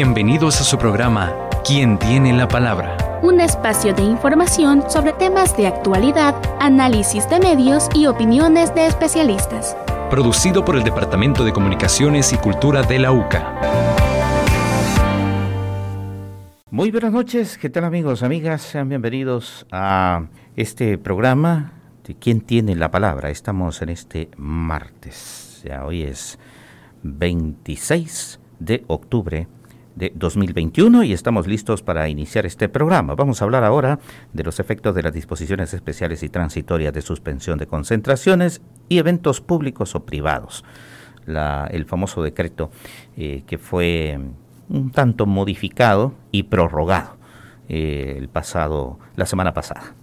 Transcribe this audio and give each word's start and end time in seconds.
Bienvenidos 0.00 0.60
a 0.60 0.62
su 0.62 0.78
programa 0.78 1.34
¿Quién 1.66 1.98
tiene 1.98 2.32
la 2.32 2.46
palabra? 2.46 3.18
Un 3.20 3.40
espacio 3.40 3.92
de 3.92 4.02
información 4.02 4.88
sobre 4.88 5.12
temas 5.12 5.56
de 5.56 5.66
actualidad, 5.66 6.36
análisis 6.60 7.28
de 7.28 7.40
medios 7.40 7.88
y 7.96 8.06
opiniones 8.06 8.72
de 8.76 8.86
especialistas. 8.86 9.76
Producido 10.08 10.64
por 10.64 10.76
el 10.76 10.84
Departamento 10.84 11.44
de 11.44 11.52
Comunicaciones 11.52 12.32
y 12.32 12.36
Cultura 12.36 12.82
de 12.84 13.00
la 13.00 13.10
UCA. 13.10 13.56
Muy 16.70 16.92
buenas 16.92 17.10
noches, 17.10 17.58
¿qué 17.58 17.68
tal 17.68 17.82
amigos, 17.82 18.22
amigas? 18.22 18.62
Sean 18.62 18.88
bienvenidos 18.88 19.66
a 19.72 20.28
este 20.54 20.96
programa 20.96 21.72
de 22.06 22.14
¿Quién 22.14 22.40
tiene 22.40 22.76
la 22.76 22.92
palabra? 22.92 23.30
Estamos 23.30 23.82
en 23.82 23.88
este 23.88 24.28
martes, 24.36 25.60
ya 25.64 25.84
hoy 25.84 26.04
es 26.04 26.38
26 27.02 28.38
de 28.60 28.84
octubre 28.86 29.48
de 29.98 30.12
2021 30.14 31.02
y 31.02 31.12
estamos 31.12 31.48
listos 31.48 31.82
para 31.82 32.08
iniciar 32.08 32.46
este 32.46 32.68
programa. 32.68 33.16
Vamos 33.16 33.42
a 33.42 33.44
hablar 33.44 33.64
ahora 33.64 33.98
de 34.32 34.44
los 34.44 34.60
efectos 34.60 34.94
de 34.94 35.02
las 35.02 35.12
disposiciones 35.12 35.74
especiales 35.74 36.22
y 36.22 36.28
transitorias 36.28 36.92
de 36.94 37.02
suspensión 37.02 37.58
de 37.58 37.66
concentraciones 37.66 38.62
y 38.88 38.98
eventos 38.98 39.40
públicos 39.40 39.94
o 39.96 40.06
privados. 40.06 40.64
el 41.26 41.84
famoso 41.84 42.22
decreto 42.22 42.70
eh, 43.16 43.42
que 43.46 43.58
fue 43.58 44.18
un 44.68 44.90
tanto 44.92 45.26
modificado 45.26 46.14
y 46.30 46.44
prorrogado 46.44 47.16
eh, 47.68 48.14
el 48.16 48.28
pasado, 48.28 48.98
la 49.16 49.26
semana 49.26 49.52
pasada. 49.52 49.97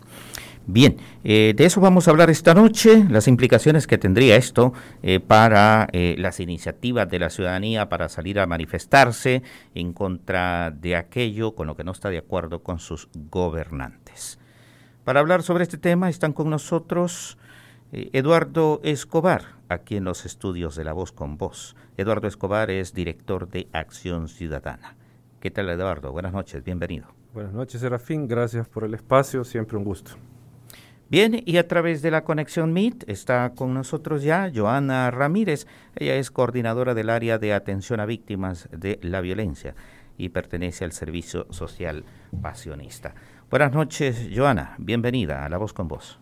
Bien, 0.68 0.98
eh, 1.24 1.54
de 1.56 1.66
eso 1.66 1.80
vamos 1.80 2.08
a 2.08 2.12
hablar 2.12 2.32
esta 2.32 2.56
noche, 2.56 3.06
las 3.08 3.28
implicaciones 3.28 3.86
que 3.86 4.00
tendría 4.00 4.36
esto 4.36 4.74
eh, 5.04 5.20
para 5.20 5.88
eh, 5.92 6.16
las 6.18 6.40
iniciativas 6.40 7.08
de 7.08 7.20
la 7.20 7.30
ciudadanía 7.30 7.88
para 7.88 8.10
salir 8.10 8.40
a 8.40 8.48
manifestarse 8.48 9.44
en 9.76 9.94
contra 9.94 10.72
de 10.72 10.96
aquello 10.96 11.54
con 11.54 11.68
lo 11.68 11.76
que 11.76 11.84
no 11.84 11.92
está 11.92 12.10
de 12.10 12.18
acuerdo 12.18 12.64
con 12.64 12.80
sus 12.80 13.10
gobernantes. 13.14 14.40
Para 15.04 15.20
hablar 15.20 15.44
sobre 15.44 15.64
este 15.64 15.78
tema 15.78 16.10
están 16.10 16.34
con 16.34 16.50
nosotros 16.50 17.38
Eduardo 17.92 18.82
Escobar, 18.84 19.44
aquí 19.70 19.98
en 19.98 20.04
los 20.04 20.26
estudios 20.26 20.76
de 20.76 20.84
La 20.84 20.94
Voz 20.94 21.12
con 21.12 21.38
Voz. 21.38 21.76
Eduardo 21.96 22.28
Escobar 22.28 22.72
es 22.72 22.96
director 22.96 23.48
de 23.48 23.68
Acción 23.72 24.28
Ciudadana. 24.28 24.96
¿Qué 25.40 25.52
tal 25.52 25.70
Eduardo? 25.70 26.12
Buenas 26.12 26.34
noches, 26.34 26.64
bienvenido. 26.64 27.06
Buenas 27.36 27.54
noches 27.54 27.82
Serafín, 27.82 28.28
gracias 28.28 28.68
por 28.68 28.84
el 28.84 28.96
espacio, 28.96 29.44
siempre 29.44 29.78
un 29.78 29.84
gusto. 29.84 30.14
Bien, 31.08 31.40
y 31.46 31.58
a 31.58 31.68
través 31.68 32.02
de 32.02 32.10
la 32.10 32.24
conexión 32.24 32.74
Meet 32.74 33.08
está 33.08 33.52
con 33.56 33.76
nosotros 33.76 34.24
ya 34.24 34.52
Joana 34.54 35.12
Ramírez. 35.12 35.68
Ella 35.96 36.16
es 36.16 36.32
coordinadora 36.32 36.96
del 36.96 37.12
área 37.12 37.38
de 37.38 37.54
atención 37.54 38.00
a 38.00 38.08
víctimas 38.08 38.68
de 38.72 38.98
la 39.04 39.22
violencia 39.22 39.76
y 40.18 40.30
pertenece 40.30 40.84
al 40.84 40.94
Servicio 40.94 41.46
Social 41.52 42.06
Pasionista. 42.42 43.14
Buenas 43.52 43.72
noches, 43.72 44.30
Joana. 44.36 44.74
Bienvenida 44.80 45.46
a 45.46 45.50
La 45.50 45.58
Voz 45.58 45.74
con 45.74 45.88
Voz. 45.88 46.18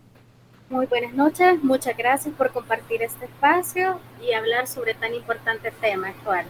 Muy 0.68 0.84
buenas 0.84 1.14
noches. 1.14 1.64
Muchas 1.64 1.96
gracias 1.96 2.34
por 2.34 2.52
compartir 2.52 3.00
este 3.00 3.24
espacio 3.24 3.98
y 4.20 4.34
hablar 4.34 4.66
sobre 4.66 4.92
tan 4.92 5.14
importante 5.14 5.72
tema 5.80 6.08
actual. 6.08 6.44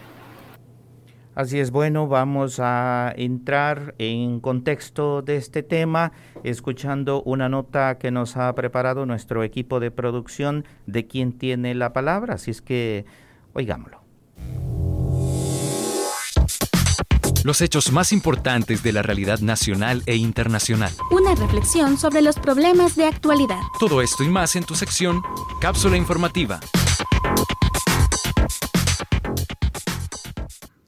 Así 1.34 1.58
es, 1.58 1.72
bueno, 1.72 2.06
vamos 2.06 2.60
a 2.60 3.12
entrar 3.16 3.94
en 3.98 4.38
contexto 4.38 5.20
de 5.22 5.36
este 5.36 5.64
tema 5.64 6.12
escuchando 6.44 7.22
una 7.22 7.48
nota 7.48 7.98
que 7.98 8.12
nos 8.12 8.36
ha 8.36 8.54
preparado 8.54 9.04
nuestro 9.04 9.42
equipo 9.42 9.80
de 9.80 9.90
producción 9.90 10.64
de 10.86 11.06
quien 11.06 11.32
tiene 11.32 11.74
la 11.74 11.92
palabra, 11.92 12.34
así 12.34 12.52
es 12.52 12.62
que 12.62 13.04
oigámoslo. 13.52 14.04
Los 17.42 17.60
hechos 17.60 17.92
más 17.92 18.12
importantes 18.12 18.82
de 18.82 18.92
la 18.92 19.02
realidad 19.02 19.40
nacional 19.40 20.02
e 20.06 20.16
internacional. 20.16 20.92
Una 21.10 21.34
reflexión 21.34 21.98
sobre 21.98 22.22
los 22.22 22.36
problemas 22.36 22.96
de 22.96 23.04
actualidad. 23.06 23.60
Todo 23.78 24.00
esto 24.00 24.24
y 24.24 24.28
más 24.28 24.56
en 24.56 24.64
tu 24.64 24.74
sección 24.74 25.20
Cápsula 25.60 25.98
Informativa. 25.98 26.60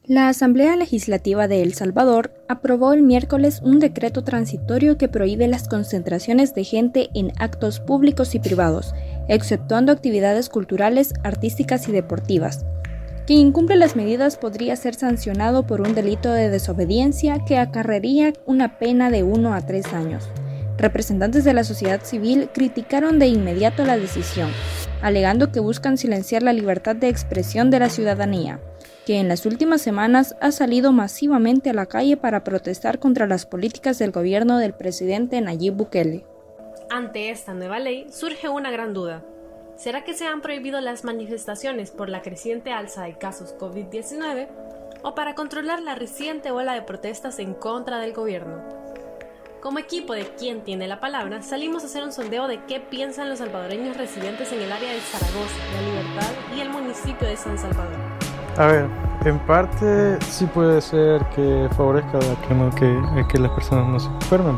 La 0.09 0.29
Asamblea 0.29 0.77
Legislativa 0.77 1.49
de 1.49 1.63
El 1.63 1.75
Salvador 1.75 2.31
aprobó 2.47 2.93
el 2.93 3.03
miércoles 3.03 3.61
un 3.65 3.81
decreto 3.81 4.23
transitorio 4.23 4.97
que 4.99 5.09
prohíbe 5.09 5.49
las 5.49 5.67
concentraciones 5.67 6.55
de 6.55 6.63
gente 6.63 7.09
en 7.13 7.33
actos 7.41 7.81
públicos 7.81 8.37
y 8.37 8.39
privados, 8.39 8.95
exceptuando 9.27 9.91
actividades 9.91 10.49
culturales, 10.49 11.13
artísticas 11.25 11.89
y 11.89 11.93
deportivas. 11.93 12.65
Quien 13.27 13.41
incumple 13.41 13.75
las 13.75 13.97
medidas 13.97 14.37
podría 14.37 14.77
ser 14.77 14.95
sancionado 14.95 15.67
por 15.67 15.81
un 15.81 15.97
delito 15.97 16.31
de 16.31 16.51
desobediencia 16.51 17.45
que 17.45 17.59
acarrería 17.59 18.33
una 18.45 18.79
pena 18.79 19.11
de 19.11 19.25
1 19.25 19.55
a 19.55 19.61
3 19.61 19.93
años. 19.93 20.29
Representantes 20.79 21.43
de 21.43 21.53
la 21.53 21.65
sociedad 21.65 22.01
civil 22.05 22.49
criticaron 22.55 23.19
de 23.19 23.27
inmediato 23.27 23.85
la 23.85 23.99
decisión, 23.99 24.51
alegando 25.03 25.51
que 25.51 25.59
buscan 25.59 25.99
silenciar 25.99 26.45
la 26.45 26.53
libertad 26.53 26.95
de 26.95 27.09
expresión 27.09 27.71
de 27.71 27.81
la 27.81 27.89
ciudadanía 27.89 28.61
que 29.07 29.21
en 29.21 29.29
las 29.29 29.47
últimas 29.47 29.81
semanas 29.81 30.35
ha 30.41 30.51
salido 30.51 30.91
masivamente 30.91 31.71
a 31.71 31.73
la 31.73 31.87
calle 31.87 32.17
para 32.17 32.43
protestar 32.43 32.99
contra 32.99 33.29
las 33.29 33.47
políticas 33.47 34.01
del 34.01 34.11
gobierno 34.11 34.59
del 34.59 34.75
presidente 34.75 35.41
Nayib 35.41 35.75
Bukele. 35.75 36.27
Ante 36.91 37.31
esta 37.31 37.55
nueva 37.55 37.79
ley 37.79 38.09
surge 38.11 38.49
una 38.49 38.73
gran 38.73 38.93
duda. 38.95 39.25
¿Será 39.77 40.03
que 40.03 40.13
se 40.13 40.27
han 40.27 40.41
prohibido 40.41 40.81
las 40.81 41.05
manifestaciones 41.05 41.93
por 41.93 42.09
la 42.09 42.21
creciente 42.21 42.73
alza 42.73 43.05
de 43.05 43.17
casos 43.17 43.55
COVID-19 43.57 44.49
o 45.03 45.15
para 45.15 45.37
controlar 45.37 45.83
la 45.83 45.95
reciente 45.95 46.51
ola 46.51 46.75
de 46.75 46.83
protestas 46.83 47.39
en 47.39 47.55
contra 47.55 48.01
del 48.01 48.13
gobierno? 48.13 48.61
Como 49.61 49.79
equipo 49.79 50.15
de 50.15 50.25
Quien 50.35 50.65
tiene 50.65 50.89
la 50.89 50.99
palabra, 50.99 51.43
salimos 51.43 51.85
a 51.85 51.87
hacer 51.87 52.03
un 52.03 52.13
sondeo 52.13 52.49
de 52.49 52.65
qué 52.65 52.81
piensan 52.81 53.29
los 53.29 53.39
salvadoreños 53.39 53.97
residentes 53.97 54.51
en 54.53 54.63
el 54.63 54.73
área 54.73 54.93
de 54.93 55.01
Zaragoza, 55.01 55.55
La 55.75 55.83
Libertad 55.83 56.33
y 56.57 56.61
el 56.61 56.71
municipio 56.71 57.29
de 57.29 57.37
San 57.37 57.57
Salvador. 57.57 58.26
A 58.59 58.67
ver, 58.69 58.89
en 59.27 59.39
parte 59.41 60.19
sí 60.31 60.47
puede 60.47 60.81
ser 60.81 61.23
que 61.35 61.69
favorezca 61.77 62.19
que, 62.49 62.55
no, 62.55 62.71
que, 62.75 63.27
que 63.29 63.39
las 63.39 63.51
personas 63.51 63.87
no 63.87 64.01
se 64.01 64.07
enfermen, 64.07 64.57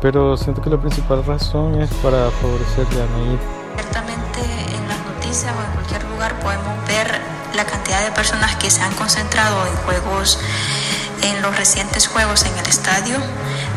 pero 0.00 0.36
siento 0.36 0.62
que 0.62 0.70
la 0.70 0.78
principal 0.78 1.24
razón 1.24 1.80
es 1.80 1.90
para 2.04 2.30
favorecer 2.30 2.86
la 2.94 3.04
Nayib. 3.06 3.40
Ciertamente 3.74 4.40
en 4.76 4.88
las 4.88 4.98
noticias 5.12 5.52
o 5.52 5.64
en 5.64 5.72
cualquier 5.72 6.04
lugar 6.04 6.38
podemos 6.38 6.86
ver 6.86 7.20
la 7.56 7.64
cantidad 7.64 8.04
de 8.04 8.12
personas 8.12 8.54
que 8.56 8.70
se 8.70 8.80
han 8.82 8.92
concentrado 8.94 9.66
en 9.66 9.74
juegos, 9.78 10.38
en 11.24 11.42
los 11.42 11.56
recientes 11.56 12.06
juegos 12.06 12.44
en 12.44 12.56
el 12.56 12.66
estadio, 12.66 13.16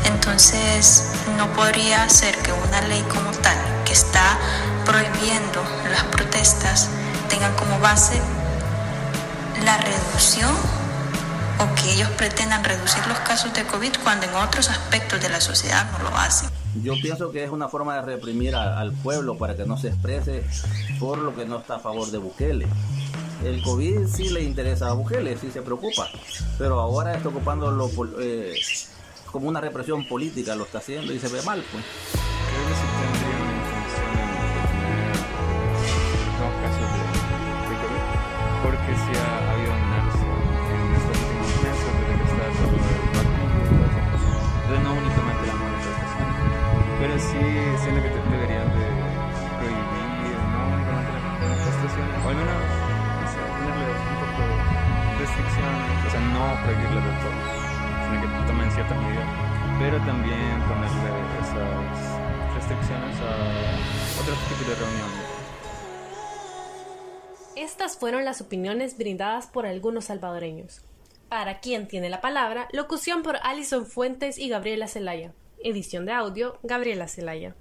entonces 0.05 1.11
no 1.37 1.47
podría 1.53 2.07
ser 2.07 2.37
que 2.37 2.53
una 2.53 2.81
ley 2.81 3.03
como 3.09 3.31
tal 3.31 3.57
que 3.83 3.93
está 3.93 4.37
prohibiendo 4.85 5.63
las 5.89 6.03
protestas 6.03 6.91
tenga 7.29 7.49
como 7.55 7.79
base 7.79 8.21
la 9.63 9.77
reducción 9.77 10.51
o 11.59 11.75
que 11.75 11.93
ellos 11.93 12.09
pretendan 12.11 12.63
reducir 12.63 13.05
los 13.07 13.19
casos 13.19 13.53
de 13.53 13.63
COVID 13.65 13.91
cuando 14.03 14.25
en 14.25 14.35
otros 14.35 14.69
aspectos 14.69 15.21
de 15.21 15.29
la 15.29 15.41
sociedad 15.41 15.89
no 15.91 16.09
lo 16.09 16.17
hacen. 16.17 16.49
Yo 16.83 16.93
pienso 17.01 17.31
que 17.31 17.43
es 17.43 17.49
una 17.49 17.67
forma 17.67 17.95
de 17.95 18.01
reprimir 18.03 18.55
al 18.55 18.93
pueblo 18.93 19.37
para 19.37 19.55
que 19.55 19.65
no 19.65 19.77
se 19.77 19.89
exprese 19.89 20.43
por 20.99 21.17
lo 21.17 21.35
que 21.35 21.45
no 21.45 21.57
está 21.57 21.75
a 21.75 21.79
favor 21.79 22.09
de 22.11 22.17
Bukele. 22.17 22.67
El 23.43 23.61
COVID 23.63 24.07
sí 24.07 24.29
le 24.29 24.43
interesa 24.43 24.89
a 24.89 24.93
Bukele, 24.93 25.37
sí 25.37 25.49
se 25.51 25.61
preocupa, 25.61 26.07
pero 26.57 26.79
ahora 26.79 27.15
está 27.15 27.29
ocupándolo 27.29 27.89
eh, 28.19 28.53
como 29.31 29.47
una 29.47 29.61
represión 29.61 30.07
política, 30.07 30.55
lo 30.55 30.65
está 30.65 30.77
haciendo 30.79 31.13
y 31.13 31.19
se 31.19 31.27
ve 31.29 31.41
mal. 31.41 31.63
Pues. 31.71 32.28
Fueron 68.09 68.25
las 68.25 68.41
opiniones 68.41 68.97
brindadas 68.97 69.45
por 69.45 69.67
algunos 69.67 70.05
salvadoreños. 70.05 70.81
Para 71.29 71.59
quien 71.59 71.87
tiene 71.87 72.09
la 72.09 72.21
palabra, 72.21 72.67
locución 72.73 73.21
por 73.21 73.35
Alison 73.43 73.85
Fuentes 73.85 74.39
y 74.39 74.49
Gabriela 74.49 74.87
Celaya. 74.87 75.31
Edición 75.63 76.07
de 76.07 76.13
audio, 76.13 76.57
Gabriela 76.63 77.07
Celaya. 77.07 77.53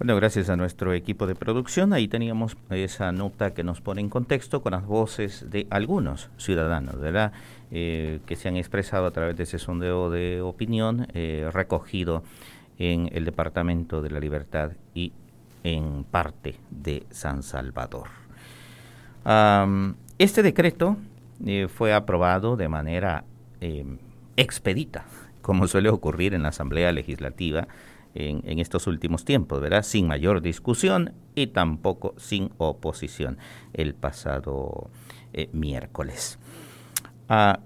Bueno, 0.00 0.16
gracias 0.16 0.48
a 0.48 0.56
nuestro 0.56 0.94
equipo 0.94 1.28
de 1.28 1.36
producción, 1.36 1.92
ahí 1.92 2.08
teníamos 2.08 2.56
esa 2.70 3.12
nota 3.12 3.54
que 3.54 3.62
nos 3.62 3.80
pone 3.80 4.00
en 4.00 4.08
contexto 4.08 4.62
con 4.62 4.72
las 4.72 4.84
voces 4.84 5.48
de 5.48 5.68
algunos 5.70 6.28
ciudadanos, 6.38 6.98
¿verdad? 6.98 7.30
Eh, 7.70 8.18
que 8.26 8.34
se 8.34 8.48
han 8.48 8.56
expresado 8.56 9.06
a 9.06 9.12
través 9.12 9.36
de 9.36 9.44
ese 9.44 9.60
sondeo 9.60 10.10
de 10.10 10.40
opinión 10.40 11.06
eh, 11.14 11.48
recogido 11.52 12.24
en 12.78 13.10
el 13.12 13.24
Departamento 13.24 14.02
de 14.02 14.10
la 14.10 14.18
Libertad 14.18 14.72
y 14.92 15.12
en 15.64 16.04
parte 16.04 16.56
de 16.70 17.06
San 17.10 17.42
Salvador. 17.42 18.08
este 20.18 20.42
decreto 20.42 20.96
eh, 21.44 21.68
fue 21.68 21.92
aprobado 21.92 22.56
de 22.56 22.68
manera 22.68 23.24
expedita, 24.36 25.04
como 25.40 25.68
suele 25.68 25.88
ocurrir 25.88 26.34
en 26.34 26.42
la 26.42 26.48
Asamblea 26.48 26.90
Legislativa, 26.90 27.68
en, 28.14 28.58
estos 28.58 28.86
últimos 28.86 29.24
tiempos, 29.24 29.60
¿verdad? 29.60 29.82
Sin 29.82 30.06
mayor 30.06 30.42
discusión 30.42 31.12
y 31.34 31.48
tampoco 31.48 32.14
sin 32.18 32.50
oposición 32.58 33.38
el 33.72 33.94
pasado 33.94 34.90
eh, 35.32 35.48
miércoles. 35.52 36.38
Ah, 37.28 37.60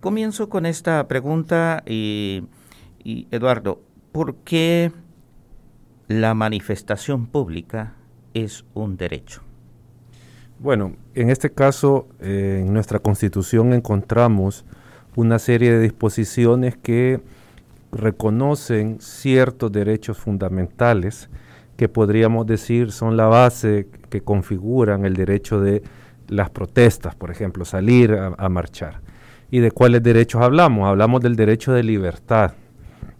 comienzo 0.00 0.48
con 0.48 0.66
esta 0.66 1.08
pregunta 1.08 1.82
y, 1.86 2.44
Eduardo, 3.04 3.80
¿por 4.12 4.36
qué 4.36 4.92
la 6.08 6.34
manifestación 6.34 7.26
pública 7.26 7.94
es 8.34 8.64
un 8.74 8.96
derecho? 8.96 9.42
Bueno, 10.58 10.96
en 11.14 11.30
este 11.30 11.50
caso, 11.50 12.08
eh, 12.20 12.64
en 12.66 12.72
nuestra 12.72 12.98
constitución 12.98 13.72
encontramos 13.72 14.64
una 15.14 15.38
serie 15.38 15.72
de 15.72 15.80
disposiciones 15.80 16.76
que 16.76 17.20
reconocen 17.92 19.00
ciertos 19.00 19.70
derechos 19.70 20.18
fundamentales 20.18 21.30
que 21.76 21.88
podríamos 21.88 22.44
decir 22.46 22.90
son 22.90 23.16
la 23.16 23.26
base 23.26 23.86
que 24.10 24.20
configuran 24.20 25.04
el 25.04 25.14
derecho 25.14 25.60
de 25.60 25.82
las 26.26 26.50
protestas, 26.50 27.14
por 27.14 27.30
ejemplo, 27.30 27.64
salir 27.64 28.12
a, 28.14 28.48
marchar. 28.48 29.00
¿Y 29.50 29.60
de 29.60 29.70
cuáles 29.70 30.02
derechos 30.02 30.42
hablamos? 30.42 30.88
Hablamos 30.88 31.20
del 31.20 31.36
derecho 31.36 31.72
de 31.72 31.84
libertad. 31.84 32.52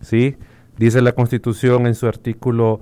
¿sí? 0.00 0.36
Dice 0.78 1.02
la 1.02 1.12
Constitución 1.12 1.86
en 1.86 1.94
su 1.94 2.06
artículo 2.06 2.80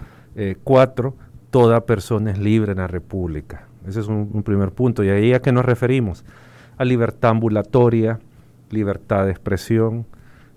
4, 0.63 1.09
eh, 1.09 1.23
toda 1.51 1.87
persona 1.87 2.31
es 2.31 2.39
libre 2.39 2.73
en 2.73 2.79
la 2.79 2.87
República. 2.87 3.67
Ese 3.89 4.01
es 4.01 4.09
un, 4.09 4.31
un 4.33 4.43
primer 4.43 4.73
punto. 4.73 5.03
¿Y 5.03 5.09
ahí 5.09 5.33
a 5.33 5.41
qué 5.41 5.53
nos 5.53 5.65
referimos? 5.65 6.25
A 6.77 6.85
libertad 6.85 7.31
ambulatoria, 7.31 8.19
libertad 8.71 9.25
de 9.25 9.31
expresión, 9.31 10.07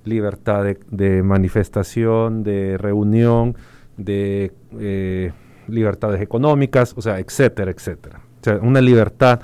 libertad 0.06 0.66
de, 0.90 1.24
manifestación, 1.24 2.44
de 2.44 2.78
reunión, 2.78 3.56
de 3.98 4.52
eh, 4.80 5.32
libertades 5.68 6.22
económicas, 6.22 6.94
o 6.98 7.02
sea, 7.02 7.20
etcétera, 7.20 7.72
etcétera. 7.72 8.22
O 8.42 8.44
sea, 8.44 8.58
una 8.58 8.82
libertad 8.82 9.42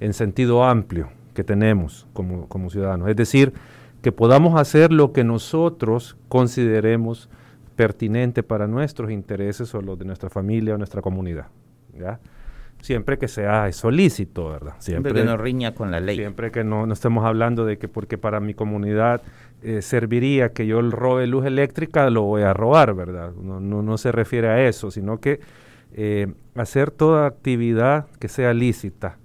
en 0.00 0.12
sentido 0.12 0.64
amplio 0.64 1.10
que 1.34 1.44
tenemos 1.44 2.06
como, 2.12 2.48
como 2.48 2.70
ciudadanos. 2.70 3.08
Es 3.08 3.16
decir, 3.16 3.52
que 4.02 4.12
podamos 4.12 4.58
hacer 4.58 4.92
lo 4.92 5.12
que 5.12 5.24
nosotros 5.24 6.16
consideremos 6.28 7.28
pertinente 7.76 8.42
para 8.42 8.66
nuestros 8.66 9.10
intereses 9.10 9.74
o 9.74 9.80
los 9.80 9.98
de 9.98 10.04
nuestra 10.04 10.30
familia 10.30 10.74
o 10.74 10.78
nuestra 10.78 11.02
comunidad. 11.02 11.46
¿ya? 11.98 12.18
siempre 12.80 13.18
que 13.18 13.28
sea 13.28 13.70
solícito, 13.72 14.48
¿verdad? 14.48 14.74
Siempre, 14.78 15.12
que 15.12 15.24
no 15.24 15.36
riña 15.36 15.74
con 15.74 15.90
la 15.90 16.00
ley. 16.00 16.16
Siempre 16.16 16.50
que 16.50 16.64
no, 16.64 16.86
no 16.86 16.92
estemos 16.92 17.24
hablando 17.24 17.64
de 17.64 17.78
que 17.78 17.88
porque 17.88 18.18
para 18.18 18.40
mi 18.40 18.54
comunidad 18.54 19.22
eh, 19.62 19.82
serviría 19.82 20.52
que 20.52 20.66
yo 20.66 20.80
robe 20.82 21.26
luz 21.26 21.46
eléctrica, 21.46 22.08
lo 22.10 22.22
voy 22.22 22.42
a 22.42 22.52
robar, 22.52 22.94
¿verdad? 22.94 23.32
No, 23.34 23.60
no, 23.60 23.98
se 23.98 24.12
refiere 24.12 24.48
a 24.48 24.68
eso, 24.68 24.90
sino 24.90 25.18
que 25.18 25.40
eh, 25.94 26.32
hacer 26.54 26.90
toda 26.90 27.26
actividad 27.26 28.06
que 28.18 28.28
sea 28.28 28.54
lícita, 28.54 29.18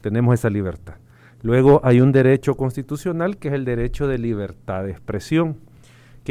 tenemos 0.00 0.34
esa 0.34 0.50
libertad. 0.50 0.94
Luego 1.42 1.80
hay 1.82 2.00
un 2.00 2.12
derecho 2.12 2.54
constitucional 2.54 3.38
que 3.38 3.48
es 3.48 3.54
el 3.54 3.64
derecho 3.64 4.06
de 4.06 4.18
libertad 4.18 4.84
de 4.84 4.90
expresión, 4.90 5.56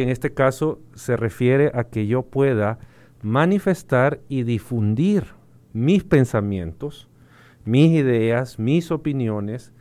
en 0.02 0.10
este 0.10 0.34
caso 0.34 0.80
se 0.94 1.16
refiere 1.18 1.72
a 1.74 1.86
que 1.86 2.08
yo 2.08 2.24
pueda 2.24 2.80
manifestar 3.22 4.22
y 4.30 4.44
difundir 4.44 5.26
mis 5.74 6.04
pensamientos, 6.04 7.08
mis 7.66 7.92
ideas, 7.92 8.60
mis 8.60 8.92
opiniones, 8.92 9.74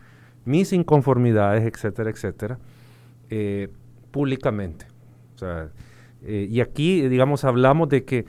mis 0.44 0.72
inconformidades, 0.72 1.64
etcétera, 1.64 2.10
etcétera, 2.10 2.58
eh, 3.30 3.68
públicamente. 4.10 4.86
Eh, 6.22 6.48
y 6.50 6.60
aquí, 6.60 7.08
digamos, 7.08 7.44
hablamos 7.44 7.88
de 7.88 8.04
que 8.04 8.26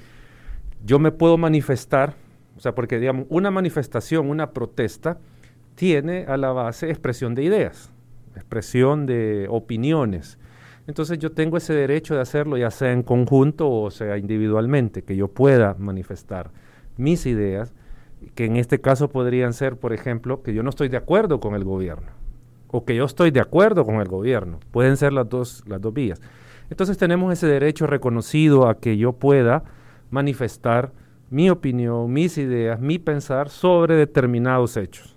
yo 0.86 1.00
me 1.00 1.12
puedo 1.12 1.38
manifestar, 1.38 2.16
o 2.58 2.60
sea, 2.60 2.76
porque, 2.76 3.00
digamos, 3.00 3.26
una 3.30 3.52
manifestación, 3.52 4.30
una 4.30 4.52
protesta, 4.52 5.20
tiene 5.76 6.26
a 6.28 6.38
la 6.38 6.52
base 6.52 6.90
expresión 6.90 7.36
de 7.36 7.44
ideas, 7.44 7.92
expresión 8.36 9.06
de 9.06 9.48
opiniones. 9.50 10.39
Entonces 10.90 11.20
yo 11.20 11.32
tengo 11.32 11.56
ese 11.56 11.76
derecho 11.76 12.16
de 12.16 12.22
hacerlo, 12.22 12.58
ya 12.58 12.72
sea 12.72 12.92
en 12.92 13.04
conjunto 13.04 13.70
o 13.70 13.92
sea 13.92 14.18
individualmente, 14.18 15.04
que 15.04 15.16
yo 15.16 15.28
pueda 15.28 15.76
manifestar 15.78 16.50
mis 16.98 17.28
ideas, 17.28 17.76
que 18.34 18.46
en 18.46 18.56
este 18.56 18.82
caso 18.82 19.08
podrían 19.08 19.54
ser, 19.54 19.78
por 19.78 19.94
ejemplo, 19.94 20.42
que 20.42 20.52
yo 20.52 20.64
no 20.64 20.72
estoy 20.72 20.90
de 20.90 20.98
acuerdo 20.98 21.40
con 21.40 21.54
el 21.54 21.64
gobierno 21.64 22.08
o 22.70 22.86
que 22.86 22.96
yo 22.96 23.06
estoy 23.06 23.30
de 23.30 23.40
acuerdo 23.40 23.86
con 23.86 24.02
el 24.02 24.08
gobierno. 24.08 24.60
Pueden 24.72 24.98
ser 24.98 25.14
las 25.14 25.30
dos, 25.30 25.64
las 25.68 25.80
dos 25.80 25.94
vías. 25.94 26.24
Entonces 26.72 26.98
tenemos 26.98 27.32
ese 27.32 27.46
derecho 27.46 27.86
reconocido 27.86 28.68
a 28.68 28.80
que 28.80 28.98
yo 28.98 29.14
pueda 29.14 29.66
manifestar 30.10 30.92
mi 31.30 31.52
opinión, 31.52 32.12
mis 32.12 32.40
ideas, 32.40 32.80
mi 32.80 32.98
pensar 32.98 33.50
sobre 33.50 33.94
determinados 33.94 34.76
hechos. 34.76 35.16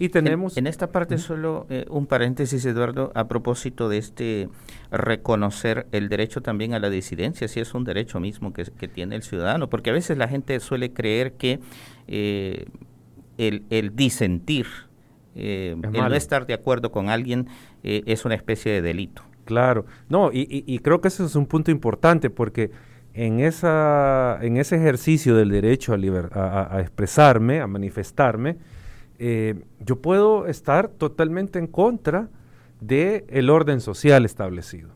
Y 0.00 0.08
tenemos... 0.08 0.56
En, 0.56 0.66
esta 0.66 0.90
parte 0.90 1.18
solo 1.18 1.66
eh, 1.68 1.84
un 1.90 2.06
paréntesis, 2.06 2.64
Eduardo, 2.64 3.12
a 3.14 3.28
propósito 3.28 3.90
de 3.90 3.98
este 3.98 4.48
reconocer 4.90 5.86
el 5.92 6.08
derecho 6.08 6.40
también 6.40 6.72
a 6.72 6.78
la 6.78 6.88
disidencia, 6.88 7.46
si 7.48 7.60
es 7.60 7.74
un 7.74 7.84
derecho 7.84 8.18
mismo 8.18 8.54
que, 8.54 8.64
tiene 8.88 9.14
el 9.14 9.22
ciudadano, 9.22 9.68
porque 9.68 9.90
a 9.90 9.92
veces 9.92 10.16
la 10.16 10.26
gente 10.26 10.58
suele 10.60 10.94
creer 10.94 11.34
que 11.34 11.60
eh, 12.08 12.64
el, 13.36 13.64
el, 13.68 13.94
disentir, 13.94 14.66
eh, 15.34 15.76
el 15.78 15.92
no 15.92 16.14
estar 16.14 16.46
de 16.46 16.54
acuerdo 16.54 16.90
con 16.90 17.10
alguien 17.10 17.48
es 17.82 18.24
una 18.24 18.36
especie 18.36 18.72
de 18.72 18.80
delito. 18.80 19.22
Claro, 19.44 19.84
no, 20.08 20.30
y, 20.32 20.78
creo 20.78 21.02
que 21.02 21.08
ese 21.08 21.26
es 21.26 21.34
un 21.34 21.44
punto 21.44 21.70
importante 21.70 22.30
porque 22.30 22.70
en, 23.12 23.40
esa, 23.40 24.38
en 24.40 24.56
ese 24.56 24.76
ejercicio 24.76 25.36
del 25.36 25.50
derecho 25.50 25.92
a, 25.92 26.74
a 26.74 26.80
expresarme, 26.80 27.60
a 27.60 27.66
manifestarme, 27.66 28.56
eh, 29.22 29.54
yo 29.80 29.96
puedo 29.96 30.46
estar 30.46 30.88
totalmente 30.88 31.58
en 31.58 31.66
contra 31.66 32.30
del 32.80 33.26
el 33.28 33.50
orden 33.50 33.82
social 33.82 34.24
establecido. 34.24 34.88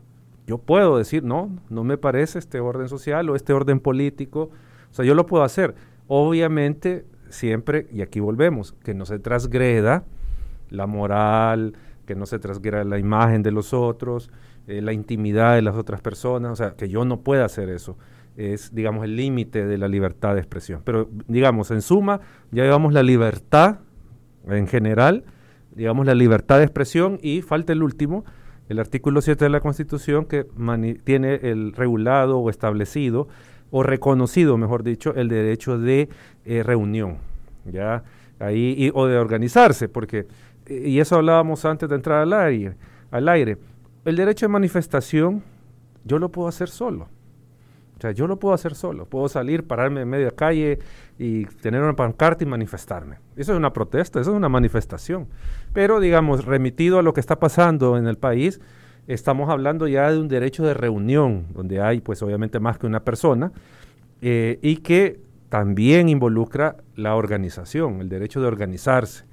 Yo 0.46 0.56
puedo 0.56 0.96
decir, 0.96 1.22
no, 1.22 1.50
no 1.68 1.84
me 1.84 1.98
parece 1.98 2.38
este 2.38 2.58
orden 2.58 2.88
social 2.88 3.28
o 3.28 3.36
este 3.36 3.52
orden 3.52 3.80
político. 3.80 4.50
O 4.90 4.94
sea, 4.94 5.04
yo 5.04 5.14
lo 5.14 5.26
puedo 5.26 5.44
hacer. 5.44 5.74
Obviamente, 6.08 7.04
siempre, 7.28 7.86
y 7.92 8.00
aquí 8.00 8.18
volvemos, 8.18 8.72
que 8.82 8.94
no 8.94 9.04
se 9.04 9.18
transgreda 9.18 10.04
la 10.70 10.86
moral, 10.86 11.74
que 12.06 12.14
no 12.14 12.24
se 12.24 12.38
transgreda 12.38 12.82
la 12.84 12.98
imagen 12.98 13.42
de 13.42 13.50
los 13.50 13.74
otros, 13.74 14.30
eh, 14.68 14.80
la 14.80 14.94
intimidad 14.94 15.54
de 15.54 15.60
las 15.60 15.76
otras 15.76 16.00
personas, 16.00 16.52
o 16.52 16.56
sea, 16.56 16.76
que 16.76 16.88
yo 16.88 17.04
no 17.04 17.20
pueda 17.20 17.44
hacer 17.44 17.68
eso. 17.68 17.98
Es, 18.38 18.74
digamos, 18.74 19.04
el 19.04 19.16
límite 19.16 19.66
de 19.66 19.76
la 19.76 19.86
libertad 19.86 20.32
de 20.32 20.40
expresión. 20.40 20.80
Pero, 20.82 21.10
digamos, 21.28 21.70
en 21.70 21.82
suma, 21.82 22.20
ya 22.52 22.62
llevamos 22.62 22.94
la 22.94 23.02
libertad 23.02 23.80
en 24.48 24.66
general, 24.66 25.24
digamos, 25.74 26.06
la 26.06 26.14
libertad 26.14 26.58
de 26.58 26.64
expresión 26.64 27.18
y 27.22 27.42
falta 27.42 27.72
el 27.72 27.82
último, 27.82 28.24
el 28.68 28.78
artículo 28.78 29.20
7 29.20 29.44
de 29.44 29.50
la 29.50 29.60
Constitución 29.60 30.24
que 30.24 30.46
tiene 31.04 31.34
el 31.42 31.72
regulado 31.72 32.38
o 32.38 32.50
establecido 32.50 33.28
o 33.70 33.82
reconocido, 33.82 34.56
mejor 34.56 34.82
dicho, 34.82 35.14
el 35.14 35.28
derecho 35.28 35.78
de 35.78 36.08
eh, 36.44 36.62
reunión, 36.62 37.18
ya 37.64 38.04
ahí 38.38 38.90
o 38.94 39.06
de 39.06 39.18
organizarse, 39.18 39.88
porque 39.88 40.26
y 40.66 40.98
eso 40.98 41.16
hablábamos 41.16 41.64
antes 41.64 41.88
de 41.88 41.94
entrar 41.94 42.22
al 42.22 42.32
aire, 42.32 42.76
al 43.10 43.28
aire. 43.28 43.58
El 44.04 44.16
derecho 44.16 44.46
de 44.46 44.52
manifestación 44.52 45.42
yo 46.04 46.18
lo 46.18 46.30
puedo 46.30 46.48
hacer 46.48 46.68
solo. 46.68 47.08
O 47.96 48.00
sea, 48.00 48.10
yo 48.10 48.26
lo 48.26 48.38
puedo 48.38 48.54
hacer 48.54 48.74
solo. 48.74 49.06
Puedo 49.06 49.28
salir, 49.28 49.66
pararme 49.66 50.02
en 50.02 50.08
media 50.08 50.30
calle 50.30 50.78
y 51.18 51.44
tener 51.46 51.82
una 51.82 51.94
pancarta 51.94 52.44
y 52.44 52.46
manifestarme. 52.46 53.18
Eso 53.36 53.52
es 53.52 53.58
una 53.58 53.72
protesta, 53.72 54.20
eso 54.20 54.32
es 54.32 54.36
una 54.36 54.48
manifestación. 54.48 55.28
Pero, 55.72 56.00
digamos, 56.00 56.44
remitido 56.44 56.98
a 56.98 57.02
lo 57.02 57.12
que 57.12 57.20
está 57.20 57.38
pasando 57.38 57.96
en 57.96 58.06
el 58.06 58.16
país, 58.16 58.60
estamos 59.06 59.48
hablando 59.48 59.86
ya 59.86 60.10
de 60.10 60.18
un 60.18 60.28
derecho 60.28 60.64
de 60.64 60.74
reunión, 60.74 61.46
donde 61.54 61.80
hay, 61.80 62.00
pues, 62.00 62.22
obviamente 62.22 62.58
más 62.60 62.78
que 62.78 62.86
una 62.86 63.04
persona, 63.04 63.52
eh, 64.22 64.58
y 64.60 64.78
que 64.78 65.20
también 65.48 66.08
involucra 66.08 66.76
la 66.96 67.14
organización, 67.14 68.00
el 68.00 68.08
derecho 68.08 68.40
de 68.40 68.48
organizarse. 68.48 69.24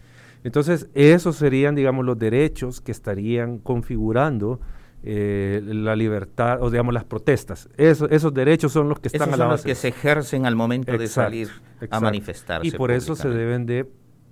Entonces, 0.44 0.88
esos 0.94 1.36
serían, 1.36 1.76
digamos, 1.76 2.06
los 2.06 2.18
derechos 2.18 2.82
que 2.82 2.92
estarían 2.92 3.58
configurando 3.58 4.60
eh, 5.04 5.62
la 5.66 5.96
libertad, 5.96 6.62
o 6.62 6.70
digamos 6.70 6.94
las 6.94 7.06
protestas. 7.06 7.70
esos 7.78 8.34
derechos 8.34 8.72
son 8.72 8.90
los 8.90 9.00
que 9.00 9.08
están 9.08 9.30
a 9.30 9.32
la 9.32 9.38
son 9.38 9.50
los 9.50 9.64
que 9.64 9.76
se 9.76 9.88
ejercen 9.88 10.46
al 10.46 10.56
momento 10.56 10.96
de 10.98 11.08
salir 11.08 11.50
a 11.90 12.00
manifestarse. 12.00 12.68
Y 12.68 12.72
por 12.72 12.92
eso 12.92 13.16
se 13.16 13.30
deben 13.30 13.66
de 13.66 13.90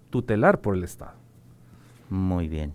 tutelar 0.09 0.61
por 0.61 0.75
el 0.75 0.83
Estado. 0.83 1.13
Muy 2.09 2.47
bien. 2.47 2.73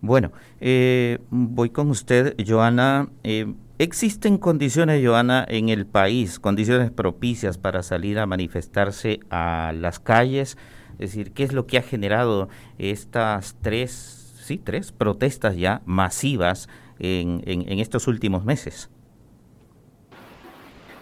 Bueno, 0.00 0.32
eh, 0.60 1.18
voy 1.30 1.70
con 1.70 1.90
usted, 1.90 2.34
Joana. 2.46 3.08
Eh, 3.22 3.52
¿Existen 3.78 4.38
condiciones, 4.38 5.04
Joana, 5.04 5.44
en 5.48 5.68
el 5.68 5.86
país, 5.86 6.38
condiciones 6.38 6.90
propicias 6.90 7.58
para 7.58 7.82
salir 7.82 8.18
a 8.18 8.26
manifestarse 8.26 9.20
a 9.30 9.72
las 9.74 9.98
calles? 9.98 10.56
Es 10.98 11.12
decir, 11.12 11.32
¿qué 11.32 11.44
es 11.44 11.52
lo 11.52 11.66
que 11.66 11.78
ha 11.78 11.82
generado 11.82 12.48
estas 12.78 13.56
tres, 13.62 14.34
sí, 14.42 14.58
tres 14.58 14.92
protestas 14.92 15.56
ya 15.56 15.82
masivas 15.86 16.68
en, 17.00 17.42
en, 17.46 17.78
estos 17.78 18.06
últimos 18.06 18.44
meses? 18.44 18.88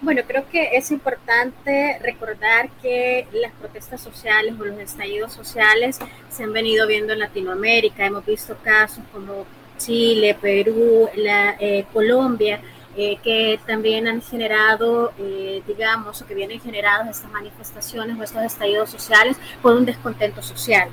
Bueno, 0.00 0.22
creo 0.26 0.48
que 0.48 0.76
es 0.76 0.92
importante 0.92 1.98
recordar 2.00 2.70
que 2.80 3.26
las 3.32 3.52
protestas 3.52 4.00
sociales 4.00 4.54
o 4.58 4.64
los 4.64 4.78
estallidos 4.78 5.32
sociales 5.32 5.98
se 6.30 6.44
han 6.44 6.52
venido 6.52 6.86
viendo 6.86 7.12
en 7.12 7.18
Latinoamérica. 7.18 8.06
Hemos 8.06 8.24
visto 8.24 8.56
casos 8.62 9.02
como 9.12 9.44
Chile, 9.78 10.36
Perú, 10.40 11.08
la, 11.16 11.56
eh, 11.58 11.84
Colombia, 11.92 12.60
eh, 12.96 13.16
que 13.22 13.58
también 13.66 14.06
han 14.06 14.20
generado, 14.20 15.12
eh, 15.18 15.62
digamos, 15.66 16.20
o 16.20 16.26
que 16.26 16.34
vienen 16.34 16.60
generados 16.60 17.08
estas 17.08 17.30
manifestaciones 17.30 18.18
o 18.18 18.22
estos 18.22 18.42
estallidos 18.42 18.90
sociales 18.90 19.36
por 19.62 19.74
un 19.74 19.86
descontento 19.86 20.42
social. 20.42 20.88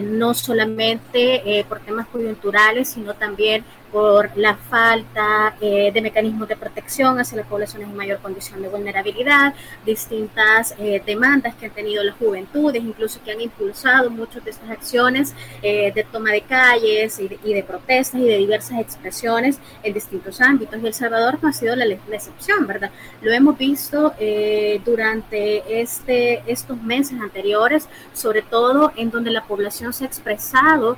no 0.00 0.32
solamente 0.32 1.62
por 1.68 1.78
temas 1.78 2.06
coyunturales, 2.06 2.88
sino 2.88 3.12
también 3.12 3.66
por 3.94 4.36
la 4.36 4.56
falta 4.56 5.54
eh, 5.60 5.92
de 5.94 6.00
mecanismos 6.02 6.48
de 6.48 6.56
protección 6.56 7.20
hacia 7.20 7.36
las 7.36 7.46
poblaciones 7.46 7.88
en 7.88 7.94
mayor 7.94 8.18
condición 8.18 8.60
de 8.60 8.66
vulnerabilidad, 8.66 9.54
distintas 9.86 10.74
eh, 10.80 11.00
demandas 11.06 11.54
que 11.54 11.66
han 11.66 11.72
tenido 11.72 12.02
las 12.02 12.16
juventudes, 12.16 12.82
incluso 12.82 13.20
que 13.24 13.30
han 13.30 13.40
impulsado 13.40 14.10
muchas 14.10 14.44
de 14.44 14.50
estas 14.50 14.68
acciones 14.68 15.32
eh, 15.62 15.92
de 15.94 16.02
toma 16.02 16.32
de 16.32 16.40
calles 16.40 17.20
y 17.20 17.54
de, 17.54 17.62
protestas 17.62 18.20
y 18.20 18.24
de 18.24 18.36
diversas 18.36 18.80
expresiones 18.80 19.60
en 19.84 19.94
distintos 19.94 20.40
ámbitos. 20.40 20.82
Y 20.82 20.88
El 20.88 20.94
Salvador 20.94 21.38
no 21.40 21.48
ha 21.48 21.52
sido 21.52 21.76
la, 21.76 21.84
excepción, 21.84 22.66
¿verdad? 22.66 22.90
Lo 23.22 23.32
hemos 23.32 23.56
visto 23.56 24.12
durante 24.84 25.80
este, 25.80 26.42
estos 26.50 26.82
meses 26.82 27.20
anteriores, 27.20 27.88
sobre 28.12 28.42
todo 28.42 28.92
en 28.96 29.12
donde 29.12 29.30
la 29.30 29.44
población 29.44 29.92
se 29.92 30.02
ha 30.02 30.06
expresado 30.08 30.96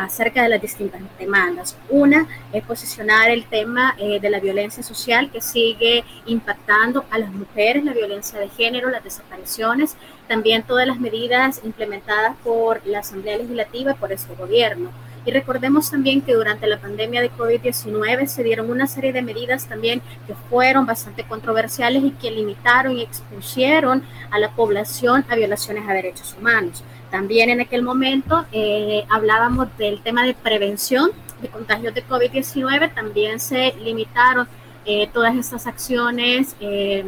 acerca 0.00 0.42
de 0.42 0.48
las 0.48 0.62
distintas 0.62 1.00
demandas. 1.18 1.76
Una 1.90 2.26
es 2.52 2.64
posicionar 2.64 3.30
el 3.30 3.44
tema 3.44 3.94
eh, 3.98 4.20
de 4.20 4.30
la 4.30 4.40
violencia 4.40 4.82
social 4.82 5.30
que 5.30 5.40
sigue 5.40 6.04
impactando 6.26 7.04
a 7.10 7.18
las 7.18 7.30
mujeres, 7.32 7.84
la 7.84 7.92
violencia 7.92 8.38
de 8.38 8.48
género, 8.48 8.90
las 8.90 9.04
desapariciones, 9.04 9.96
también 10.28 10.62
todas 10.62 10.86
las 10.86 10.98
medidas 10.98 11.60
implementadas 11.64 12.36
por 12.42 12.84
la 12.86 13.00
Asamblea 13.00 13.38
Legislativa 13.38 13.92
y 13.92 13.94
por 13.94 14.12
este 14.12 14.34
gobierno. 14.34 14.90
Y 15.24 15.30
recordemos 15.30 15.90
también 15.90 16.20
que 16.20 16.34
durante 16.34 16.66
la 16.66 16.80
pandemia 16.80 17.20
de 17.20 17.30
COVID-19 17.30 18.26
se 18.26 18.42
dieron 18.42 18.70
una 18.70 18.88
serie 18.88 19.12
de 19.12 19.22
medidas 19.22 19.68
también 19.68 20.02
que 20.26 20.34
fueron 20.50 20.84
bastante 20.84 21.22
controversiales 21.22 22.02
y 22.02 22.10
que 22.10 22.30
limitaron 22.30 22.96
y 22.96 23.02
expusieron 23.02 24.02
a 24.30 24.38
la 24.40 24.50
población 24.50 25.24
a 25.28 25.36
violaciones 25.36 25.88
a 25.88 25.92
derechos 25.92 26.34
humanos. 26.38 26.82
También 27.12 27.50
en 27.50 27.60
aquel 27.60 27.82
momento 27.82 28.46
eh, 28.52 29.04
hablábamos 29.10 29.68
del 29.76 30.00
tema 30.00 30.24
de 30.24 30.32
prevención 30.32 31.10
de 31.42 31.48
contagios 31.48 31.92
de 31.94 32.06
COVID-19, 32.06 32.94
también 32.94 33.38
se 33.38 33.74
limitaron 33.84 34.48
eh, 34.86 35.10
todas 35.12 35.36
estas 35.36 35.66
acciones 35.66 36.56
eh, 36.58 37.04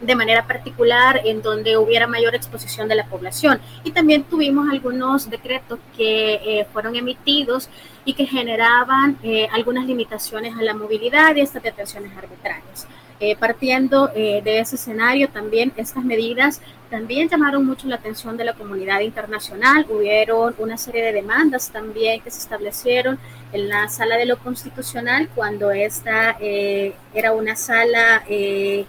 de 0.00 0.14
manera 0.14 0.46
particular 0.46 1.22
en 1.24 1.42
donde 1.42 1.76
hubiera 1.76 2.06
mayor 2.06 2.36
exposición 2.36 2.86
de 2.86 2.94
la 2.94 3.06
población. 3.06 3.60
Y 3.82 3.90
también 3.90 4.22
tuvimos 4.22 4.68
algunos 4.70 5.28
decretos 5.28 5.80
que 5.96 6.64
fueron 6.72 6.94
emitidos 6.94 7.68
y 8.04 8.14
que 8.14 8.26
generaban 8.26 9.18
algunas 9.52 9.86
limitaciones 9.86 10.56
a 10.56 10.62
la 10.62 10.72
movilidad 10.72 11.34
y 11.34 11.40
estas 11.40 11.64
detenciones 11.64 12.16
arbitrarias. 12.16 12.86
Eh, 13.22 13.36
partiendo 13.36 14.10
eh, 14.14 14.40
de 14.42 14.60
ese 14.60 14.76
escenario, 14.76 15.28
también 15.28 15.74
estas 15.76 16.02
medidas 16.02 16.62
también 16.88 17.28
llamaron 17.28 17.66
mucho 17.66 17.86
la 17.86 17.96
atención 17.96 18.38
de 18.38 18.44
la 18.44 18.54
comunidad 18.54 19.00
internacional. 19.00 19.84
Hubieron 19.90 20.54
una 20.56 20.78
serie 20.78 21.02
de 21.04 21.12
demandas 21.12 21.70
también 21.70 22.22
que 22.22 22.30
se 22.30 22.38
establecieron 22.38 23.18
en 23.52 23.68
la 23.68 23.90
sala 23.90 24.16
de 24.16 24.24
lo 24.24 24.38
constitucional 24.38 25.28
cuando 25.34 25.70
esta 25.70 26.38
eh, 26.40 26.94
era 27.12 27.32
una 27.32 27.56
sala 27.56 28.24
que 28.26 28.86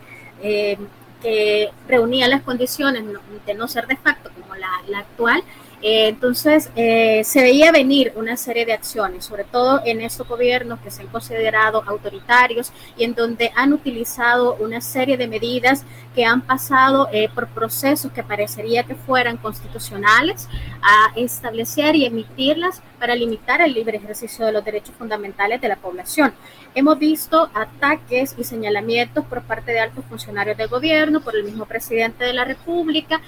reunía 1.87 2.29
las 2.29 2.41
condiciones 2.41 3.03
de 3.45 3.53
no 3.53 3.67
ser 3.67 3.85
de 3.85 3.97
facto 3.97 4.31
como 4.39 4.55
la, 4.55 4.69
la 4.87 4.99
actual 4.99 5.43
eh, 5.81 6.07
entonces, 6.09 6.69
eh, 6.75 7.23
se 7.23 7.41
veía 7.41 7.71
venir 7.71 8.13
una 8.15 8.37
serie 8.37 8.65
de 8.65 8.73
acciones, 8.73 9.25
sobre 9.25 9.43
todo 9.43 9.81
en 9.85 10.01
estos 10.01 10.27
gobiernos 10.27 10.79
que 10.79 10.91
se 10.91 11.01
han 11.01 11.07
considerado 11.07 11.83
autoritarios 11.87 12.71
y 12.97 13.03
en 13.03 13.15
donde 13.15 13.51
han 13.55 13.73
utilizado 13.73 14.55
una 14.55 14.81
serie 14.81 15.17
de 15.17 15.27
medidas 15.27 15.83
que 16.13 16.25
han 16.25 16.41
pasado 16.41 17.07
eh, 17.11 17.29
por 17.33 17.47
procesos 17.47 18.11
que 18.11 18.23
parecería 18.23 18.83
que 18.83 18.95
fueran 18.95 19.37
constitucionales 19.37 20.47
a 20.81 21.11
establecer 21.15 21.95
y 21.95 22.05
emitirlas 22.05 22.81
para 22.99 23.15
limitar 23.15 23.61
el 23.61 23.73
libre 23.73 23.97
ejercicio 23.97 24.45
de 24.45 24.51
los 24.51 24.63
derechos 24.63 24.93
fundamentales 24.95 25.61
de 25.61 25.67
la 25.67 25.75
población. 25.75 26.33
Hemos 26.75 26.99
visto 26.99 27.49
ataques 27.53 28.35
y 28.37 28.43
señalamientos 28.43 29.25
por 29.25 29.41
parte 29.43 29.71
de 29.71 29.79
altos 29.79 30.05
funcionarios 30.05 30.57
del 30.57 30.67
gobierno, 30.67 31.21
por 31.21 31.35
el 31.35 31.43
mismo 31.43 31.65
presidente 31.65 32.23
de 32.23 32.33
la 32.33 32.45
República, 32.45 33.19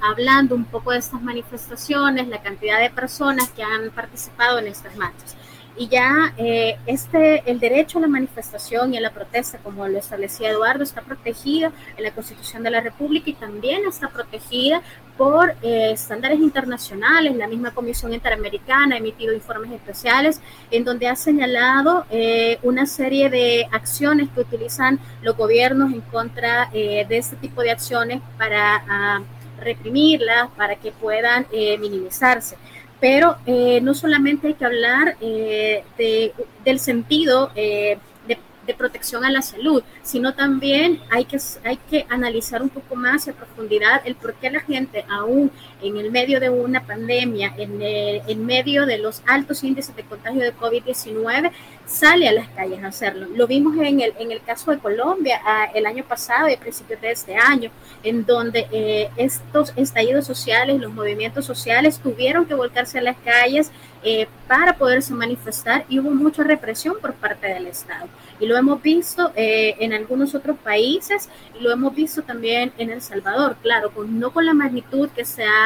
hablando 0.00 0.54
un 0.54 0.64
poco 0.64 0.92
de 0.92 0.98
estas 0.98 1.22
manifestaciones, 1.22 2.28
la 2.28 2.42
cantidad 2.42 2.80
de 2.80 2.90
personas 2.90 3.50
que 3.50 3.62
han 3.62 3.90
participado 3.90 4.58
en 4.58 4.68
estas 4.68 4.94
marchas. 4.96 5.35
Y 5.78 5.88
ya 5.88 6.32
eh, 6.36 6.78
este, 6.86 7.42
el 7.50 7.60
derecho 7.60 7.98
a 7.98 8.02
la 8.02 8.08
manifestación 8.08 8.94
y 8.94 8.96
a 8.96 9.00
la 9.00 9.10
protesta, 9.10 9.58
como 9.58 9.86
lo 9.86 9.98
establecía 9.98 10.50
Eduardo, 10.50 10.82
está 10.82 11.02
protegido 11.02 11.70
en 11.96 12.04
la 12.04 12.10
Constitución 12.12 12.62
de 12.62 12.70
la 12.70 12.80
República 12.80 13.30
y 13.30 13.34
también 13.34 13.86
está 13.86 14.08
protegida 14.08 14.82
por 15.18 15.54
eh, 15.62 15.90
estándares 15.92 16.40
internacionales. 16.40 17.36
La 17.36 17.46
misma 17.46 17.72
Comisión 17.72 18.14
Interamericana 18.14 18.94
ha 18.94 18.98
emitido 18.98 19.34
informes 19.34 19.72
especiales 19.72 20.40
en 20.70 20.84
donde 20.84 21.08
ha 21.08 21.16
señalado 21.16 22.06
eh, 22.10 22.58
una 22.62 22.86
serie 22.86 23.28
de 23.28 23.66
acciones 23.72 24.28
que 24.34 24.40
utilizan 24.40 24.98
los 25.22 25.36
gobiernos 25.36 25.92
en 25.92 26.00
contra 26.00 26.70
de 26.72 27.06
este 27.10 27.36
tipo 27.36 27.62
de 27.62 27.70
acciones 27.70 28.20
para... 28.38 28.82
Ah, 28.88 29.20
reprimirlas, 29.58 30.48
para 30.56 30.76
que 30.76 30.92
puedan 30.92 31.46
eh, 31.52 31.78
minimizarse. 31.78 32.56
Pero 33.00 33.36
eh, 33.46 33.80
no 33.82 33.94
solamente 33.94 34.48
hay 34.48 34.54
que 34.54 34.64
hablar 34.64 35.16
eh, 35.20 35.84
de, 35.98 36.32
del 36.64 36.80
sentido 36.80 37.48
de, 37.54 37.98
de, 38.26 38.74
protección 38.74 39.24
a 39.24 39.30
la 39.30 39.42
salud, 39.42 39.84
sino 40.02 40.34
también 40.34 41.00
hay 41.10 41.24
que, 41.24 41.38
hay 41.64 41.76
que 41.88 42.04
analizar 42.08 42.62
un 42.62 42.68
poco 42.68 42.96
más 42.96 43.28
a 43.28 43.32
profundidad 43.32 44.02
el 44.04 44.16
por 44.16 44.34
qué 44.34 44.50
la 44.50 44.60
gente, 44.60 45.04
aún 45.08 45.52
en 45.82 45.96
el 45.96 46.10
medio 46.10 46.40
de 46.40 46.50
una 46.50 46.84
pandemia, 46.84 47.54
en, 47.56 47.80
en 47.82 48.46
medio 48.46 48.86
de 48.86 48.98
los 48.98 49.22
altos 49.26 49.62
índices 49.64 49.94
de 49.94 50.02
contagio 50.02 50.42
de 50.42 50.54
COVID-19, 50.54 51.50
sale 51.86 52.28
a 52.28 52.32
las 52.32 52.48
calles 52.48 52.82
a 52.82 52.88
hacerlo. 52.88 53.26
Lo 53.34 53.46
vimos 53.46 53.76
en 53.76 54.00
el, 54.00 54.12
en 54.18 54.32
el 54.32 54.42
caso 54.42 54.70
de 54.70 54.78
Colombia 54.78 55.40
el 55.74 55.86
año 55.86 56.04
pasado 56.04 56.48
y 56.48 56.54
a 56.54 56.58
principios 56.58 57.00
de 57.00 57.10
este 57.10 57.36
año, 57.36 57.70
en 58.02 58.24
donde 58.26 58.66
eh, 58.72 59.10
estos 59.16 59.72
estallidos 59.76 60.26
sociales, 60.26 60.80
los 60.80 60.92
movimientos 60.92 61.44
sociales 61.44 62.00
tuvieron 62.00 62.46
que 62.46 62.54
volcarse 62.54 62.98
a 62.98 63.02
las 63.02 63.16
calles 63.18 63.70
eh, 64.02 64.28
para 64.46 64.76
poderse 64.76 65.12
manifestar 65.14 65.84
y 65.88 65.98
hubo 65.98 66.10
mucha 66.10 66.44
represión 66.44 66.96
por 67.00 67.14
parte 67.14 67.48
del 67.48 67.66
Estado. 67.66 68.06
Y 68.38 68.46
lo 68.46 68.56
hemos 68.56 68.82
visto 68.82 69.32
eh, 69.34 69.74
en 69.80 69.92
algunos 69.92 70.34
otros 70.34 70.56
países 70.58 71.28
y 71.58 71.62
lo 71.62 71.72
hemos 71.72 71.94
visto 71.94 72.22
también 72.22 72.72
en 72.78 72.90
El 72.90 73.02
Salvador, 73.02 73.56
claro, 73.62 73.90
con, 73.90 74.20
no 74.20 74.30
con 74.30 74.44
la 74.46 74.54
magnitud 74.54 75.08
que 75.10 75.24
se 75.24 75.44
ha 75.44 75.65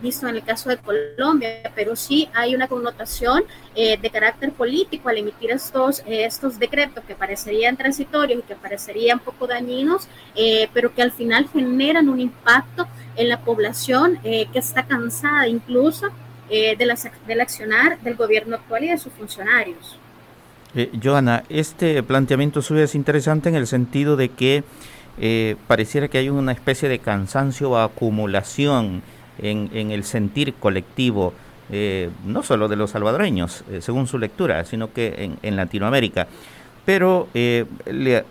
visto 0.00 0.26
en 0.26 0.36
el 0.36 0.42
caso 0.42 0.68
de 0.68 0.78
Colombia, 0.78 1.70
pero 1.74 1.94
sí 1.96 2.28
hay 2.34 2.54
una 2.54 2.66
connotación 2.68 3.44
de 3.74 4.10
carácter 4.12 4.52
político 4.52 5.08
al 5.08 5.18
emitir 5.18 5.50
estos, 5.50 6.02
estos 6.06 6.58
decretos 6.58 7.04
que 7.04 7.14
parecerían 7.14 7.76
transitorios 7.76 8.40
y 8.40 8.42
que 8.42 8.56
parecerían 8.56 9.18
poco 9.20 9.46
dañinos, 9.46 10.08
eh, 10.34 10.68
pero 10.72 10.94
que 10.94 11.02
al 11.02 11.12
final 11.12 11.48
generan 11.52 12.08
un 12.08 12.20
impacto 12.20 12.86
en 13.16 13.28
la 13.28 13.40
población 13.40 14.18
eh, 14.24 14.46
que 14.52 14.58
está 14.58 14.84
cansada 14.84 15.46
incluso 15.48 16.08
eh, 16.48 16.76
de 16.76 16.92
del 17.26 17.40
accionar 17.40 18.00
del 18.00 18.16
gobierno 18.16 18.56
actual 18.56 18.84
y 18.84 18.88
de 18.90 18.98
sus 18.98 19.12
funcionarios. 19.12 19.98
Joana, 21.02 21.44
este 21.50 22.02
planteamiento 22.02 22.62
suyo 22.62 22.82
es 22.82 22.94
interesante 22.94 23.50
en 23.50 23.56
el 23.56 23.66
sentido 23.66 24.16
de 24.16 24.30
que 24.30 24.64
pareciera 25.66 26.08
que 26.08 26.18
hay 26.18 26.28
una 26.28 26.52
especie 26.52 26.88
de 26.88 26.98
cansancio 26.98 27.70
o 27.70 27.76
acumulación 27.76 29.02
en, 29.38 29.70
en 29.72 29.90
el 29.90 30.04
sentir 30.04 30.54
colectivo 30.54 31.34
eh, 31.70 32.10
no 32.26 32.42
solo 32.42 32.68
de 32.68 32.76
los 32.76 32.90
salvadoreños, 32.90 33.64
eh, 33.70 33.80
según 33.80 34.06
su 34.06 34.18
lectura, 34.18 34.64
sino 34.64 34.92
que 34.92 35.14
en, 35.18 35.38
en 35.42 35.56
Latinoamérica. 35.56 36.26
Pero 36.84 37.28
le, 37.32 38.24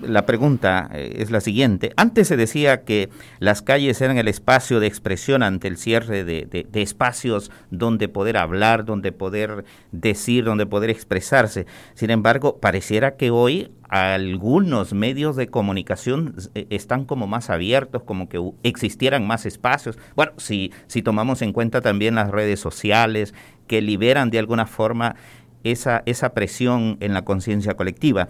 la 0.00 0.26
pregunta 0.26 0.88
eh, 0.92 1.16
es 1.18 1.30
la 1.30 1.40
siguiente. 1.40 1.92
Antes 1.96 2.28
se 2.28 2.36
decía 2.36 2.84
que 2.84 3.08
las 3.38 3.62
calles 3.62 4.00
eran 4.00 4.18
el 4.18 4.28
espacio 4.28 4.80
de 4.80 4.86
expresión 4.86 5.42
ante 5.42 5.68
el 5.68 5.76
cierre 5.76 6.24
de, 6.24 6.66
espacios 6.74 7.50
donde 7.70 8.08
poder 8.08 8.36
hablar, 8.36 8.84
donde 8.84 9.12
poder 9.12 9.64
decir, 9.92 10.44
donde 10.44 10.66
poder 10.66 10.90
expresarse. 10.90 11.66
Sin 11.94 12.10
embargo, 12.10 12.58
pareciera 12.58 13.16
que 13.16 13.30
hoy 13.30 13.72
algunos 13.88 14.92
medios 14.92 15.34
de 15.36 15.48
comunicación 15.48 16.34
eh, 16.54 16.66
están 16.70 17.04
como 17.04 17.26
más 17.26 17.50
abiertos, 17.50 18.02
como 18.02 18.28
que 18.28 18.40
existieran 18.62 19.26
más 19.26 19.46
espacios. 19.46 19.98
Bueno, 20.14 20.32
si, 20.36 20.72
si 20.86 21.02
tomamos 21.02 21.42
en 21.42 21.52
cuenta 21.52 21.80
también 21.80 22.14
las 22.14 22.30
redes 22.30 22.60
sociales 22.60 23.34
que 23.66 23.82
liberan 23.82 24.30
de 24.30 24.38
alguna 24.38 24.66
forma 24.66 25.16
esa, 25.64 26.02
esa 26.06 26.30
presión 26.30 26.96
en 27.00 27.14
la 27.14 27.24
conciencia 27.24 27.74
colectiva. 27.74 28.28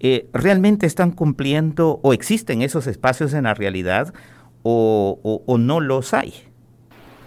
Eh, 0.00 0.28
¿realmente 0.32 0.86
están 0.86 1.10
cumpliendo 1.10 1.98
o 2.02 2.12
existen 2.12 2.62
esos 2.62 2.86
espacios 2.86 3.34
en 3.34 3.44
la 3.44 3.54
realidad 3.54 4.14
o, 4.62 5.56
no 5.58 5.80
los 5.80 6.14
hay? 6.14 6.34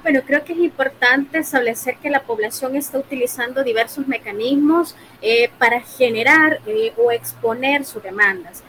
Bueno, 0.04 0.22
creo 0.26 0.44
que 0.44 0.54
es 0.54 0.60
importante 0.60 1.40
establecer 1.40 1.98
que 1.98 2.10
la 2.10 2.24
población 2.24 2.76
está 2.76 2.98
utilizando 2.98 3.64
diversos 3.64 4.08
mecanismos 4.08 4.96
eh, 5.22 5.50
para 5.58 5.82
generar 5.82 6.60
eh, 6.66 6.94
o 6.98 7.12
exponer 7.12 7.84
sus 7.86 8.02
demandas. 8.02 8.64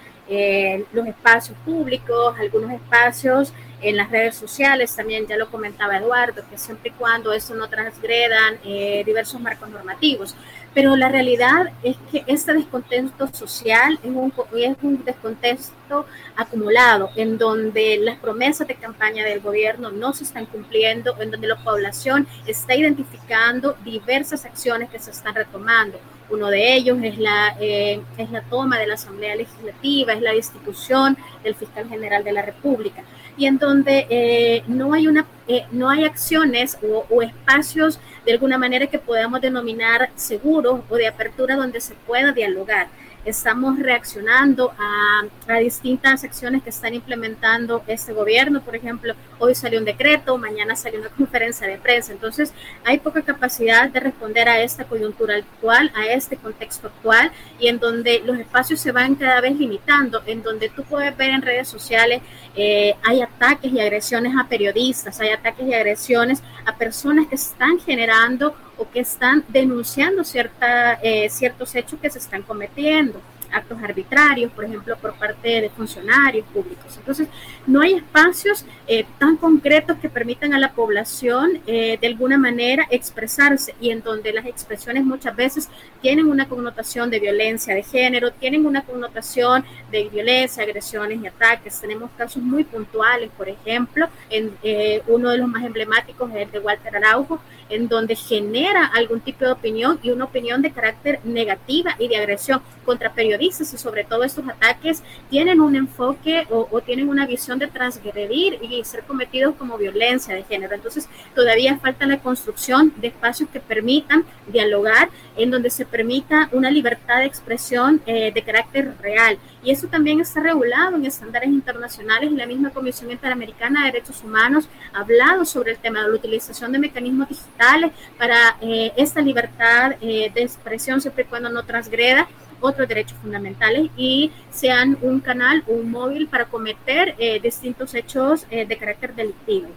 los 0.93 1.07
espacios 1.07 1.57
públicos, 1.65 2.35
algunos 2.39 2.73
espacios 2.73 3.53
en 3.83 3.97
las 3.97 4.11
redes 4.11 4.37
sociales, 4.37 4.95
también 4.95 5.27
ya 5.27 5.37
lo 5.37 5.51
comentaba 5.51 5.99
Eduardo, 5.99 6.43
que 6.49 6.57
siempre 6.57 6.91
y 6.91 6.93
cuando 6.93 7.33
eso 7.33 7.55
no 7.55 7.69
transgredan 7.69 8.59
diversos 9.05 9.41
marcos 9.41 9.69
normativos. 9.69 10.35
Pero 10.75 10.97
la 10.97 11.09
realidad 11.09 11.71
es 11.83 11.97
que 12.11 12.25
este 12.27 12.55
descontento 12.55 13.29
social 13.33 13.99
es 14.03 14.11
un, 14.11 14.33
es 14.57 14.77
un 14.83 15.05
descontento 15.05 16.07
acumulado, 16.37 17.11
en 17.17 17.37
donde 17.37 17.99
las 17.99 18.19
promesas 18.19 18.67
de 18.67 18.75
campaña 18.77 19.25
del 19.25 19.41
gobierno 19.41 19.91
no 19.91 20.13
se 20.15 20.25
están 20.25 20.47
cumpliendo, 20.47 21.15
en 21.21 21.31
donde 21.31 21.49
la 21.49 21.63
población 21.63 22.27
está 22.47 22.75
identificando 22.75 23.77
diversas 23.85 24.45
acciones 24.45 24.89
que 24.89 24.99
se 24.99 25.11
están 25.11 25.35
retomando. 25.35 25.99
Uno 26.33 26.49
de 26.49 26.75
ellos 26.75 26.97
es 27.03 27.19
la, 27.19 27.55
eh, 27.61 28.01
es 28.17 28.31
la 28.31 28.41
toma 28.41 28.79
de 28.79 28.87
la 28.87 28.95
Asamblea 28.95 29.37
Legislativa, 29.37 30.15
es 30.15 30.23
la 30.23 30.33
destitución 30.33 31.19
del 31.45 31.55
fiscal 31.55 31.87
general 31.91 32.25
de 32.25 32.33
la 32.33 32.41
República, 32.41 33.03
y 33.37 33.45
en 33.45 33.59
donde 33.59 34.07
eh, 34.09 34.63
no, 34.67 34.95
hay 34.95 35.09
una, 35.09 35.27
eh, 35.47 35.67
no 35.73 35.91
hay 35.91 36.05
acciones 36.05 36.79
o, 36.83 37.05
o 37.11 37.21
espacios 37.21 38.01
de 38.25 38.33
alguna 38.33 38.57
manera 38.57 38.87
que 38.87 38.99
podamos 38.99 39.43
denominar 39.43 40.09
seguros 40.15 40.81
o 40.89 40.97
de 40.97 41.07
apertura 41.07 41.55
donde 41.55 41.83
se 41.83 41.95
pueda 42.07 42.33
dialogar 42.33 42.89
estamos 43.25 43.79
reaccionando 43.79 44.73
a, 44.79 45.23
distintas 45.61 46.25
acciones 46.25 46.63
que 46.63 46.71
están 46.71 46.95
implementando 46.95 47.85
este 47.87 48.13
gobierno. 48.13 48.63
Por 48.63 48.75
ejemplo, 48.75 49.15
hoy 49.39 49.55
salió 49.55 49.79
un 49.79 49.85
decreto, 49.85 50.39
mañana 50.39 50.75
salió 50.77 50.99
una 51.01 51.09
conferencia 51.17 51.67
de 51.67 51.79
prensa. 51.79 52.13
Entonces, 52.13 52.53
hay 52.85 52.99
poca 52.99 53.23
capacidad 53.23 53.91
de 53.91 54.01
responder 54.01 54.49
a 54.49 54.61
esta 54.63 54.85
coyuntura 54.85 55.37
actual, 55.37 55.93
a 55.95 56.07
este 56.07 56.37
contexto 56.37 56.89
actual, 56.89 57.31
y 57.59 57.69
en 57.69 57.79
donde 57.79 58.23
los 58.25 58.39
espacios 58.39 58.81
se 58.81 58.93
van 58.93 59.15
cada 59.15 59.41
vez 59.41 59.57
limitando, 59.57 60.23
en 60.27 60.43
donde 60.43 60.71
tú 60.71 60.85
puedes 60.85 61.15
ver 61.17 61.31
en 61.31 61.43
redes 61.43 61.69
sociales, 61.69 62.23
eh, 62.57 62.95
hay 63.03 63.21
ataques 63.21 63.73
y 63.73 63.81
agresiones 63.81 64.35
a 64.39 64.49
periodistas, 64.49 65.21
hay 65.21 65.31
ataques 65.31 65.67
y 65.67 65.75
agresiones 65.75 66.43
a 66.65 66.77
personas 66.77 67.27
que 67.29 67.35
están 67.35 67.79
generando 67.79 68.55
que 68.91 69.01
están 69.01 69.45
denunciando 69.49 70.25
cierta, 70.25 70.95
eh, 71.03 71.29
ciertos 71.31 71.75
hechos 71.75 71.99
que 72.01 72.11
se 72.11 72.19
están 72.19 72.43
cometiendo 72.43 73.21
actos 73.53 73.83
arbitrarios, 73.83 74.51
por 74.53 74.65
ejemplo, 74.65 74.97
por 74.97 75.15
parte 75.15 75.61
de 75.61 75.71
funcionarios 75.71 76.47
públicos. 76.47 76.97
Entonces, 76.97 77.29
no 77.67 77.81
hay 77.81 77.95
espacios 77.95 78.65
eh, 78.87 79.05
tan 79.19 79.37
concretos 79.37 79.99
que 79.99 80.09
permitan 80.09 80.55
a 80.55 80.59
la 80.59 80.73
población 80.73 81.61
eh, 81.67 81.99
de 82.01 82.07
alguna 82.07 82.39
manera 82.39 82.87
expresarse 82.91 83.75
y 83.81 83.91
en 83.91 84.03
donde 84.03 84.33
las 84.33 84.47
expresiones 84.47 85.05
muchas 85.05 85.35
veces 85.37 85.69
tienen 86.01 86.27
una 86.27 86.49
connotación 86.49 87.11
de 87.11 87.21
violencia 87.21 87.75
de 87.75 87.83
género, 87.83 88.33
tienen 88.33 88.67
una 88.67 88.83
connotación 88.83 89.65
de 89.91 90.09
violencia, 90.09 90.63
agresiones 90.63 91.21
y 91.23 91.27
ataques. 91.27 91.81
Tenemos 91.81 92.11
casos 92.17 92.43
muy 92.43 92.65
puntuales, 92.65 93.31
por 93.37 93.49
ejemplo, 93.49 94.09
en 94.31 94.53
eh, 94.63 95.03
uno 95.07 95.31
de 95.31 95.39
los 95.39 95.49
más 95.49 95.65
emblemáticos 95.65 96.31
es 96.31 96.37
el 96.37 96.51
de 96.51 96.59
Walter 96.59 96.97
Araujo, 96.97 97.41
en 97.69 97.89
donde 97.89 98.17
genera 98.17 98.87
algún 98.87 99.21
tipo 99.21 99.45
de 99.45 99.53
opinión 99.53 99.99
y 100.03 100.11
una 100.11 100.25
opinión 100.25 100.61
de 100.63 100.73
carácter 100.73 101.21
negativa 101.25 101.95
y 101.99 102.09
de 102.09 102.17
agresión 102.17 102.61
contra 102.85 103.13
periodistas 103.13 103.42
y 103.43 103.79
sobre 103.79 104.05
todo 104.05 104.25
estos 104.25 104.49
ataques 104.49 105.03
tienen 105.31 105.61
un 105.61 105.75
enfoque 105.75 106.47
o, 106.51 106.81
tienen 106.81 107.09
una 107.09 107.27
visión 107.27 107.59
de 107.59 107.67
transgredir 107.67 108.59
y 108.63 108.85
ser 108.85 109.03
cometidos 109.05 109.55
como 109.57 109.77
violencia 109.77 110.35
de 110.35 110.45
género. 110.45 110.75
Entonces 110.75 111.09
todavía 111.35 111.79
falta 111.79 112.07
la 112.07 112.19
construcción 112.19 112.93
de 112.97 113.09
espacios 113.09 113.49
que 113.51 113.61
permitan 113.61 114.25
dialogar, 114.47 115.11
en 115.37 115.51
donde 115.51 115.71
se 115.71 115.85
permita 115.85 116.49
una 116.53 116.71
libertad 116.71 117.19
de 117.19 117.27
expresión 117.27 118.01
eh, 118.07 118.33
de 118.33 118.43
carácter 118.43 118.95
real. 119.01 119.39
Y 119.65 119.71
eso 119.71 119.87
también 119.87 120.21
está 120.21 120.41
regulado 120.41 120.97
en 120.97 121.07
estándares 121.07 121.49
internacionales 121.49 122.31
y 122.33 122.37
la 122.37 122.47
misma 122.47 122.71
Comisión 122.71 123.11
Interamericana 123.11 123.81
de 123.81 123.93
Derechos 123.93 124.23
Humanos 124.25 124.69
ha 124.93 125.01
hablado 125.01 125.45
sobre 125.45 125.73
el 125.73 125.79
tema 125.79 126.03
de 126.03 126.09
la 126.09 126.15
utilización 126.15 126.73
de 126.73 126.79
mecanismos 126.79 127.29
digitales 127.29 127.93
para 128.19 128.57
eh, 128.61 128.93
esta 128.97 129.21
libertad 129.21 129.93
eh, 130.01 130.31
de 130.35 130.43
expresión 130.43 131.01
siempre 131.01 131.25
y 131.25 131.27
cuando 131.27 131.49
no 131.49 131.63
transgreda 131.65 132.29
otros 132.63 132.89
derechos 132.89 133.19
fundamentales 133.19 133.91
y 133.97 134.31
sean 134.51 134.97
un 135.03 135.21
canal 135.21 135.63
o 135.67 135.73
un 135.73 135.91
móvil 135.91 136.29
para 136.29 136.47
cometer 136.47 137.15
eh, 137.19 137.41
distintos 137.41 137.95
hechos 137.95 138.47
eh, 138.51 138.65
de 138.65 138.77
carácter 138.79 139.15
delictivo. 139.15 139.69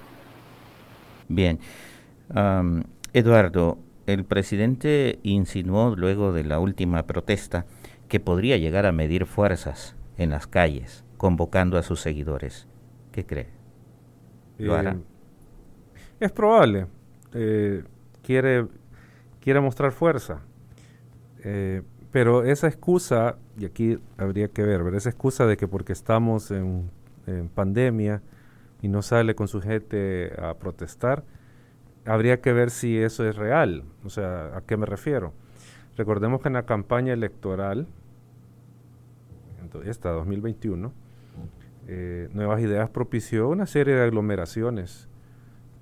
Bien. 1.28 1.60
Eduardo, 3.13 3.78
el 4.06 4.24
presidente 4.24 5.19
insinuó 5.24 5.95
luego 5.95 6.34
de 6.34 6.43
la 6.43 6.60
última 6.60 7.06
protesta 7.06 7.65
que 8.08 8.19
podría 8.19 8.58
llegar 8.58 8.86
a 8.86 8.91
medir 8.91 9.26
fuerzas 9.26 9.95
en 10.17 10.30
las 10.30 10.48
calles, 10.48 11.04
convocando 11.17 11.78
a 11.78 11.84
sus 11.84 12.00
seguidores. 12.02 12.67
¿Qué 13.12 13.26
cree? 13.26 13.48
¿Lo 14.58 14.76
hará? 14.76 14.91
Eh, 14.91 14.98
es 16.19 16.32
probable. 16.32 16.88
quiere, 18.24 18.67
quiere 19.41 19.60
mostrar 19.60 19.91
fuerza. 19.91 20.41
Pero 22.15 22.45
esa 22.45 22.67
excusa, 22.67 23.36
y 23.58 23.65
aquí 23.65 23.99
habría 24.17 24.47
que 24.47 24.63
ver, 24.63 24.82
esa 24.95 25.10
excusa 25.10 25.45
de 25.47 25.58
que 25.58 25.67
porque 25.67 25.91
estamos 25.91 26.49
en, 26.49 26.89
pandemia 27.54 28.21
y 28.82 28.88
no 28.88 29.01
sale 29.01 29.36
con 29.36 29.49
su 29.49 29.60
gente 29.62 30.32
a 30.41 30.54
protestar, 30.54 31.25
habría 32.06 32.39
que 32.39 32.54
ver 32.54 32.69
si 32.69 32.97
eso 32.97 33.28
es 33.28 33.36
real. 33.36 33.84
O 34.06 34.10
sea, 34.10 34.56
¿a 34.56 34.62
qué 34.62 34.78
me 34.78 34.86
refiero? 34.86 35.34
Recordemos 35.97 36.39
que 36.39 36.47
en 36.47 36.54
la 36.54 36.65
campaña 36.65 37.12
electoral, 37.12 37.86
esta 39.84 40.12
2021, 40.12 40.93
eh, 41.89 42.30
Nuevas 42.32 42.62
Ideas 42.62 42.89
propició 42.91 43.49
una 43.49 43.65
serie 43.65 43.93
de 43.93 44.04
aglomeraciones 44.04 45.10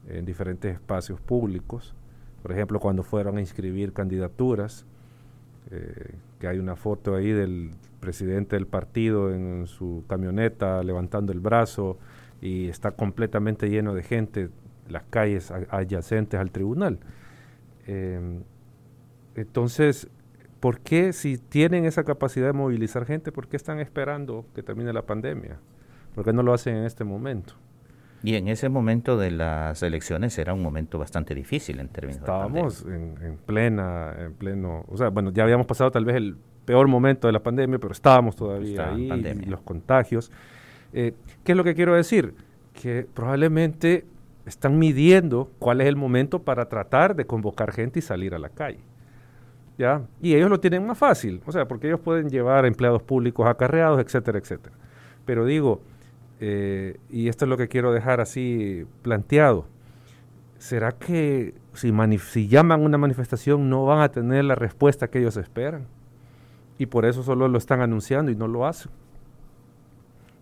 en 0.07 0.25
diferentes 0.25 0.73
espacios 0.73 1.21
públicos. 1.21 1.93
Por 2.41 2.53
ejemplo, 2.53 2.79
cuando 2.79 3.03
fueron 3.03 3.37
a 3.37 3.39
inscribir 3.39 3.93
candidaturas, 3.93 4.87
eh, 5.75 6.15
que 6.39 6.47
hay 6.47 6.59
una 6.59 6.75
foto 6.75 7.15
ahí 7.15 7.31
del 7.31 7.71
presidente 7.99 8.55
del 8.55 8.67
partido 8.67 9.33
en 9.33 9.65
su 9.65 10.03
camioneta 10.07 10.83
levantando 10.83 11.31
el 11.31 11.39
brazo 11.39 11.97
y 12.41 12.67
está 12.67 12.91
completamente 12.91 13.69
lleno 13.71 13.95
de 13.95 14.03
gente, 14.03 14.49
las 14.87 15.01
calles 15.09 15.49
adyacentes 15.49 16.39
al 16.39 16.51
tribunal. 16.51 16.99
Em, 17.87 18.43
entonces, 19.33 20.09
¿por 20.59 20.79
qué 20.79 21.11
si 21.11 21.39
tienen 21.39 21.85
esa 21.85 22.03
capacidad 22.03 22.45
de 22.47 22.53
movilizar 22.53 23.05
gente, 23.07 23.31
por 23.31 23.47
qué 23.47 23.57
están 23.57 23.79
esperando 23.79 24.45
que 24.53 24.61
termine 24.61 24.93
la 24.93 25.01
pandemia? 25.01 25.57
¿Por 26.13 26.23
qué 26.23 26.33
no 26.33 26.43
lo 26.43 26.53
hacen 26.53 26.75
en 26.75 26.83
este 26.83 27.03
momento? 27.03 27.55
Y 28.23 28.35
en 28.35 28.47
ese 28.47 28.69
momento 28.69 29.17
de 29.17 29.31
las 29.31 29.83
elecciones 29.83 30.37
era 30.37 30.53
un 30.53 30.63
momento 30.63 30.97
bastante 30.97 31.35
difícil 31.35 31.81
en 31.81 31.89
términos 31.89 32.21
Estábamos 32.21 32.85
en, 32.85 33.37
plena, 33.45 34.15
en 34.17 34.33
pleno, 34.33 34.85
o 34.87 34.95
sea, 34.95 35.09
bueno, 35.09 35.31
ya 35.31 35.43
habíamos 35.43 35.67
pasado 35.67 35.91
tal 35.91 36.05
vez 36.05 36.15
el 36.15 36.37
peor 36.63 36.87
momento 36.87 37.27
de 37.27 37.33
la 37.33 37.43
pandemia, 37.43 37.79
pero 37.79 37.91
estábamos 37.91 38.37
todavía 38.37 38.93
ahí, 38.93 39.09
los 39.45 39.59
contagios. 39.61 40.31
Eh, 40.93 41.13
¿Qué 41.43 41.51
es 41.51 41.57
lo 41.57 41.65
que 41.65 41.75
quiero 41.75 41.95
decir? 41.95 42.33
Que 42.73 43.05
probablemente 43.13 44.05
están 44.45 44.79
midiendo 44.79 45.51
cuál 45.59 45.81
es 45.81 45.87
el 45.87 45.97
momento 45.97 46.43
para 46.43 46.69
tratar 46.69 47.15
de 47.17 47.25
convocar 47.25 47.73
gente 47.73 47.99
y 47.99 48.01
salir 48.01 48.33
a 48.33 48.39
la 48.39 48.49
calle. 48.49 48.79
¿Ya? 49.77 50.03
Y 50.21 50.35
ellos 50.35 50.49
lo 50.49 50.59
tienen 50.59 50.85
más 50.85 50.97
fácil, 50.97 51.41
o 51.45 51.51
sea, 51.51 51.67
porque 51.67 51.87
ellos 51.87 51.99
pueden 51.99 52.29
llevar 52.29 52.65
empleados 52.65 53.01
públicos 53.01 53.45
acarreados, 53.47 53.99
etcétera, 53.99 54.37
etcétera. 54.37 54.75
Pero 55.25 55.45
digo, 55.45 55.81
eh, 56.39 56.97
y 57.09 57.27
esto 57.29 57.45
es 57.45 57.49
lo 57.49 57.57
que 57.57 57.67
quiero 57.67 57.91
dejar 57.91 58.21
así 58.21 58.85
planteado, 59.01 59.65
¿será 60.57 60.91
que 60.93 61.53
si, 61.73 61.91
si 62.19 62.47
llaman 62.47 62.81
una 62.81 62.97
manifestación 62.97 63.69
no 63.69 63.85
van 63.85 64.01
a 64.01 64.09
tener 64.09 64.45
la 64.45 64.55
respuesta 64.55 65.09
que 65.09 65.19
ellos 65.19 65.37
esperan. 65.37 65.87
Y 66.77 66.85
por 66.87 67.05
eso 67.05 67.23
solo 67.23 67.47
lo 67.47 67.57
están 67.57 67.81
anunciando 67.81 68.31
y 68.31 68.35
no 68.35 68.47
lo 68.47 68.65
hacen. 68.65 68.91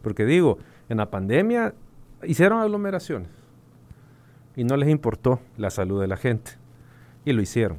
Porque 0.01 0.25
digo, 0.25 0.57
en 0.89 0.97
la 0.97 1.09
pandemia 1.09 1.73
hicieron 2.23 2.59
aglomeraciones 2.59 3.29
y 4.55 4.63
no 4.63 4.77
les 4.77 4.89
importó 4.89 5.39
la 5.57 5.69
salud 5.69 6.01
de 6.01 6.07
la 6.07 6.17
gente. 6.17 6.51
Y 7.23 7.33
lo 7.33 7.41
hicieron. 7.41 7.77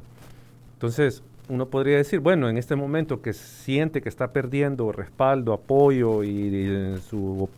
Entonces, 0.73 1.23
uno 1.49 1.67
podría 1.67 1.97
decir, 1.97 2.19
bueno, 2.19 2.49
en 2.49 2.57
este 2.57 2.75
momento 2.75 3.21
que 3.21 3.33
siente 3.33 4.01
que 4.01 4.09
está 4.09 4.31
perdiendo 4.31 4.91
respaldo, 4.91 5.53
apoyo 5.53 6.23
y, 6.23 6.65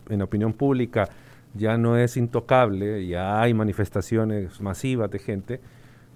en, 0.08 0.22
opinión 0.22 0.52
pública 0.52 1.08
ya 1.54 1.78
no 1.78 1.96
es 1.96 2.16
intocable, 2.16 3.06
ya 3.06 3.40
hay 3.40 3.54
manifestaciones 3.54 4.60
masivas 4.60 5.10
de 5.10 5.18
gente, 5.18 5.60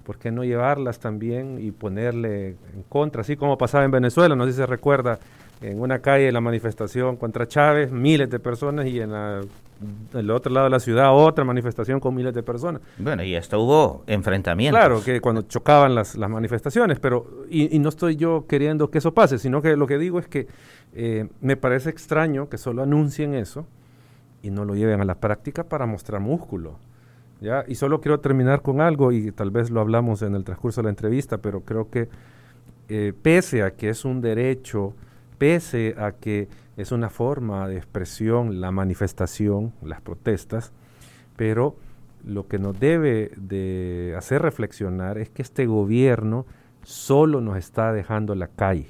¿por 0.05 0.19
qué 0.19 0.31
no 0.31 0.45
llevarlas 0.45 0.99
también 0.99 1.59
y 1.61 1.71
ponerle 1.71 2.57
en 2.75 2.83
contra? 2.89 3.23
Así 3.23 3.37
como 3.37 3.57
pasaba 3.57 3.85
en 3.85 3.91
Venezuela, 3.91 4.35
no 4.35 4.45
sé 4.45 4.53
si 4.53 4.57
se 4.59 4.67
recuerda, 4.67 5.19
en 5.63 5.81
una 5.81 6.01
calle 6.01 6.33
la 6.33 6.41
manifestación 6.41 7.17
contra 7.17 7.47
Chávez, 7.47 7.91
miles 7.91 8.31
de 8.31 8.39
personas 8.39 8.87
y 8.87 9.01
en 9.01 9.13
la 9.13 9.43
del 10.13 10.31
otro 10.31 10.53
lado 10.53 10.65
de 10.65 10.71
la 10.71 10.81
ciudad 10.81 11.15
otra 11.15 11.45
manifestación 11.45 12.01
con 12.01 12.15
miles 12.15 12.35
de 12.35 12.43
personas. 12.43 12.83
Bueno, 12.99 13.23
y 13.23 13.35
hasta 13.35 13.57
hubo 13.57 14.05
enfrentamientos. 14.07 14.79
Claro, 14.79 15.03
que 15.03 15.21
cuando 15.21 15.43
chocaban 15.43 15.95
las, 15.95 16.17
las 16.17 16.29
manifestaciones, 16.29 16.99
pero, 16.99 17.45
y, 17.49 17.79
no 17.79 17.89
estoy 17.89 18.17
yo 18.17 18.47
queriendo 18.47 18.91
que 18.91 18.99
eso 18.99 19.15
pase, 19.15 19.39
sino 19.39 19.63
que 19.63 19.77
lo 19.77 19.87
que 19.87 19.99
digo 19.99 20.19
es 20.19 20.27
que 20.27 20.47
eh, 20.93 21.29
me 21.41 21.57
parece 21.57 21.89
extraño 21.91 22.49
que 22.49 22.59
solo 22.59 22.83
anuncien 22.83 23.35
eso 23.35 23.67
y 24.43 24.51
no 24.51 24.65
lo 24.65 24.75
lleven 24.75 25.01
a 25.01 25.05
la 25.05 25.15
práctica 25.15 25.65
para 25.65 25.87
mostrar 25.87 26.21
músculo. 26.21 26.79
¿ya? 27.41 27.65
Y 27.67 27.75
solo 27.77 28.01
quiero 28.01 28.21
terminar 28.21 28.61
con 28.61 28.81
algo, 28.81 29.13
y 29.13 29.33
tal 29.33 29.51
vez 29.51 29.71
lo 29.71 29.81
hablamos 29.81 30.21
en 30.23 30.35
el 30.35 30.45
transcurso 30.45 30.83
de 30.83 30.85
la 30.85 30.91
entrevista, 30.91 31.39
pero 31.39 31.63
creo 31.63 31.91
que 31.91 32.09
eh, 32.89 33.13
pese 33.23 33.63
a 33.63 33.71
que 33.71 33.89
es 33.89 34.05
un 34.05 34.21
derecho, 34.21 34.95
pese 35.39 35.95
a 35.97 36.13
que 36.13 36.49
es 36.81 36.93
una 36.93 37.11
forma 37.11 37.69
de 37.69 37.77
expresión, 37.77 38.61
la 38.61 38.71
manifestación, 38.71 39.73
las 39.83 40.01
protestas, 40.01 40.73
pero 41.37 41.77
lo 42.25 42.49
que 42.49 42.59
nos 42.59 42.79
debe 42.79 43.33
de 43.37 44.15
hacer 44.17 44.43
reflexionar 44.43 45.19
es 45.19 45.31
que 45.31 45.43
este 45.43 45.67
gobierno 45.67 46.47
solo 46.83 47.41
nos 47.41 47.57
está 47.57 47.93
dejando 47.93 48.35
la 48.35 48.49
calle, 48.49 48.89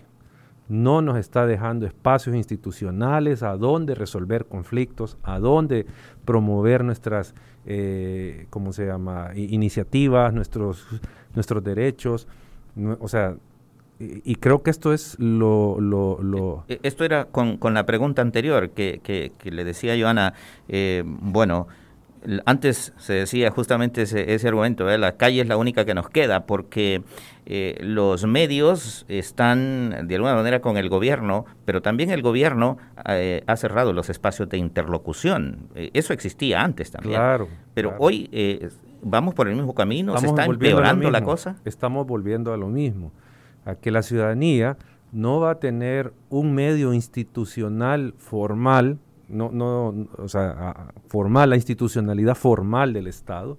no 0.69 1.03
nos 1.03 1.19
está 1.19 1.47
dejando 1.47 1.87
espacios 1.87 2.37
institucionales 2.37 3.43
a 3.43 3.57
donde 3.57 3.95
resolver 3.95 4.47
conflictos, 4.47 5.19
a 5.23 5.39
donde 5.39 5.87
promover 6.25 6.85
nuestras, 6.85 7.35
eh, 7.67 8.47
¿cómo 8.51 8.73
se 8.73 8.87
llama?, 8.87 9.33
iniciativas, 9.35 10.33
nuestros, 10.33 10.87
nuestros 11.35 11.65
derechos. 11.65 12.29
o 13.01 13.09
sea, 13.09 13.37
y, 14.01 14.37
creo 14.37 14.63
que 14.63 14.71
esto 14.71 14.95
es 14.95 15.19
lo... 15.19 15.79
lo, 15.79 16.65
e, 16.69 16.75
e, 16.75 16.81
Esto 16.85 17.05
era 17.05 17.27
con, 17.27 17.59
con, 17.59 17.75
la 17.75 17.85
pregunta 17.85 18.23
anterior 18.23 18.71
que, 18.71 19.01
que, 19.03 19.51
le 19.51 19.63
decía 19.63 19.95
Joana, 20.01 20.33
eh, 20.69 21.03
bueno, 21.05 21.69
antes 22.47 22.95
se 22.97 23.13
decía 23.13 23.51
justamente 23.51 24.03
ese, 24.03 24.33
ese 24.33 24.49
argumento, 24.49 24.85
la 24.97 25.17
calle 25.19 25.43
es 25.43 25.49
la 25.49 25.59
única 25.59 25.85
que 25.85 25.93
nos 25.93 26.09
queda 26.09 26.47
porque 26.47 27.03
eh, 27.45 27.79
los 27.83 28.25
medios 28.25 29.05
están 29.09 30.07
de 30.09 30.15
alguna 30.15 30.35
manera 30.35 30.61
con 30.61 30.79
el 30.79 30.89
gobierno, 30.89 31.45
pero 31.67 31.83
también 31.83 32.11
el 32.11 32.23
gobierno 32.23 32.79
eh, 33.07 33.43
ha 33.47 33.57
cerrado 33.57 33.93
los 33.93 34.09
espacios 34.09 34.49
de 34.49 34.57
interlocución. 34.57 35.69
eso 35.75 36.15
existía 36.15 36.63
antes 36.63 36.91
también. 36.91 37.17
Claro. 37.17 37.49
Pero 37.75 37.97
hoy 37.99 38.31
vamos 39.03 39.35
por 39.35 39.47
el 39.47 39.57
mismo 39.57 39.75
camino, 39.75 40.17
se 40.17 40.27
está 40.27 40.47
empeorando 40.47 41.11
la 41.11 41.23
cosa. 41.23 41.57
Estamos 41.67 42.07
volviendo 42.07 42.55
a 42.55 42.57
lo 42.57 42.69
mismo 42.69 43.13
a 43.65 43.75
que 43.75 43.91
la 43.91 44.03
ciudadanía 44.03 44.77
no 45.13 45.41
va 45.41 45.53
a 45.53 45.61
tener 45.61 46.13
un 46.29 46.55
medio 46.55 46.93
institucional 46.93 48.15
formal, 48.17 48.99
no, 49.29 49.51
no, 49.51 50.09
o 50.17 50.29
sea, 50.29 50.93
formal, 51.09 51.51
la 51.51 51.57
institucionalidad 51.57 52.35
formal 52.35 52.93
del 52.93 53.07
Estado, 53.07 53.59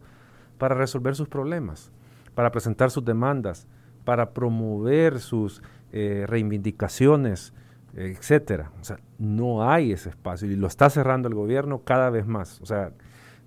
para 0.57 0.75
resolver 0.75 1.15
sus 1.15 1.27
problemas, 1.27 1.91
para 2.35 2.51
presentar 2.51 2.91
sus 2.91 3.03
demandas, 3.03 3.67
para 4.05 4.31
promover 4.31 5.19
sus 5.19 5.61
eh, 5.91 6.25
reivindicaciones, 6.27 7.53
etcétera. 7.95 8.71
O 8.79 8.83
sea, 8.83 8.99
no 9.17 9.69
hay 9.69 9.91
ese 9.91 10.09
espacio 10.09 10.49
y 10.49 10.55
lo 10.55 10.67
está 10.67 10.89
cerrando 10.89 11.27
el 11.27 11.35
gobierno 11.35 11.81
cada 11.83 12.09
vez 12.09 12.25
más. 12.25 12.61
O 12.61 12.65
sea, 12.65 12.91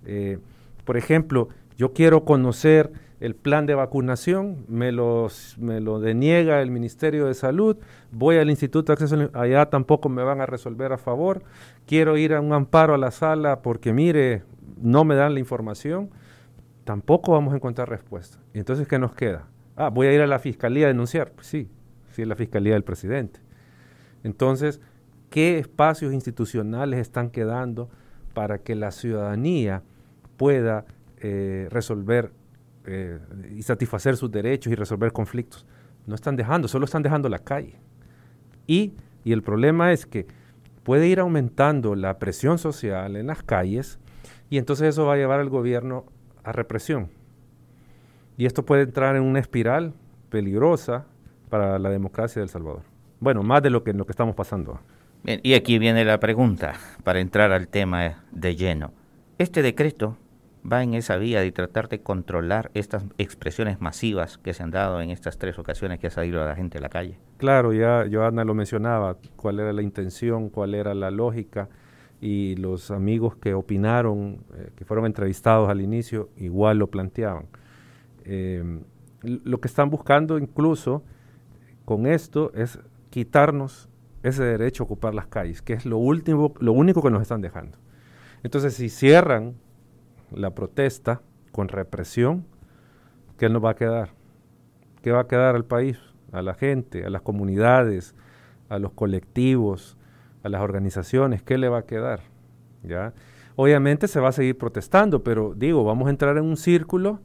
eh, 0.05 0.39
por 0.85 0.97
ejemplo, 0.97 1.49
yo 1.77 1.93
quiero 1.93 2.25
conocer 2.25 2.93
el 3.25 3.35
plan 3.35 3.65
de 3.65 3.75
vacunación, 3.75 4.67
me, 4.69 4.93
me 4.93 5.81
lo 5.81 5.99
deniega 5.99 6.61
el 6.61 6.71
Ministerio 6.71 7.25
de 7.25 7.33
Salud, 7.33 7.79
voy 8.13 8.37
al 8.37 8.51
Instituto 8.51 8.93
de 8.93 9.03
Acceso, 9.03 9.31
allá 9.33 9.71
tampoco 9.71 10.11
me 10.11 10.23
van 10.23 10.43
a 10.43 10.47
resolver 10.47 10.93
a 10.93 10.99
favor, 10.99 11.43
quiero 11.87 12.19
ir 12.19 12.35
a 12.35 12.43
un 12.43 12.53
amparo 12.53 12.93
a 12.93 12.99
la 12.99 13.11
sala 13.11 13.63
porque 13.63 13.95
mire, 13.95 14.43
no 14.77 15.05
me 15.05 15.15
dan 15.15 15.33
la 15.33 15.41
información, 15.41 16.11
tampoco 16.85 17.33
vamos 17.33 17.55
a 17.55 17.57
encontrar 17.57 17.89
respuesta. 17.89 18.37
¿Y 18.53 18.59
entonces 18.59 18.87
qué 18.87 18.99
nos 18.99 19.15
queda? 19.15 19.49
Ah, 19.75 19.89
voy 19.89 20.07
a 20.09 20.13
ir 20.13 20.21
a 20.21 20.27
la 20.27 20.39
Fiscalía 20.39 20.85
a 20.85 20.89
denunciar. 20.89 21.33
Pues 21.33 21.47
sí, 21.47 21.71
sí 22.11 22.21
es 22.21 22.29
la 22.29 22.37
Fiscalía 22.37 22.75
del 22.75 22.85
Presidente. 22.85 23.41
Entonces, 24.23 24.83
¿qué 25.31 25.59
espacios 25.59 26.13
institucionales 26.13 27.01
están 27.01 27.31
quedando 27.31 27.89
para 28.35 28.59
que 28.59 28.75
la 28.75 28.91
ciudadanía 28.91 29.83
pueda 30.37 30.85
eh, 31.17 31.69
resolver 31.71 32.33
eh, 32.87 33.19
y 33.55 33.63
satisfacer 33.63 34.17
sus 34.17 34.31
derechos 34.31 34.73
y 34.73 34.77
resolver 34.77 35.13
conflictos. 35.13 35.67
No 36.07 36.15
están 36.15 36.37
dejando, 36.37 36.69
solo 36.69 36.85
están 36.85 37.03
dejando 37.03 37.29
la 37.29 37.39
calle. 37.39 37.77
Y, 38.67 38.95
y 39.25 39.33
el 39.33 39.43
problema 39.43 39.93
es 39.93 40.07
que 40.07 40.27
puede 40.83 41.09
ir 41.09 41.21
aumentando 41.21 41.95
la 41.95 42.19
presión 42.19 42.59
social 42.59 43.17
en 43.17 43.27
las 43.27 43.43
calles 43.43 43.99
y 44.51 44.59
entonces 44.59 44.89
eso 44.89 45.07
va 45.07 45.15
a 45.15 45.17
llevar 45.17 45.41
al 45.41 45.49
gobierno 45.49 46.05
a 46.45 46.53
represión. 46.53 47.09
Y 48.37 48.47
esto 48.47 48.65
puede 48.65 48.83
entrar 48.83 49.17
en 49.17 49.23
una 49.23 49.41
espiral 49.41 49.95
peligrosa 50.29 51.07
para 51.49 51.79
la 51.79 51.89
democracia 51.89 52.41
de 52.41 52.45
El 52.45 52.51
Salvador. 52.51 52.83
Bueno, 53.21 53.43
más 53.43 53.63
de 53.63 53.71
lo 53.71 53.83
que, 53.83 53.93
lo 53.93 54.05
que 54.05 54.13
estamos 54.13 54.35
pasando. 54.35 54.81
Bien, 55.23 55.41
y 55.43 55.55
aquí 55.55 55.79
viene 55.79 56.05
la 56.05 56.21
pregunta 56.21 56.75
para 57.03 57.21
entrar 57.21 57.53
al 57.53 57.69
tema 57.69 58.25
de 58.31 58.57
lleno. 58.57 58.93
Este 59.39 59.63
decreto 59.63 60.19
va 60.71 60.83
en 60.83 60.95
esa 60.95 61.17
vía 61.17 61.41
de 61.41 61.53
tratar 61.53 61.89
de 61.89 62.01
controlar 62.01 62.71
estas 62.75 63.05
expresiones 63.19 63.81
masivas 63.81 64.39
que 64.39 64.55
se 64.55 64.63
han 64.63 64.71
dado 64.71 65.01
en 65.01 65.11
estas 65.11 65.39
tres 65.39 65.59
ocasiones 65.59 65.99
que 65.99 66.07
ha 66.07 66.11
salido 66.11 66.45
la 66.45 66.57
gente 66.57 66.79
a 66.79 66.81
la 66.81 66.89
calle. 66.89 67.19
Claro, 67.37 67.73
ya 67.73 68.07
Joana 68.11 68.45
lo 68.45 68.55
mencionaba, 68.55 69.19
cuál 69.37 69.61
era 69.61 69.73
la 69.73 69.83
intención, 69.83 70.49
cuál 70.49 70.75
era 70.75 70.95
la 70.95 71.11
lógica 71.11 71.69
y 72.21 72.57
los 72.57 72.91
amigos 72.91 73.37
que 73.37 73.53
opinaron, 73.53 74.45
eh, 74.55 74.71
que 74.75 74.85
fueron 74.85 75.05
entrevistados 75.05 75.69
al 75.69 75.83
inicio, 75.83 76.31
igual 76.37 76.79
lo 76.79 76.87
planteaban. 76.87 77.47
Em, 78.25 78.85
lo 79.23 79.61
que 79.61 79.69
están 79.69 79.91
buscando 79.91 80.39
incluso 80.39 81.03
con 81.85 82.07
esto 82.07 82.53
es 82.55 82.79
quitarnos 83.11 83.91
ese 84.23 84.43
derecho 84.43 84.85
a 84.85 84.87
ocupar 84.87 85.15
las 85.15 85.27
calles, 85.27 85.61
que 85.61 85.75
es 85.75 85.85
lo 85.85 85.99
último, 85.99 86.55
lo 86.61 86.73
único 86.73 87.03
que 87.03 87.11
nos 87.11 87.21
están 87.21 87.43
dejando. 87.43 87.77
Entonces, 88.43 88.75
si 88.75 88.89
cierran 88.89 89.57
la 90.37 90.51
protesta 90.51 91.23
con 91.53 91.69
represión, 91.69 92.45
¿qué 93.39 93.49
nos 93.49 93.65
va 93.65 93.71
a 93.71 93.77
quedar? 93.77 94.11
¿Qué 95.03 95.13
va 95.13 95.21
a 95.21 95.27
quedar 95.29 95.55
al 95.55 95.65
país, 95.65 95.99
a 96.33 96.43
la 96.43 96.55
gente, 96.55 97.05
a 97.05 97.11
las 97.11 97.23
comunidades, 97.23 98.15
a 98.69 98.79
los 98.79 98.93
colectivos, 98.93 99.97
a 100.43 100.49
las 100.49 100.63
organizaciones? 100.63 101.43
¿Qué 101.43 101.59
le 101.59 101.69
va 101.69 101.79
a 101.79 101.87
quedar? 101.87 102.21
¿Ya? 102.83 103.13
Obviamente 103.57 104.09
se 104.09 104.21
va 104.21 104.31
a 104.31 104.33
seguir 104.33 104.59
protestando, 104.59 105.23
pero 105.23 105.55
digo, 105.55 105.85
vamos 105.85 106.09
a 106.09 106.11
entrar 106.11 106.37
en 106.37 106.45
un 106.45 106.57
círculo 106.57 107.21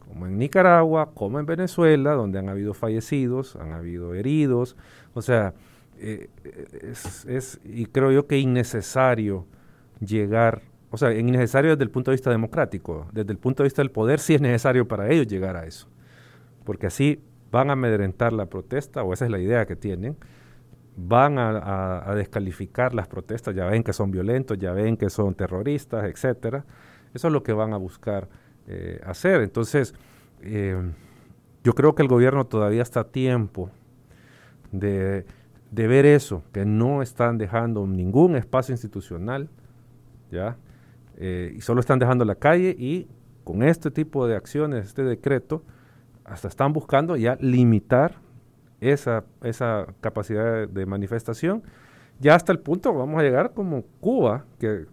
como 0.00 0.26
en 0.26 0.38
Nicaragua, 0.38 1.12
como 1.14 1.38
en 1.38 1.46
Venezuela, 1.46 2.12
donde 2.12 2.40
han 2.40 2.48
habido 2.48 2.74
fallecidos, 2.74 3.54
han 3.56 3.72
habido 3.72 4.14
heridos, 4.14 4.76
o 5.14 5.22
sea, 5.22 5.54
eh, 5.98 6.28
es, 6.82 7.24
es, 7.26 7.60
y 7.64 7.86
creo 7.86 8.10
yo 8.10 8.26
que 8.26 8.38
innecesario 8.38 9.46
llegar 10.00 10.62
o 10.90 10.96
sea, 10.96 11.12
innecesario 11.12 11.70
desde 11.70 11.84
el 11.84 11.90
punto 11.90 12.10
de 12.10 12.16
vista 12.16 12.30
democrático, 12.30 13.06
desde 13.12 13.32
el 13.32 13.38
punto 13.38 13.62
de 13.62 13.66
vista 13.68 13.82
del 13.82 13.90
poder 13.90 14.18
sí 14.18 14.34
es 14.34 14.40
necesario 14.40 14.88
para 14.88 15.08
ellos 15.08 15.26
llegar 15.26 15.56
a 15.56 15.64
eso, 15.64 15.88
porque 16.64 16.86
así 16.86 17.22
van 17.50 17.70
a 17.70 17.74
amedrentar 17.74 18.32
la 18.32 18.46
protesta, 18.46 19.02
o 19.02 19.12
esa 19.12 19.24
es 19.24 19.30
la 19.30 19.38
idea 19.38 19.66
que 19.66 19.76
tienen, 19.76 20.16
van 20.96 21.38
a, 21.38 22.12
descalificar 22.14 22.94
las 22.94 23.08
protestas, 23.08 23.54
ya 23.54 23.66
ven 23.66 23.82
que 23.82 23.92
son 23.92 24.10
violentos, 24.10 24.58
ya 24.58 24.72
ven 24.72 24.96
que 24.96 25.10
son 25.10 25.34
terroristas, 25.34 26.04
etcétera. 26.04 26.64
Eso 27.14 27.28
es 27.28 27.32
lo 27.32 27.42
que 27.42 27.52
van 27.52 27.72
a 27.72 27.76
buscar 27.76 28.28
eh, 28.66 29.00
hacer. 29.04 29.40
Entonces, 29.40 29.94
eh, 30.42 30.92
yo 31.64 31.74
creo 31.74 31.94
que 31.94 32.02
el 32.02 32.08
gobierno 32.08 32.46
todavía 32.46 32.82
está 32.82 33.00
a 33.00 33.04
tiempo 33.04 33.70
de, 34.72 35.24
de 35.70 35.86
ver 35.86 36.06
eso, 36.06 36.42
que 36.52 36.64
no 36.64 37.02
están 37.02 37.38
dejando 37.38 37.86
ningún 37.86 38.36
espacio 38.36 38.72
institucional, 38.72 39.48
¿ya? 40.30 40.56
Eh, 41.22 41.52
y 41.54 41.60
solo 41.60 41.80
están 41.80 41.98
dejando 41.98 42.24
la 42.24 42.34
calle 42.34 42.74
y 42.78 43.06
con 43.44 43.62
este 43.62 43.90
tipo 43.90 44.26
de 44.26 44.36
acciones, 44.36 44.86
este 44.86 45.04
decreto, 45.04 45.62
hasta 46.24 46.48
están 46.48 46.72
buscando 46.72 47.14
ya 47.16 47.36
limitar 47.40 48.16
esa, 48.80 49.24
esa 49.42 49.86
capacidad 50.00 50.66
de 50.66 50.86
manifestación, 50.86 51.62
ya 52.18 52.34
hasta 52.34 52.52
el 52.52 52.58
punto 52.58 52.94
vamos 52.94 53.20
a 53.20 53.22
llegar 53.22 53.52
como 53.52 53.82
Cuba, 54.00 54.46
que 54.58 54.86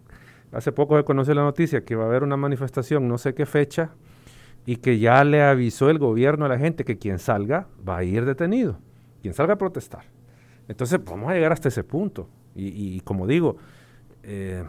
hace 0.52 0.74
poco 0.74 0.98
se 0.98 1.06
conoció 1.06 1.34
la 1.34 1.44
noticia 1.44 1.86
que 1.86 1.96
va 1.96 2.04
a 2.04 2.08
haber 2.08 2.24
una 2.24 2.36
manifestación, 2.36 3.08
no 3.08 3.18
sé 3.18 3.34
qué 3.34 3.46
fecha, 3.46 3.92
y 4.66 4.76
que 4.76 5.00
ya 5.00 5.24
le 5.24 5.42
avisó 5.42 5.90
el 5.90 5.98
gobierno 5.98 6.46
a 6.46 6.50
la 6.50 6.60
gente 6.60 6.84
que 6.84 6.98
quien 6.98 7.20
salga 7.20 7.68
va 7.88 7.98
a 7.98 8.04
ir 8.04 8.26
detenido, 8.26 8.80
quien 9.22 9.34
salga 9.34 9.54
a 9.54 9.58
protestar. 9.58 10.04
Entonces 10.68 11.02
vamos 11.02 11.32
a 11.32 11.36
llegar 11.36 11.54
hasta 11.54 11.70
ese 11.70 11.86
punto. 11.86 12.28
Y, 12.54 13.00
como 13.02 13.28
digo, 13.28 13.58
eh, 14.24 14.64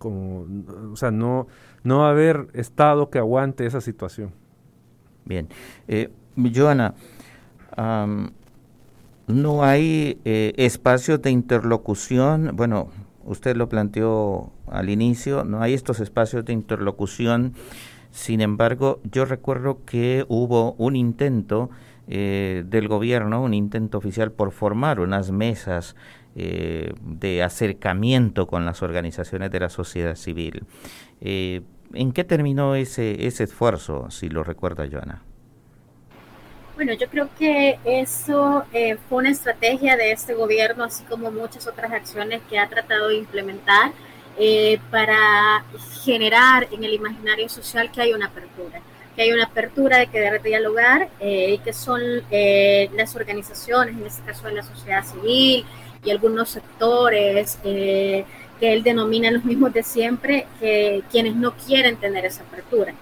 como, 0.00 0.46
o 0.90 0.96
sea, 0.96 1.10
no, 1.10 1.46
no 1.84 2.06
haber 2.06 2.48
Estado 2.54 3.10
que 3.10 3.18
aguante 3.18 3.66
esa 3.66 3.82
situación. 3.82 4.32
Bien. 5.26 5.46
Eh, 5.88 6.10
Joana, 6.54 6.94
no 9.26 9.62
hay 9.62 10.18
eh, 10.24 10.54
espacios 10.56 11.20
de 11.20 11.30
interlocución, 11.30 12.52
bueno, 12.54 12.88
usted 13.26 13.56
lo 13.56 13.68
planteó 13.68 14.50
al 14.66 14.88
inicio, 14.88 15.44
no 15.44 15.60
hay 15.60 15.74
estos 15.74 16.00
espacios 16.00 16.46
de 16.46 16.54
interlocución, 16.54 17.52
sin 18.10 18.40
embargo, 18.40 19.00
yo 19.04 19.26
recuerdo 19.26 19.84
que 19.84 20.24
hubo 20.28 20.72
un 20.78 20.96
intento 20.96 21.68
eh, 22.08 22.64
del 22.66 22.88
gobierno, 22.88 23.42
un 23.42 23.52
intento 23.54 23.98
oficial 23.98 24.32
por 24.32 24.50
formar 24.50 24.98
unas 24.98 25.30
mesas 25.30 25.94
eh, 26.42 26.92
de 27.02 27.42
acercamiento 27.42 28.46
con 28.46 28.64
las 28.64 28.82
organizaciones 28.82 29.50
de 29.50 29.60
la 29.60 29.68
sociedad 29.68 30.14
civil. 30.14 30.64
¿En 31.20 32.12
qué 32.12 32.24
terminó 32.24 32.74
ese, 32.76 33.26
ese 33.26 33.44
esfuerzo, 33.44 34.10
si 34.10 34.28
lo 34.28 34.44
recuerda 34.44 34.88
Joana? 34.90 35.22
Bueno, 36.76 36.94
yo 36.94 37.08
creo 37.08 37.28
que 37.38 37.78
eso 37.84 38.64
eh, 38.72 38.96
fue 39.08 39.18
una 39.18 39.30
estrategia 39.30 39.98
de 39.98 40.12
este 40.12 40.32
gobierno, 40.32 40.84
así 40.84 41.04
como 41.04 41.30
muchas 41.30 41.66
otras 41.66 41.92
acciones 41.92 42.40
que 42.48 42.58
ha 42.58 42.68
tratado 42.68 43.08
de 43.08 43.16
implementar 43.16 43.92
eh, 44.38 44.78
para 44.90 45.62
generar 46.04 46.68
en 46.70 46.84
el 46.84 46.94
imaginario 46.94 47.50
social 47.50 47.90
que 47.90 48.00
hay 48.00 48.14
una 48.14 48.28
apertura, 48.28 48.80
que 49.14 49.22
hay 49.22 49.32
una 49.32 49.44
apertura 49.44 49.98
de 49.98 50.06
querer 50.06 50.40
dialogar 50.40 51.10
eh, 51.18 51.54
y 51.54 51.58
que 51.58 51.74
son 51.74 52.00
las 52.30 53.14
organizaciones, 53.14 53.96
en 53.96 54.06
este 54.06 54.22
caso 54.22 54.46
de 54.46 54.52
la 54.52 54.62
sociedad 54.62 55.04
civil 55.04 55.66
y 56.04 56.10
algunos 56.10 56.48
sectores 56.48 57.58
que 57.62 58.24
él 58.60 58.82
denomina 58.82 59.30
los 59.30 59.44
mismos 59.44 59.72
de 59.72 59.82
siempre, 59.82 60.46
que 60.60 61.02
quienes 61.10 61.34
no 61.34 61.52
quieren 61.52 61.96
tener 61.96 62.24
esa 62.26 62.42
apertura. 62.42 62.94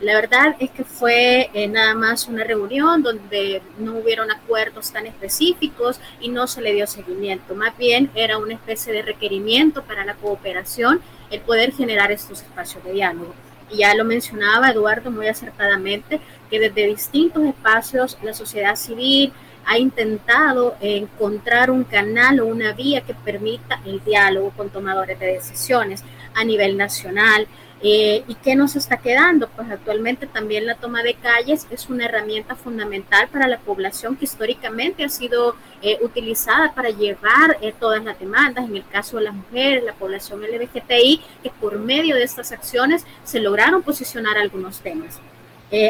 La 0.00 0.14
verdad 0.14 0.56
es 0.60 0.70
que 0.70 0.82
fue 0.82 1.50
eh, 1.52 1.68
nada 1.68 1.94
más 1.94 2.26
una 2.26 2.42
reunión 2.42 3.02
donde 3.02 3.60
no 3.78 3.98
hubieron 3.98 4.30
acuerdos 4.30 4.90
tan 4.92 5.06
específicos 5.06 6.00
y 6.20 6.30
no 6.30 6.46
se 6.46 6.62
le 6.62 6.72
dio 6.72 6.86
seguimiento. 6.86 7.54
Más 7.54 7.76
bien 7.76 8.10
era 8.14 8.38
una 8.38 8.54
especie 8.54 8.94
de 8.94 9.02
requerimiento 9.02 9.82
para 9.82 10.06
la 10.06 10.14
cooperación 10.14 11.02
el 11.30 11.40
poder 11.42 11.74
generar 11.74 12.10
estos 12.10 12.40
espacios 12.40 12.82
de 12.82 12.92
diálogo. 12.92 13.34
Y 13.70 13.78
ya 13.78 13.94
lo 13.94 14.06
mencionaba 14.06 14.70
Eduardo 14.70 15.10
muy 15.10 15.28
acertadamente, 15.28 16.18
que 16.48 16.58
desde 16.58 16.86
distintos 16.86 17.44
espacios 17.44 18.16
la 18.22 18.32
sociedad 18.32 18.76
civil 18.76 19.34
ha 19.70 19.78
intentado 19.78 20.74
encontrar 20.80 21.70
un 21.70 21.84
canal 21.84 22.40
o 22.40 22.46
una 22.46 22.72
vía 22.72 23.02
que 23.02 23.14
permita 23.14 23.80
el 23.84 24.02
diálogo 24.02 24.50
con 24.56 24.68
tomadores 24.68 25.16
de 25.20 25.26
decisiones 25.26 26.02
a 26.34 26.42
nivel 26.42 26.76
nacional, 26.76 27.46
eh, 27.82 28.24
¿Y 28.28 28.34
qué 28.34 28.56
nos 28.56 28.76
está 28.76 28.98
quedando? 28.98 29.48
Pues 29.48 29.70
actualmente 29.70 30.26
también 30.26 30.66
la 30.66 30.74
toma 30.74 31.02
de 31.02 31.14
calles 31.14 31.66
es 31.70 31.88
una 31.88 32.04
herramienta 32.04 32.54
fundamental 32.54 33.28
para 33.28 33.48
la 33.48 33.58
población 33.58 34.16
que 34.16 34.26
históricamente 34.26 35.02
ha 35.02 35.08
sido 35.08 35.56
eh, 35.80 35.98
utilizada 36.02 36.74
para 36.74 36.90
llevar 36.90 37.56
eh, 37.62 37.72
todas 37.78 38.04
las 38.04 38.20
demandas, 38.20 38.66
en 38.66 38.76
el 38.76 38.86
caso 38.86 39.16
de 39.16 39.24
las 39.24 39.34
mujeres, 39.34 39.82
la 39.82 39.94
población 39.94 40.42
LGBTI, 40.42 41.22
que 41.42 41.50
por 41.58 41.78
medio 41.78 42.16
de 42.16 42.24
estas 42.24 42.52
acciones 42.52 43.06
se 43.24 43.40
lograron 43.40 43.82
posicionar 43.82 44.36
algunos 44.36 44.80
temas. 44.80 45.18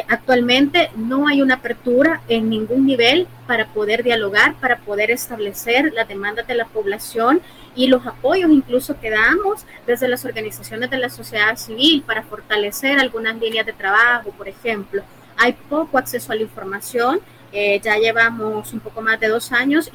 Actualmente 0.07 0.91
no 0.95 1.27
hay 1.27 1.41
una 1.41 1.55
apertura 1.55 2.21
en 2.27 2.49
ningún 2.49 2.85
nivel 2.85 3.27
para 3.47 3.67
poder 3.67 4.03
dialogar, 4.03 4.53
para 4.55 4.77
poder 4.77 5.09
establecer 5.09 5.91
las 5.93 6.07
demandas 6.07 6.45
de 6.47 6.53
la 6.53 6.65
población 6.65 7.41
y 7.75 7.87
los 7.87 8.05
apoyos 8.05 8.51
incluso 8.51 8.99
que 8.99 9.09
damos 9.09 9.65
desde 9.87 10.07
las 10.07 10.25
organizaciones 10.25 10.89
de 10.89 10.97
la 10.97 11.09
sociedad 11.09 11.55
civil 11.57 12.03
para 12.05 12.23
fortalecer 12.23 12.99
algunas 12.99 13.37
líneas 13.37 13.65
de 13.65 13.73
trabajo, 13.73 14.31
por 14.31 14.47
ejemplo. 14.47 15.03
Hay 15.37 15.53
poco 15.53 15.97
acceso 15.97 16.31
a 16.31 16.35
la 16.35 16.41
información, 16.41 17.19
eh, 17.51 17.79
ya 17.83 17.97
llevamos 17.97 18.73
un 18.73 18.79
poco 18.79 19.01
más 19.01 19.19
de 19.19 19.27
dos 19.27 19.51
años 19.51 19.89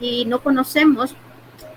y 0.00 0.24
no 0.26 0.40
conocemos 0.40 1.14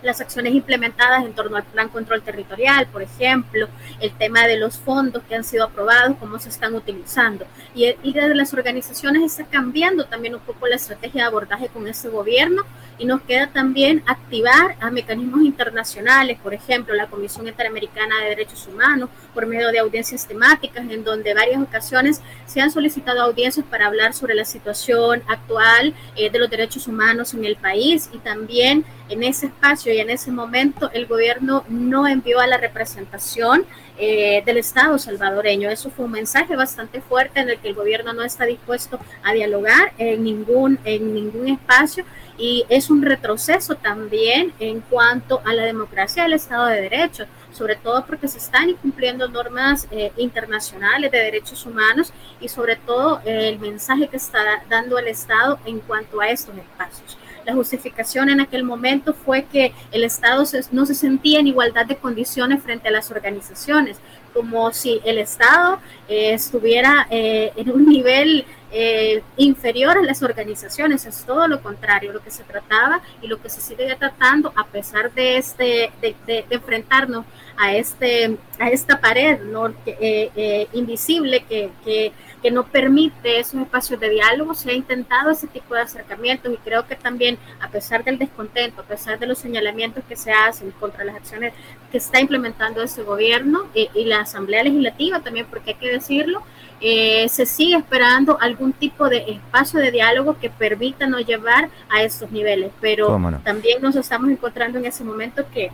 las 0.05 0.21
acciones 0.21 0.53
implementadas 0.53 1.25
en 1.25 1.33
torno 1.33 1.57
al 1.57 1.63
plan 1.63 1.89
control 1.89 2.21
territorial, 2.21 2.87
por 2.87 3.01
ejemplo, 3.01 3.67
el 3.99 4.11
tema 4.11 4.47
de 4.47 4.57
los 4.57 4.77
fondos 4.77 5.23
que 5.23 5.35
han 5.35 5.43
sido 5.43 5.65
aprobados, 5.65 6.15
cómo 6.19 6.39
se 6.39 6.49
están 6.49 6.75
utilizando. 6.75 7.45
Y, 7.73 7.93
y 8.03 8.13
desde 8.13 8.35
las 8.35 8.53
organizaciones 8.53 9.23
está 9.23 9.45
cambiando 9.45 10.05
también 10.05 10.35
un 10.35 10.41
poco 10.41 10.67
la 10.67 10.75
estrategia 10.75 11.23
de 11.23 11.27
abordaje 11.27 11.69
con 11.69 11.87
ese 11.87 12.09
gobierno 12.09 12.63
y 12.97 13.05
nos 13.05 13.21
queda 13.21 13.47
también 13.47 14.03
activar 14.05 14.77
a 14.79 14.89
mecanismos 14.89 15.41
internacionales, 15.41 16.37
por 16.41 16.53
ejemplo, 16.53 16.93
la 16.95 17.07
Comisión 17.07 17.47
Interamericana 17.47 18.21
de 18.21 18.29
Derechos 18.29 18.67
Humanos, 18.67 19.09
por 19.33 19.45
medio 19.45 19.71
de 19.71 19.79
audiencias 19.79 20.27
temáticas, 20.27 20.89
en 20.89 21.03
donde 21.03 21.33
varias 21.33 21.61
ocasiones 21.61 22.21
se 22.45 22.61
han 22.61 22.71
solicitado 22.71 23.21
audiencias 23.21 23.65
para 23.65 23.87
hablar 23.87 24.13
sobre 24.13 24.35
la 24.35 24.45
situación 24.45 25.23
actual 25.27 25.93
eh, 26.15 26.29
de 26.29 26.39
los 26.39 26.49
derechos 26.49 26.87
humanos 26.87 27.33
en 27.33 27.45
el 27.45 27.57
país 27.57 28.09
y 28.13 28.17
también 28.19 28.85
en 29.09 29.23
ese 29.23 29.47
espacio 29.47 29.93
y 29.95 29.99
en 29.99 30.09
ese 30.09 30.31
momento 30.31 30.89
el 30.93 31.05
gobierno 31.05 31.63
no 31.69 32.07
envió 32.07 32.39
a 32.39 32.47
la 32.47 32.57
representación 32.57 33.65
eh, 33.97 34.43
del 34.45 34.57
Estado 34.57 34.99
salvadoreño. 34.99 35.69
Eso 35.69 35.89
fue 35.89 36.05
un 36.05 36.11
mensaje 36.11 36.55
bastante 36.55 36.99
fuerte 36.99 37.39
en 37.39 37.49
el 37.49 37.59
que 37.59 37.69
el 37.69 37.75
gobierno 37.75 38.11
no 38.13 38.23
está 38.23 38.45
dispuesto 38.45 38.99
a 39.23 39.31
dialogar 39.33 39.93
en 39.97 40.23
ningún, 40.23 40.79
en 40.83 41.13
ningún 41.13 41.47
espacio 41.47 42.03
y 42.37 42.65
es 42.67 42.89
un 42.89 43.01
retroceso 43.01 43.75
también 43.75 44.53
en 44.59 44.81
cuanto 44.81 45.41
a 45.45 45.53
la 45.53 45.63
democracia 45.63 46.23
del 46.23 46.33
Estado 46.33 46.65
de 46.65 46.81
Derecho, 46.81 47.25
sobre 47.53 47.77
todo 47.77 48.05
porque 48.05 48.27
se 48.27 48.39
están 48.39 48.69
incumpliendo 48.69 49.29
normas 49.29 49.87
eh, 49.91 50.11
internacionales 50.17 51.09
de 51.09 51.19
derechos 51.19 51.65
humanos 51.65 52.11
y 52.41 52.49
sobre 52.49 52.75
todo 52.75 53.21
eh, 53.23 53.47
el 53.47 53.59
mensaje 53.59 54.09
que 54.09 54.17
está 54.17 54.43
dando 54.69 54.99
el 54.99 55.07
Estado 55.07 55.57
en 55.65 55.79
cuanto 55.79 56.19
a 56.19 56.29
estos 56.29 56.53
espacios. 56.57 57.17
La 57.45 57.53
justificación 57.53 58.29
en 58.29 58.39
aquel 58.41 58.63
momento 58.63 59.13
fue 59.13 59.45
que 59.45 59.73
el 59.91 60.03
Estado 60.03 60.43
no 60.71 60.85
se 60.85 60.95
sentía 60.95 61.39
en 61.39 61.47
igualdad 61.47 61.85
de 61.85 61.95
condiciones 61.95 62.61
frente 62.63 62.89
a 62.89 62.91
las 62.91 63.11
organizaciones, 63.11 63.97
como 64.33 64.73
si 64.73 64.99
el 65.05 65.19
Estado 65.19 65.79
eh, 66.09 66.33
estuviera 66.33 67.07
en 67.09 67.71
un 67.71 67.87
nivel 67.87 68.45
eh, 68.77 69.23
inferior 69.37 69.97
a 69.97 70.01
las 70.01 70.21
organizaciones, 70.21 71.05
es 71.05 71.23
todo 71.23 71.47
lo 71.47 71.61
contrario, 71.61 72.11
lo 72.11 72.21
que 72.21 72.29
se 72.29 72.43
trataba 72.43 72.99
y 73.21 73.27
lo 73.27 73.41
que 73.41 73.49
se 73.49 73.61
sigue 73.61 73.95
tratando 73.95 74.51
a 74.53 74.65
pesar 74.65 75.13
de 75.13 75.37
este 75.37 75.91
de, 76.01 76.45
enfrentarnos 76.49 77.25
a 77.55 77.73
este 77.73 78.37
a 78.59 78.69
esta 78.69 78.99
pared. 78.99 79.39
Eh, 79.85 80.29
eh, 80.35 80.67
invisible 80.73 81.45
que, 81.47 82.11
que, 82.45 82.51
no 82.51 82.63
permite 82.63 83.39
esos 83.39 83.61
espacios 83.61 83.99
de 83.99 84.09
diálogo, 84.09 84.53
se 84.53 84.69
ha 84.69 84.73
intentado 84.73 85.31
ese 85.31 85.47
tipo 85.47 85.73
de 85.73 85.81
acercamientos 85.81 86.53
y 86.53 86.57
creo 86.57 86.85
que 86.85 86.95
también 86.95 87.37
a 87.59 87.69
pesar 87.69 88.03
del 88.03 88.17
descontento, 88.19 88.81
a 88.81 88.85
pesar 88.85 89.17
de 89.17 89.25
los 89.25 89.39
señalamientos 89.39 90.03
que 90.07 90.15
se 90.15 90.31
hacen 90.31 90.71
contra 90.79 91.03
las 91.03 91.15
acciones 91.15 91.53
que 91.91 91.97
está 91.97 92.19
implementando 92.19 92.81
ese 92.83 93.03
gobierno 93.03 93.67
y 93.73 94.05
la 94.05 94.21
Asamblea 94.21 94.63
Legislativa 94.63 95.19
también, 95.21 95.47
porque 95.49 95.71
hay 95.71 95.77
que 95.77 95.91
decirlo, 95.91 96.43
eh, 96.81 97.27
se 97.29 97.45
sigue 97.45 97.77
esperando 97.77 98.37
algún 98.39 98.73
tipo 98.73 99.09
de 99.09 99.23
espacio 99.27 99.79
de 99.79 99.91
diálogo 99.91 100.37
que 100.39 100.49
permita 100.49 101.07
no 101.07 101.19
llevar 101.19 101.69
a 101.89 102.03
estos 102.03 102.31
niveles, 102.31 102.71
pero 102.81 103.19
también 103.43 103.81
nos 103.81 103.95
estamos 103.95 104.29
encontrando 104.29 104.77
en 104.77 104.85
ese 104.85 105.03
momento 105.03 105.45
que 105.53 105.71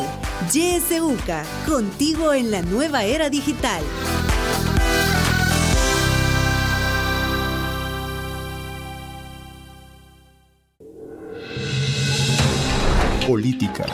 YSUCA, 0.53 1.43
contigo 1.67 2.33
en 2.33 2.53
la 2.53 2.63
nueva 2.63 3.03
era 3.03 3.29
digital. 3.29 3.83
Política. 13.29 13.85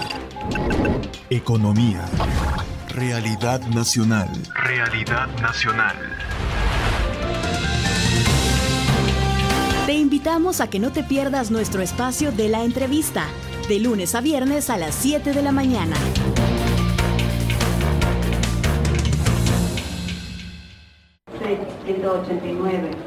Economía. 1.29 2.05
Realidad 2.91 3.61
nacional. 3.63 4.29
Realidad 4.55 5.27
nacional. 5.43 5.97
Te 9.87 9.95
invitamos 9.95 10.61
a 10.61 10.71
que 10.71 10.79
no 10.79 10.93
te 10.93 11.03
pierdas 11.03 11.51
nuestro 11.51 11.83
espacio 11.83 12.31
de 12.31 12.49
la 12.49 12.63
entrevista, 12.63 13.27
de 13.69 13.81
lunes 13.81 14.15
a 14.15 14.21
viernes 14.21 14.71
a 14.71 14.77
las 14.77 14.95
7 14.95 15.33
de 15.33 15.43
la 15.43 15.51
mañana. 15.51 15.97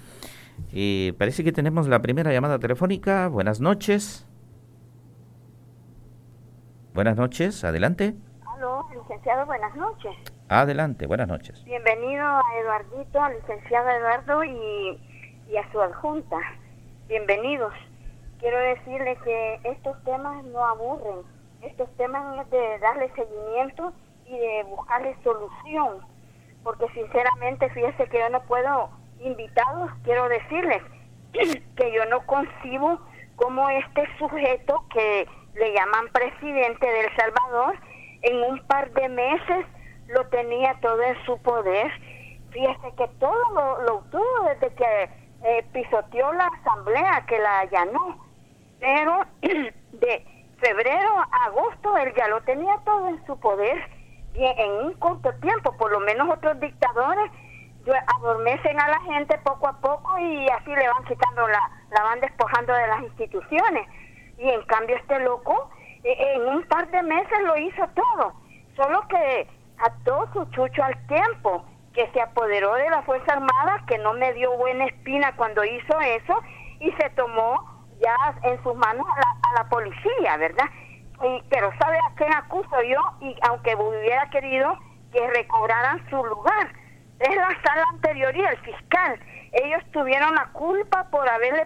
Y 0.72 1.12
parece 1.20 1.44
que 1.44 1.52
tenemos 1.52 1.90
la 1.90 2.02
primera 2.02 2.32
llamada 2.32 2.60
telefónica. 2.60 3.28
Buenas 3.28 3.60
noches. 3.60 4.26
Buenas 6.94 7.18
noches, 7.18 7.66
adelante. 7.66 8.16
Aló, 8.56 8.88
licenciado, 8.96 9.46
buenas 9.46 9.76
noches. 9.76 10.16
Adelante, 10.48 11.08
buenas 11.08 11.28
noches. 11.28 11.62
Bienvenido 11.66 12.24
a 12.24 12.42
Eduardito, 12.62 13.22
al 13.22 13.34
licenciado 13.34 13.90
Eduardo 13.90 14.46
y, 14.46 14.98
y 15.52 15.58
a 15.58 15.70
su 15.74 15.82
adjunta. 15.82 16.38
Bienvenidos 17.10 17.74
quiero 18.44 18.60
decirle 18.60 19.16
que 19.24 19.60
estos 19.64 20.04
temas 20.04 20.44
no 20.44 20.66
aburren, 20.66 21.20
estos 21.62 21.90
temas 21.96 22.42
es 22.42 22.50
de 22.50 22.80
darle 22.80 23.10
seguimiento 23.16 23.94
y 24.26 24.38
de 24.38 24.64
buscarle 24.64 25.16
solución, 25.24 26.06
porque 26.62 26.86
sinceramente 26.94 27.70
fíjese 27.70 28.06
que 28.10 28.20
yo 28.20 28.30
no 28.32 28.42
puedo, 28.42 28.90
invitados, 29.22 29.92
quiero 30.04 30.28
decirles 30.28 30.82
que 31.32 31.94
yo 31.94 32.04
no 32.08 32.26
concibo 32.26 33.00
como 33.38 33.70
este 33.70 34.06
sujeto 34.18 34.84
que 34.94 35.26
le 35.54 35.74
llaman 35.74 36.10
presidente 36.10 36.86
de 36.86 37.00
El 37.00 37.16
Salvador, 37.16 37.76
en 38.24 38.44
un 38.44 38.60
par 38.68 38.92
de 38.92 39.08
meses 39.08 39.66
lo 40.08 40.28
tenía 40.28 40.78
todo 40.82 41.02
en 41.02 41.16
su 41.26 41.42
poder. 41.44 41.90
Fíjese 42.52 42.94
que 42.98 43.08
todo 43.20 43.40
lo, 43.54 43.82
lo 43.84 43.96
obtuvo 44.00 44.50
desde 44.50 44.76
que 44.76 45.10
eh, 45.46 45.66
pisoteó 45.72 46.34
la 46.34 46.48
asamblea, 46.48 47.26
que 47.26 47.40
la 47.40 47.60
allanó 47.60 48.33
de 49.42 50.26
febrero 50.60 51.18
a 51.20 51.46
agosto 51.46 51.98
él 51.98 52.14
ya 52.16 52.28
lo 52.28 52.42
tenía 52.42 52.78
todo 52.86 53.08
en 53.08 53.26
su 53.26 53.40
poder 53.40 53.78
en 54.36 54.72
un 54.86 54.94
corto 54.94 55.32
tiempo, 55.42 55.76
por 55.78 55.92
lo 55.92 56.00
menos 56.00 56.28
otros 56.30 56.60
dictadores 56.60 57.32
adormecen 58.18 58.80
a 58.80 58.88
la 58.88 59.00
gente 59.02 59.38
poco 59.40 59.68
a 59.68 59.80
poco 59.80 60.18
y 60.20 60.48
así 60.50 60.70
le 60.70 60.88
van 60.88 61.04
quitando 61.06 61.48
la, 61.48 61.70
la 61.92 62.04
van 62.04 62.20
despojando 62.22 62.74
de 62.74 62.88
las 62.88 63.04
instituciones. 63.04 63.88
Y 64.38 64.50
en 64.50 64.62
cambio 64.64 64.96
este 64.96 65.20
loco 65.20 65.70
e, 66.04 66.36
en 66.36 66.48
un 66.48 66.64
par 66.64 66.90
de 66.90 67.04
meses 67.04 67.40
lo 67.44 67.58
hizo 67.58 67.84
todo, 67.94 68.34
solo 68.76 69.08
que 69.08 69.48
ató 69.80 70.28
su 70.34 70.46
chucho 70.52 70.84
al 70.84 71.08
tiempo, 71.08 71.66
que 71.94 72.10
se 72.12 72.22
apoderó 72.22 72.74
de 72.76 72.90
la 72.90 73.04
Fuerza 73.04 73.34
Armada, 73.34 73.84
que 73.88 73.98
no 74.00 74.14
me 74.14 74.34
dio 74.34 74.56
buena 74.58 74.86
espina 74.86 75.36
cuando 75.36 75.64
hizo 75.64 76.00
eso, 76.00 76.42
y 76.80 76.92
se 76.94 77.10
tomó 77.12 77.73
ya 78.04 78.50
en 78.50 78.62
sus 78.64 78.76
manos 78.76 79.06
a 79.18 79.54
la, 79.54 79.70
policía, 79.70 80.38
¿verdad? 80.38 80.66
Y, 81.24 81.42
pero 81.50 81.72
¿sabe 81.80 81.98
a 81.98 82.16
quién 82.16 82.34
acuso 82.34 82.82
yo? 82.82 83.00
Y 83.22 83.36
aunque 83.44 83.76
hubiera 83.76 84.30
querido 84.30 84.78
que 85.12 85.28
recobraran 85.32 86.04
su 86.10 86.24
lugar, 86.26 86.74
es 87.20 87.36
la 87.36 87.50
sala 87.64 87.84
anterior 87.92 88.36
y 88.36 88.42
el 88.42 88.58
fiscal. 88.58 89.20
Ellos 89.54 89.84
tuvieron 89.92 90.34
la 90.36 90.48
culpa 90.48 91.08
por 91.12 91.28
haberle 91.30 91.66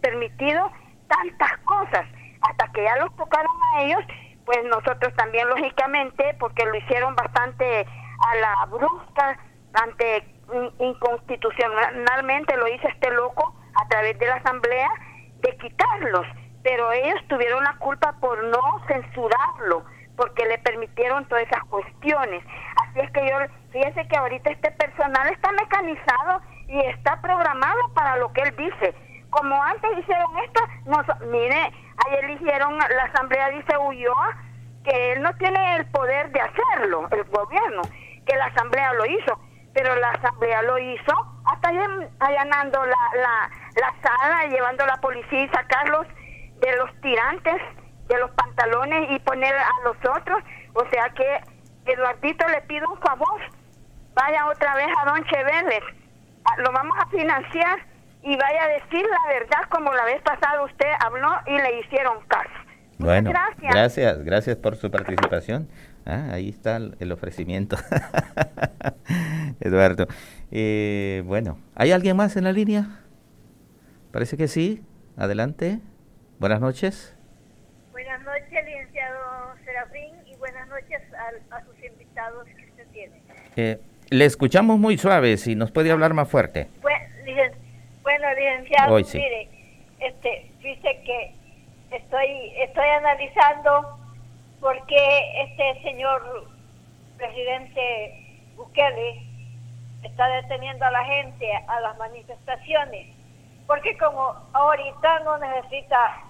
permitido 0.00 0.70
tantas 1.08 1.58
cosas. 1.64 2.06
Hasta 2.42 2.70
que 2.72 2.84
ya 2.84 2.96
los 2.96 3.14
tocaron 3.16 3.50
a 3.74 3.82
ellos, 3.82 4.04
pues 4.44 4.58
nosotros 4.64 5.12
también, 5.16 5.48
lógicamente, 5.48 6.36
porque 6.38 6.64
lo 6.66 6.76
hicieron 6.76 7.16
bastante 7.16 7.86
a 8.20 8.36
la 8.36 8.66
brusca, 8.66 9.38
ante 9.74 10.24
inconstitucionalmente 10.78 12.56
lo 12.56 12.68
hizo 12.68 12.88
este 12.88 13.10
loco 13.10 13.54
a 13.74 13.88
través 13.88 14.18
de 14.18 14.26
la 14.26 14.36
asamblea 14.36 14.90
de 15.40 15.56
quitarlos, 15.56 16.26
pero 16.62 16.92
ellos 16.92 17.20
tuvieron 17.28 17.62
la 17.64 17.76
culpa 17.78 18.14
por 18.20 18.42
no 18.44 18.60
censurarlo, 18.86 19.84
porque 20.16 20.46
le 20.46 20.58
permitieron 20.58 21.26
todas 21.26 21.44
esas 21.44 21.64
cuestiones. 21.64 22.44
Así 22.82 23.00
es 23.00 23.10
que 23.12 23.28
yo, 23.28 23.36
fíjese 23.72 24.08
que 24.08 24.16
ahorita 24.16 24.50
este 24.50 24.70
personal 24.72 25.28
está 25.28 25.52
mecanizado 25.52 26.42
y 26.68 26.80
está 26.80 27.20
programado 27.20 27.92
para 27.94 28.16
lo 28.16 28.32
que 28.32 28.42
él 28.42 28.56
dice. 28.56 28.94
Como 29.30 29.62
antes 29.62 29.98
hicieron 29.98 30.38
esto, 30.38 30.60
nos, 30.86 31.06
mire, 31.30 31.60
ahí 31.60 32.14
eligieron, 32.22 32.78
la 32.78 33.04
asamblea 33.04 33.50
dice 33.50 33.76
Ulloa, 33.78 34.36
que 34.84 35.12
él 35.12 35.22
no 35.22 35.34
tiene 35.36 35.76
el 35.76 35.86
poder 35.86 36.30
de 36.32 36.40
hacerlo, 36.40 37.08
el 37.10 37.24
gobierno, 37.24 37.82
que 38.26 38.36
la 38.36 38.46
asamblea 38.46 38.92
lo 38.94 39.06
hizo, 39.06 39.38
pero 39.74 39.94
la 39.96 40.10
asamblea 40.10 40.62
lo 40.62 40.78
hizo 40.78 41.12
hasta 41.46 41.70
allanando 42.20 42.84
la, 42.86 43.20
la, 43.20 43.50
la 43.80 43.94
sala, 44.02 44.46
llevando 44.46 44.84
a 44.84 44.88
la 44.88 44.96
policía 44.96 45.44
y 45.44 45.48
sacarlos 45.48 46.06
de 46.60 46.76
los 46.76 46.90
tirantes, 47.00 47.60
de 48.08 48.18
los 48.18 48.30
pantalones 48.32 49.10
y 49.10 49.18
poner 49.20 49.54
a 49.54 49.70
los 49.84 49.96
otros. 50.16 50.42
O 50.74 50.88
sea 50.90 51.10
que 51.10 51.40
Eduardito 51.90 52.46
le 52.48 52.60
pido 52.62 52.88
un 52.90 52.98
favor, 52.98 53.40
vaya 54.14 54.46
otra 54.46 54.74
vez 54.74 54.88
a 55.00 55.10
Don 55.10 55.24
Cheveles, 55.24 55.82
lo 56.58 56.72
vamos 56.72 56.96
a 56.98 57.06
financiar 57.06 57.78
y 58.22 58.36
vaya 58.36 58.64
a 58.64 58.68
decir 58.68 59.04
la 59.04 59.32
verdad 59.32 59.68
como 59.70 59.92
la 59.94 60.04
vez 60.04 60.20
pasada 60.22 60.62
usted 60.64 60.88
habló 61.00 61.30
y 61.46 61.56
le 61.56 61.80
hicieron 61.80 62.18
caso. 62.26 62.50
Bueno, 62.98 63.30
gracias. 63.30 63.74
gracias, 63.74 64.24
gracias 64.24 64.56
por 64.56 64.76
su 64.76 64.90
participación. 64.90 65.68
Ah, 66.04 66.30
ahí 66.32 66.48
está 66.48 66.76
el, 66.76 67.12
ofrecimiento. 67.12 67.76
Eduardo. 69.60 70.06
Eh, 70.50 71.22
bueno, 71.26 71.58
¿hay 71.74 71.92
alguien 71.92 72.16
más 72.16 72.36
en 72.36 72.44
la 72.44 72.52
línea? 72.52 72.88
Parece 74.12 74.36
que 74.36 74.48
sí. 74.48 74.82
Adelante. 75.16 75.78
Buenas 76.38 76.60
noches. 76.60 77.14
Buenas 77.92 78.22
noches, 78.22 78.64
licenciado 78.64 79.18
gracias 80.68 81.02
a, 81.14 81.56
a 81.56 81.64
sus 81.64 81.84
invitados 81.84 82.46
que 82.46 82.64
usted 82.66 82.86
tiene. 82.92 83.22
Eh, 83.56 83.80
le 84.10 84.24
escuchamos 84.24 84.78
muy 84.78 84.96
suave, 84.98 85.36
si 85.36 85.54
nos 85.54 85.70
puede 85.70 85.90
hablar 85.90 86.14
más 86.14 86.28
fuerte. 86.28 86.68
Bueno, 86.82 86.98
licen- 87.24 87.54
bueno, 88.02 88.26
licenciado, 88.34 88.94
Hoy 88.94 89.04
sí. 89.04 89.18
mire, 89.18 89.48
este, 90.00 90.50
dice 90.62 91.00
que 91.04 91.34
estoy, 91.96 92.52
estoy 92.58 92.86
analizando 92.88 93.98
por 94.60 94.86
qué 94.86 95.42
este 95.46 95.82
señor 95.82 96.48
presidente 97.16 98.40
Bukele 98.56 99.22
está 100.04 100.28
deteniendo 100.28 100.84
a 100.84 100.90
la 100.90 101.04
gente 101.04 101.46
a 101.66 101.80
las 101.80 101.98
manifestaciones, 101.98 103.08
porque 103.68 103.96
como 103.98 104.34
ahorita 104.54 105.20
no 105.20 105.38
necesita 105.38 106.24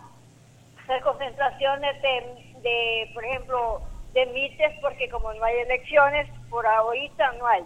hacer 0.82 1.00
concentraciones 1.02 2.02
de, 2.02 2.60
de, 2.62 3.10
por 3.14 3.24
ejemplo, 3.24 3.82
de 4.12 4.26
mites, 4.26 4.72
porque 4.82 5.08
como 5.08 5.32
no 5.32 5.44
hay 5.44 5.56
elecciones, 5.60 6.28
por 6.50 6.66
ahorita 6.66 7.32
no 7.38 7.46
hay, 7.46 7.62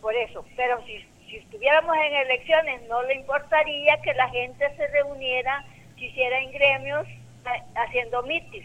por 0.00 0.14
eso. 0.14 0.42
Pero 0.56 0.82
si, 0.86 1.04
si 1.28 1.36
estuviéramos 1.36 1.94
en 1.96 2.14
elecciones, 2.14 2.82
no 2.88 3.02
le 3.02 3.14
importaría 3.16 4.00
que 4.00 4.14
la 4.14 4.28
gente 4.30 4.74
se 4.76 4.86
reuniera, 4.88 5.64
se 5.96 6.06
hiciera 6.06 6.38
en 6.40 6.52
gremios, 6.52 7.06
ha- 7.44 7.82
haciendo 7.82 8.22
mitis. 8.22 8.64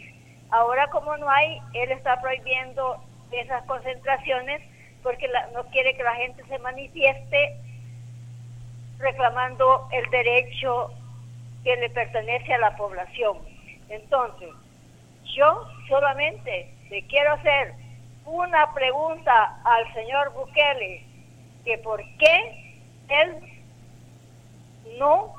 Ahora 0.50 0.86
como 0.88 1.14
no 1.18 1.28
hay, 1.28 1.60
él 1.74 1.92
está 1.92 2.18
prohibiendo 2.22 2.96
esas 3.30 3.62
concentraciones 3.66 4.62
porque 5.02 5.28
la- 5.28 5.48
no 5.48 5.64
quiere 5.66 5.94
que 5.96 6.02
la 6.02 6.14
gente 6.14 6.42
se 6.48 6.58
manifieste 6.60 7.60
reclamando 8.98 9.88
el 9.92 10.08
derecho 10.10 10.90
que 11.64 11.76
le 11.76 11.90
pertenece 11.90 12.54
a 12.54 12.58
la 12.58 12.76
población. 12.76 13.38
Entonces, 13.88 14.50
yo 15.34 15.68
solamente 15.88 16.72
le 16.90 17.02
quiero 17.06 17.32
hacer 17.34 17.74
una 18.24 18.72
pregunta 18.72 19.60
al 19.64 19.92
señor 19.92 20.32
Bukele, 20.32 21.02
que 21.64 21.78
por 21.78 22.02
qué 22.18 22.82
él 23.08 23.36
no 24.98 25.34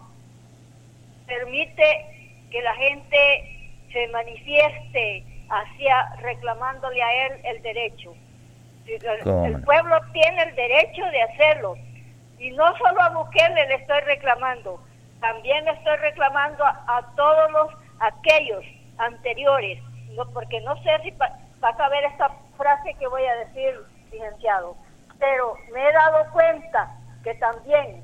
permite 1.25 2.05
que 2.51 2.61
la 2.61 2.73
gente 2.75 3.73
se 3.91 4.07
manifieste 4.09 5.23
hacia 5.49 6.15
reclamándole 6.21 7.01
a 7.01 7.27
él 7.27 7.33
el 7.43 7.61
derecho. 7.61 8.13
El, 8.85 9.23
¿Cómo 9.23 9.45
el 9.45 9.61
pueblo 9.63 9.97
tiene 10.13 10.43
el 10.43 10.55
derecho 10.55 11.05
de 11.05 11.21
hacerlo. 11.23 11.75
Y 12.39 12.51
no 12.51 12.65
solo 12.77 13.01
a 13.01 13.09
Bukele 13.09 13.67
le 13.67 13.75
estoy 13.75 13.99
reclamando, 14.01 14.79
también 15.19 15.65
le 15.65 15.71
estoy 15.71 15.97
reclamando 15.97 16.63
a, 16.65 16.83
a 16.87 17.01
todos 17.15 17.51
los 17.51 17.69
aquellos 17.99 18.63
anteriores, 18.97 19.81
no, 20.15 20.25
porque 20.31 20.61
no 20.61 20.75
sé 20.83 20.89
si 21.03 21.11
va, 21.11 21.29
va 21.63 21.69
a 21.69 21.77
caber 21.77 22.03
esta 22.05 22.29
frase 22.57 22.93
que 22.95 23.07
voy 23.07 23.25
a 23.25 23.35
decir, 23.37 23.73
licenciado, 24.11 24.75
pero 25.19 25.55
me 25.73 25.83
he 25.87 25.91
dado 25.91 26.31
cuenta 26.31 26.91
que 27.23 27.33
también 27.35 28.03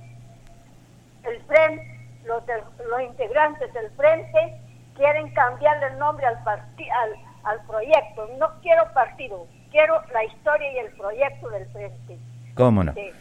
el 1.23 1.41
frente, 1.43 1.83
los, 2.25 2.45
del- 2.45 2.63
los 2.89 3.01
integrantes 3.01 3.71
del 3.73 3.89
frente 3.91 4.57
quieren 4.95 5.31
cambiarle 5.33 5.87
el 5.87 5.97
nombre 5.99 6.25
al, 6.25 6.43
parti- 6.43 6.89
al, 6.89 7.13
al 7.43 7.65
proyecto. 7.67 8.29
No 8.37 8.49
quiero 8.61 8.91
partido, 8.93 9.47
quiero 9.71 10.01
la 10.11 10.23
historia 10.25 10.71
y 10.71 10.77
el 10.79 10.91
proyecto 10.97 11.49
del 11.49 11.65
frente. 11.71 12.17
¿Cómo 12.55 12.83
no? 12.83 12.93
Sí. 12.93 13.11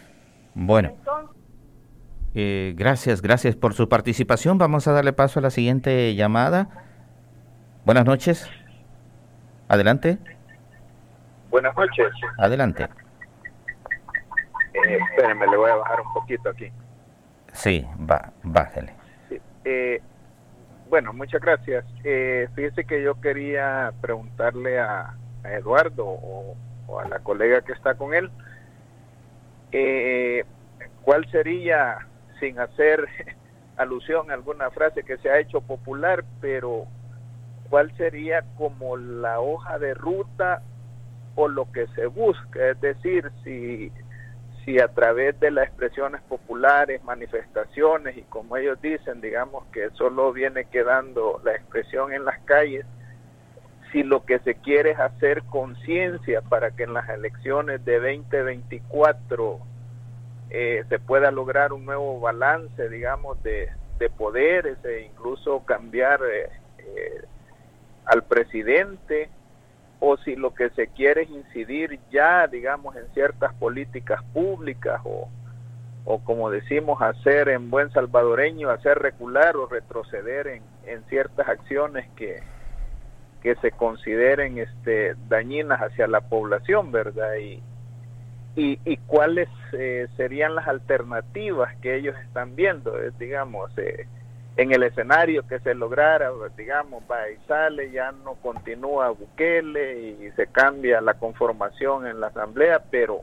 Bueno, 0.54 0.90
Entonces, 0.90 1.36
eh, 2.34 2.74
gracias, 2.76 3.22
gracias 3.22 3.56
por 3.56 3.74
su 3.74 3.88
participación. 3.88 4.58
Vamos 4.58 4.86
a 4.88 4.92
darle 4.92 5.12
paso 5.12 5.38
a 5.38 5.42
la 5.42 5.50
siguiente 5.50 6.14
llamada. 6.14 6.68
Buenas 7.84 8.04
noches. 8.04 8.48
Adelante, 9.68 10.18
Buenas 11.50 11.74
noches. 11.76 12.06
adelante. 12.38 12.84
Eh, 14.74 14.98
espérenme, 15.10 15.46
le 15.48 15.56
voy 15.56 15.70
a 15.70 15.76
bajar 15.76 16.00
un 16.00 16.12
poquito 16.14 16.48
aquí. 16.50 16.70
Sí, 17.52 17.86
va, 18.10 18.32
bájele. 18.42 18.94
Eh, 19.64 20.00
bueno, 20.88 21.12
muchas 21.12 21.40
gracias. 21.42 21.84
Eh, 22.04 22.48
fíjese 22.54 22.84
que 22.84 23.02
yo 23.02 23.20
quería 23.20 23.92
preguntarle 24.00 24.80
a, 24.80 25.14
a 25.44 25.52
Eduardo 25.52 26.06
o, 26.06 26.56
o 26.86 27.00
a 27.00 27.08
la 27.08 27.18
colega 27.20 27.60
que 27.62 27.72
está 27.72 27.94
con 27.94 28.14
él, 28.14 28.30
eh, 29.72 30.44
¿cuál 31.02 31.28
sería, 31.30 32.06
sin 32.40 32.58
hacer 32.58 33.06
alusión 33.76 34.30
a 34.30 34.34
alguna 34.34 34.70
frase 34.70 35.02
que 35.02 35.18
se 35.18 35.30
ha 35.30 35.38
hecho 35.38 35.60
popular, 35.60 36.24
pero 36.40 36.86
cuál 37.70 37.94
sería 37.96 38.42
como 38.56 38.96
la 38.96 39.40
hoja 39.40 39.78
de 39.78 39.94
ruta 39.94 40.62
o 41.34 41.48
lo 41.48 41.70
que 41.72 41.86
se 41.88 42.06
busca? 42.06 42.70
Es 42.70 42.80
decir, 42.80 43.30
si 43.44 43.90
si 44.64 44.78
a 44.78 44.88
través 44.88 45.38
de 45.40 45.50
las 45.50 45.66
expresiones 45.68 46.22
populares, 46.22 47.02
manifestaciones 47.04 48.16
y 48.16 48.22
como 48.22 48.56
ellos 48.56 48.80
dicen, 48.80 49.20
digamos 49.20 49.64
que 49.72 49.90
solo 49.90 50.32
viene 50.32 50.66
quedando 50.66 51.40
la 51.44 51.52
expresión 51.52 52.12
en 52.12 52.24
las 52.24 52.38
calles, 52.42 52.86
si 53.92 54.02
lo 54.02 54.24
que 54.24 54.38
se 54.40 54.54
quiere 54.54 54.92
es 54.92 54.98
hacer 54.98 55.42
conciencia 55.44 56.40
para 56.40 56.70
que 56.70 56.84
en 56.84 56.94
las 56.94 57.08
elecciones 57.10 57.84
de 57.84 58.00
2024 58.00 59.60
eh, 60.50 60.84
se 60.88 60.98
pueda 60.98 61.30
lograr 61.30 61.72
un 61.72 61.84
nuevo 61.84 62.18
balance, 62.18 62.88
digamos, 62.88 63.42
de, 63.42 63.68
de 63.98 64.10
poderes 64.10 64.82
e 64.84 65.02
incluso 65.02 65.64
cambiar 65.64 66.20
eh, 66.22 66.48
eh, 66.78 67.22
al 68.06 68.24
presidente 68.24 69.28
o 70.00 70.16
si 70.16 70.36
lo 70.36 70.54
que 70.54 70.70
se 70.70 70.88
quiere 70.88 71.22
es 71.22 71.30
incidir 71.30 72.00
ya, 72.10 72.46
digamos, 72.48 72.96
en 72.96 73.06
ciertas 73.12 73.52
políticas 73.54 74.22
públicas 74.32 75.00
o, 75.04 75.28
o 76.04 76.24
como 76.24 76.50
decimos, 76.50 77.00
hacer 77.02 77.50
en 77.50 77.70
buen 77.70 77.90
salvadoreño, 77.92 78.70
hacer 78.70 78.98
recular 78.98 79.56
o 79.56 79.66
retroceder 79.66 80.48
en, 80.48 80.62
en 80.86 81.04
ciertas 81.04 81.48
acciones 81.48 82.08
que, 82.16 82.42
que 83.42 83.56
se 83.56 83.72
consideren 83.72 84.58
este, 84.58 85.14
dañinas 85.28 85.80
hacia 85.80 86.06
la 86.06 86.20
población, 86.20 86.92
¿verdad? 86.92 87.34
Y, 87.36 87.62
y, 88.54 88.96
cuáles 89.06 89.48
eh, 89.72 90.06
serían 90.16 90.54
las 90.54 90.68
alternativas 90.68 91.74
que 91.76 91.96
ellos 91.96 92.14
están 92.26 92.54
viendo, 92.54 93.00
es, 93.00 93.18
digamos, 93.18 93.70
eh, 93.78 94.06
en 94.56 94.72
el 94.72 94.82
escenario 94.82 95.46
que 95.46 95.58
se 95.60 95.74
lograra, 95.74 96.30
digamos, 96.56 97.02
va 97.10 97.30
y 97.30 97.36
sale, 97.48 97.90
ya 97.90 98.12
no 98.12 98.34
continúa 98.34 99.08
Bukele 99.10 99.98
y 100.20 100.30
se 100.36 100.46
cambia 100.46 101.00
la 101.00 101.14
conformación 101.14 102.06
en 102.06 102.20
la 102.20 102.28
asamblea, 102.28 102.82
pero 102.90 103.22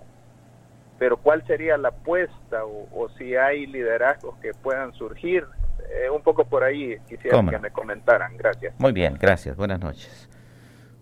pero 0.97 1.15
cuál 1.15 1.47
sería 1.47 1.78
la 1.78 1.89
apuesta 1.89 2.65
o, 2.65 2.88
o 2.91 3.07
si 3.17 3.34
hay 3.36 3.65
liderazgos 3.67 4.36
que 4.39 4.51
puedan 4.53 4.91
surgir, 4.93 5.45
Eh, 5.89 6.09
un 6.09 6.21
poco 6.21 6.45
por 6.45 6.63
ahí 6.63 6.97
quisiera 7.07 7.38
¿Cómo 7.38 7.51
que 7.51 7.59
me 7.59 7.71
comentaran, 7.71 8.38
gracias. 8.38 8.73
Muy 8.77 8.91
bien, 8.91 9.17
gracias. 9.19 9.55
Buenas 9.55 9.80
noches. 9.80 10.30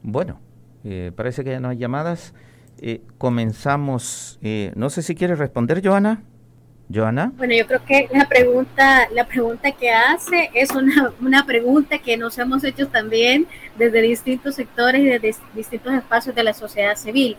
Bueno, 0.01 0.39
eh, 0.83 1.11
parece 1.15 1.43
que 1.43 1.51
ya 1.51 1.59
no 1.59 1.69
hay 1.69 1.77
llamadas. 1.77 2.33
Eh, 2.79 3.01
comenzamos. 3.17 4.39
eh, 4.41 4.71
no 4.75 4.89
sé 4.89 5.01
si 5.01 5.15
quiere 5.15 5.35
responder, 5.35 5.81
Joana. 5.85 6.23
Joana. 6.93 7.33
Bueno, 7.35 7.53
yo 7.53 7.67
creo 7.67 7.83
que 7.83 8.07
la 8.13 8.29
pregunta, 8.29 9.09
la 9.11 9.25
pregunta 9.25 9.71
que 9.73 9.91
hace 9.91 10.49
es 10.53 10.71
una, 10.71 11.11
una 11.21 11.45
pregunta 11.45 11.97
que 11.97 12.15
nos 12.15 12.37
hemos 12.37 12.63
hecho 12.63 12.87
también 12.87 13.45
desde 13.77 14.01
distintos 14.01 14.55
sectores 14.55 15.01
y 15.01 15.05
desde 15.05 15.35
distintos 15.53 15.93
espacios 15.93 16.33
de 16.33 16.43
la 16.43 16.53
sociedad 16.53 16.95
civil. 16.95 17.35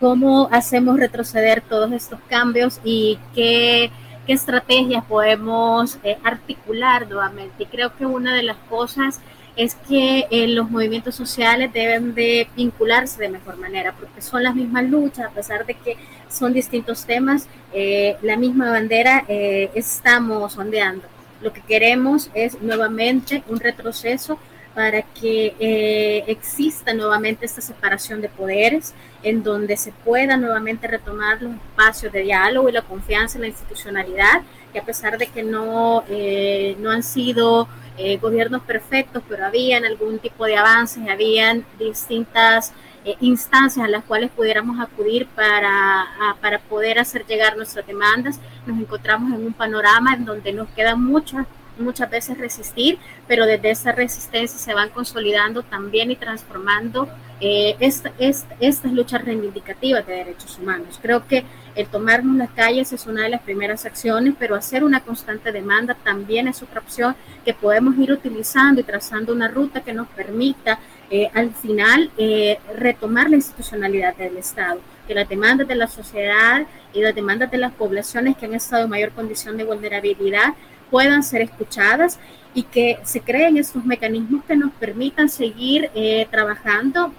¿Cómo 0.00 0.48
hacemos 0.50 0.98
retroceder 0.98 1.60
todos 1.60 1.92
estos 1.92 2.20
cambios 2.28 2.80
y 2.82 3.18
qué, 3.34 3.90
qué 4.28 4.34
estrategias 4.34 5.04
podemos 5.06 5.98
eh, 6.04 6.18
articular 6.22 7.08
nuevamente? 7.08 7.64
Y 7.64 7.66
creo 7.66 7.96
que 7.96 8.06
una 8.06 8.34
de 8.34 8.44
las 8.44 8.58
cosas 8.68 9.20
es 9.58 9.74
que 9.74 10.26
eh, 10.30 10.46
los 10.46 10.70
movimientos 10.70 11.16
sociales 11.16 11.72
deben 11.72 12.14
de 12.14 12.48
vincularse 12.54 13.20
de 13.20 13.28
mejor 13.28 13.56
manera, 13.56 13.92
porque 13.92 14.22
son 14.22 14.44
las 14.44 14.54
mismas 14.54 14.84
luchas, 14.84 15.26
a 15.26 15.30
pesar 15.30 15.66
de 15.66 15.74
que 15.74 15.96
son 16.28 16.52
distintos 16.52 17.04
temas, 17.04 17.48
eh, 17.72 18.16
la 18.22 18.36
misma 18.36 18.70
bandera 18.70 19.24
eh, 19.26 19.70
estamos 19.74 20.56
ondeando. 20.56 21.08
Lo 21.40 21.52
que 21.52 21.60
queremos 21.62 22.30
es 22.34 22.62
nuevamente 22.62 23.42
un 23.48 23.58
retroceso 23.58 24.38
para 24.74 25.02
que 25.02 25.54
eh, 25.58 26.24
exista 26.28 26.94
nuevamente 26.94 27.46
esta 27.46 27.60
separación 27.60 28.20
de 28.20 28.28
poderes, 28.28 28.94
en 29.22 29.42
donde 29.42 29.76
se 29.76 29.92
pueda 29.92 30.36
nuevamente 30.36 30.86
retomar 30.86 31.42
los 31.42 31.54
espacios 31.54 32.12
de 32.12 32.22
diálogo 32.22 32.68
y 32.68 32.72
la 32.72 32.82
confianza 32.82 33.38
en 33.38 33.42
la 33.42 33.48
institucionalidad, 33.48 34.42
que 34.72 34.78
a 34.78 34.84
pesar 34.84 35.18
de 35.18 35.26
que 35.26 35.42
no, 35.42 36.04
eh, 36.08 36.76
no 36.78 36.90
han 36.90 37.02
sido 37.02 37.68
eh, 37.96 38.18
gobiernos 38.18 38.62
perfectos, 38.62 39.22
pero 39.28 39.46
habían 39.46 39.84
algún 39.84 40.20
tipo 40.20 40.44
de 40.44 40.56
avances, 40.56 41.08
habían 41.08 41.64
distintas 41.78 42.72
instancias 43.20 43.86
a 43.86 43.88
las 43.88 44.04
cuales 44.04 44.30
pudiéramos 44.30 44.78
acudir 44.80 45.26
para, 45.28 46.06
para 46.42 46.58
poder 46.58 46.98
hacer 46.98 47.24
llegar 47.26 47.56
nuestras 47.56 47.86
demandas. 47.86 48.38
Nos 48.66 48.78
encontramos 48.78 49.32
en 49.32 49.46
un 49.46 49.54
panorama 49.54 50.12
en 50.12 50.26
donde 50.26 50.52
nos 50.52 50.68
quedan 50.70 51.02
muchas 51.02 51.46
muchas 51.80 52.10
veces 52.10 52.38
resistir, 52.38 52.98
pero 53.26 53.46
desde 53.46 53.70
esa 53.70 53.92
resistencia 53.92 54.58
se 54.58 54.74
van 54.74 54.90
consolidando 54.90 55.62
también 55.62 56.10
y 56.10 56.16
transformando 56.16 57.08
eh, 57.40 57.76
esta, 57.78 58.12
esta, 58.18 58.56
estas 58.58 58.92
luchas 58.92 59.24
reivindicativas 59.24 60.06
de 60.06 60.14
derechos 60.14 60.58
humanos. 60.58 60.98
Creo 61.00 61.26
que 61.26 61.44
el 61.76 61.86
tomarnos 61.86 62.36
las 62.36 62.50
calles 62.50 62.92
es 62.92 63.06
una 63.06 63.22
de 63.22 63.28
las 63.28 63.42
primeras 63.42 63.86
acciones, 63.86 64.34
pero 64.36 64.56
hacer 64.56 64.82
una 64.82 65.00
constante 65.00 65.52
demanda 65.52 65.94
también 65.94 66.48
es 66.48 66.60
otra 66.62 66.80
opción 66.80 67.14
que 67.44 67.54
podemos 67.54 67.96
ir 67.98 68.10
utilizando 68.10 68.80
y 68.80 68.84
trazando 68.84 69.32
una 69.32 69.46
ruta 69.46 69.82
que 69.82 69.92
nos 69.92 70.08
permita 70.08 70.80
eh, 71.10 71.30
al 71.32 71.54
final 71.54 72.10
eh, 72.18 72.58
retomar 72.76 73.30
la 73.30 73.36
institucionalidad 73.36 74.16
del 74.16 74.36
Estado, 74.36 74.80
que 75.06 75.14
las 75.14 75.28
demandas 75.28 75.68
de 75.68 75.74
la 75.74 75.86
sociedad 75.86 76.66
y 76.92 77.00
las 77.00 77.14
demandas 77.14 77.50
de 77.50 77.58
las 77.58 77.72
poblaciones 77.72 78.36
que 78.36 78.46
han 78.46 78.54
estado 78.54 78.84
en 78.84 78.90
mayor 78.90 79.12
condición 79.12 79.56
de 79.56 79.64
vulnerabilidad 79.64 80.54
puedan 80.90 81.22
ser 81.22 81.42
escuchadas 81.42 82.18
y 82.54 82.64
que 82.64 82.98
se 83.04 83.20
creen 83.20 83.56
estos 83.56 83.84
mecanismos 83.84 84.44
que 84.44 84.56
nos 84.56 84.72
permitan 84.72 85.28
seguir 85.28 85.90
eh, 85.94 86.26
trabajando 86.30 87.12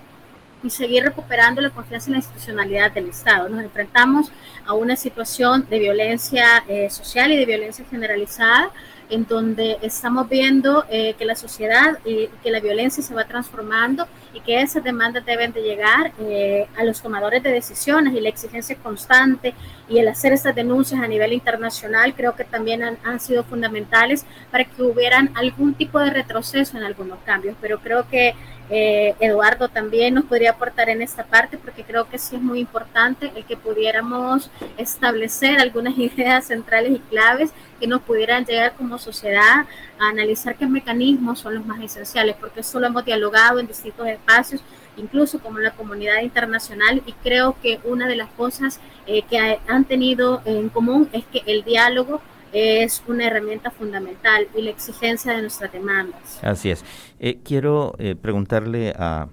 y 0.63 0.69
seguir 0.69 1.03
recuperando 1.03 1.61
la 1.61 1.69
confianza 1.69 2.07
en 2.07 2.13
la 2.13 2.17
institucionalidad 2.19 2.91
del 2.91 3.09
Estado. 3.09 3.47
Nos 3.47 3.63
enfrentamos 3.63 4.31
a 4.65 4.73
una 4.73 4.95
situación 4.95 5.65
de 5.69 5.79
violencia 5.79 6.63
eh, 6.67 6.89
social 6.89 7.31
y 7.31 7.37
de 7.37 7.45
violencia 7.45 7.85
generalizada 7.89 8.71
en 9.09 9.25
donde 9.25 9.77
estamos 9.81 10.29
viendo 10.29 10.85
eh, 10.89 11.15
que 11.17 11.25
la 11.25 11.35
sociedad 11.35 11.97
y 12.05 12.27
que 12.43 12.51
la 12.51 12.59
violencia 12.59 13.01
se 13.01 13.13
va 13.13 13.23
transformando 13.25 14.07
y 14.33 14.41
que 14.41 14.61
esas 14.61 14.83
demandas 14.83 15.25
deben 15.25 15.51
de 15.53 15.61
llegar 15.61 16.11
eh, 16.19 16.67
a 16.77 16.83
los 16.83 17.01
tomadores 17.01 17.41
de 17.43 17.51
decisiones 17.51 18.13
y 18.13 18.21
la 18.21 18.29
exigencia 18.29 18.75
constante 18.75 19.53
y 19.87 19.97
el 19.97 20.07
hacer 20.07 20.33
estas 20.33 20.55
denuncias 20.55 21.01
a 21.01 21.07
nivel 21.07 21.33
internacional 21.33 22.13
creo 22.13 22.35
que 22.35 22.43
también 22.43 22.83
han, 22.83 22.97
han 23.03 23.19
sido 23.19 23.43
fundamentales 23.43 24.25
para 24.51 24.65
que 24.65 24.81
hubieran 24.83 25.31
algún 25.35 25.73
tipo 25.73 25.99
de 25.99 26.11
retroceso 26.11 26.77
en 26.77 26.83
algunos 26.83 27.19
cambios, 27.25 27.55
pero 27.59 27.79
creo 27.79 28.07
que 28.07 28.35
eh, 28.71 29.15
Eduardo 29.19 29.67
también 29.67 30.13
nos 30.13 30.25
podría 30.25 30.51
aportar 30.51 30.89
en 30.89 31.01
esta 31.01 31.23
parte 31.23 31.57
porque 31.57 31.83
creo 31.83 32.07
que 32.07 32.19
sí 32.19 32.35
es 32.35 32.41
muy 32.41 32.59
importante 32.59 33.31
el 33.35 33.43
que 33.45 33.57
pudiéramos 33.57 34.51
establecer 34.77 35.59
algunas 35.59 35.97
ideas 35.97 36.45
centrales 36.45 36.91
y 36.91 36.99
claves 36.99 37.51
que 37.79 37.87
nos 37.87 38.01
pudieran 38.01 38.45
llegar 38.45 38.73
como 38.75 38.97
sociedad 38.97 39.65
a 39.99 40.09
analizar 40.09 40.55
qué 40.55 40.67
mecanismos 40.67 41.39
son 41.39 41.55
los 41.55 41.65
más 41.65 41.81
esenciales, 41.81 42.35
porque 42.39 42.59
eso 42.61 42.79
lo 42.79 42.87
hemos 42.87 43.05
dialogado 43.05 43.59
en 43.59 43.67
distintos 43.67 44.07
espacios, 44.07 44.61
incluso 44.97 45.39
como 45.39 45.59
la 45.59 45.71
comunidad 45.71 46.21
internacional, 46.21 47.01
y 47.05 47.13
creo 47.13 47.55
que 47.61 47.79
una 47.83 48.07
de 48.07 48.15
las 48.15 48.29
cosas 48.31 48.79
eh, 49.07 49.23
que 49.29 49.59
han 49.67 49.85
tenido 49.85 50.41
en 50.45 50.69
común 50.69 51.09
es 51.13 51.23
que 51.25 51.41
el 51.45 51.63
diálogo 51.63 52.21
es 52.51 53.03
una 53.07 53.27
herramienta 53.27 53.71
fundamental 53.71 54.47
y 54.55 54.61
la 54.61 54.71
exigencia 54.71 55.33
de 55.33 55.41
nuestras 55.41 55.71
demandas. 55.71 56.39
Así 56.41 56.71
es. 56.71 56.83
Eh, 57.19 57.39
quiero 57.43 57.95
eh, 57.99 58.15
preguntarle 58.15 58.93
a, 58.97 59.27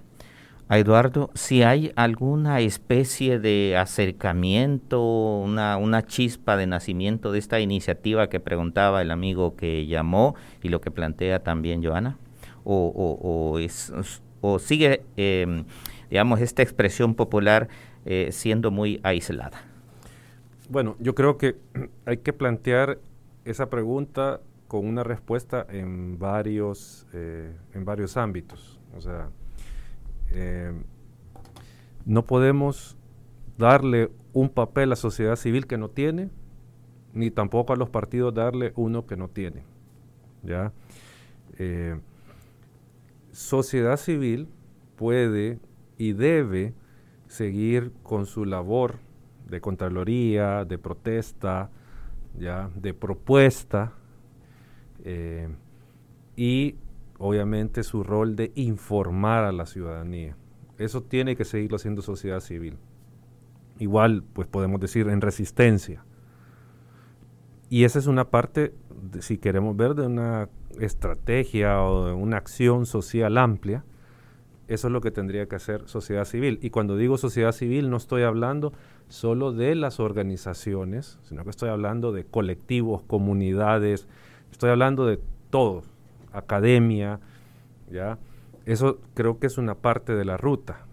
a, 0.69 0.79
Eduardo 0.79 1.31
si 1.35 1.63
hay 1.63 1.93
alguna 1.97 2.61
especie 2.61 3.39
de 3.39 3.77
acercamiento, 3.77 5.03
una, 5.39 5.77
una 5.77 6.05
chispa 6.05 6.57
de 6.57 6.67
nacimiento 6.67 7.33
de 7.33 7.39
esta 7.39 7.61
iniciativa 7.61 8.29
que 8.29 8.41
preguntaba 8.41 9.03
el 9.03 9.11
amigo 9.11 9.57
que 9.57 9.87
llamó 9.87 10.35
y 10.63 10.69
lo 10.69 10.81
que 10.81 10.91
plantea 10.91 11.43
también 11.43 11.85
Joana, 11.85 12.19
o, 12.65 12.93
o, 12.95 13.53
o, 13.53 13.59
es, 13.59 13.93
o 14.41 14.59
sigue, 14.59 15.03
eh, 15.17 15.65
digamos, 16.11 16.41
esta 16.41 16.63
expresión 16.63 17.15
popular 17.15 17.69
eh, 18.05 18.31
siendo 18.33 18.71
muy 18.71 19.01
aislada. 19.03 19.63
Bueno, 20.69 20.97
yo 20.99 21.15
creo 21.15 21.39
que 21.39 21.57
hay 22.07 22.19
que 22.19 22.33
plantear 22.33 22.99
esa 23.45 23.71
pregunta 23.71 24.41
con 24.69 24.87
una 24.87 25.05
respuesta 25.05 25.67
en 25.69 26.19
varios, 26.19 27.07
eh, 27.13 27.53
en 27.75 27.85
varios 27.85 28.17
ámbitos. 28.17 28.79
O 28.97 29.01
sea, 29.01 29.29
eh, 30.31 30.73
no 32.05 32.25
podemos 32.25 32.97
darle 33.59 34.11
un 34.33 34.49
papel 34.49 34.85
a 34.85 34.87
la 34.91 34.97
sociedad 34.97 35.37
civil 35.37 35.67
que 35.67 35.79
no 35.79 35.89
tiene, 35.89 36.31
ni 37.13 37.31
tampoco 37.31 37.73
a 37.73 37.77
los 37.77 37.89
partidos 37.89 38.35
darle 38.35 38.73
uno 38.77 39.07
que 39.07 39.17
no 39.17 39.29
tiene. 39.29 39.65
¿ya? 40.43 40.73
Eh, 41.59 41.99
sociedad 43.33 43.97
civil 43.97 44.49
puede 44.97 45.59
y 45.99 46.13
debe 46.13 46.75
seguir 47.29 47.93
con 48.03 48.27
su 48.27 48.45
labor 48.45 48.99
de 49.49 49.61
contraloría, 49.61 50.65
de 50.65 50.79
protesta, 50.79 51.71
ya 52.39 52.71
de 52.75 52.95
propuesta 52.95 53.93
eh, 55.05 55.49
y 56.37 56.77
obviamente 57.19 57.83
su 57.83 58.03
rol 58.03 58.37
de 58.37 58.53
informar 58.55 59.45
a 59.45 59.53
la 59.53 59.67
ciudadanía. 59.67 60.37
Eso 60.79 61.03
tiene 61.03 61.37
que 61.37 61.45
seguirlo 61.45 61.77
haciendo 61.77 62.03
sociedad 62.03 62.41
civil. 62.41 62.77
Igual, 63.79 64.23
pues 64.33 64.47
podemos 64.49 64.81
decir 64.81 65.09
en 65.09 65.21
resistencia. 65.21 66.05
Y 67.69 67.85
esa 67.85 67.99
es 67.99 68.07
una 68.07 68.31
parte, 68.31 68.75
si 69.21 69.39
queremos 69.39 69.77
ver, 69.77 69.95
de 69.95 70.07
una 70.07 70.49
estrategia 70.79 71.83
o 71.83 72.07
de 72.07 72.13
una 72.13 72.37
acción 72.37 72.87
social 72.87 73.39
amplia, 73.39 73.85
eso 74.69 74.89
es 74.89 74.93
lo 74.93 75.01
que 75.01 75.11
tendría 75.11 75.47
que 75.47 75.57
hacer 75.57 75.89
sociedad 75.89 76.25
civil. 76.25 76.59
Y 76.61 76.71
cuando 76.71 76.97
digo 76.97 77.19
sociedad 77.19 77.53
civil 77.53 77.89
no 77.89 77.97
estoy 77.97 78.23
hablando 78.23 78.73
solo 79.09 79.53
de 79.53 79.75
las 79.75 80.01
organizaciones, 80.01 81.19
sino 81.23 81.45
que 81.45 81.51
estoy 81.51 81.69
hablando 81.69 82.13
de 82.13 82.25
colectivos, 82.25 83.03
comunidades, 83.03 84.09
estoy 84.51 84.71
hablando 84.71 85.07
de 85.07 85.21
todo, 85.51 85.83
academia, 86.39 87.21
¿ya? 87.91 88.19
Eso 88.65 89.01
creo 89.15 89.39
que 89.39 89.47
es 89.47 89.59
una 89.59 89.77
parte 89.77 90.15
de 90.15 90.25
la 90.25 90.37
ruta. 90.37 90.87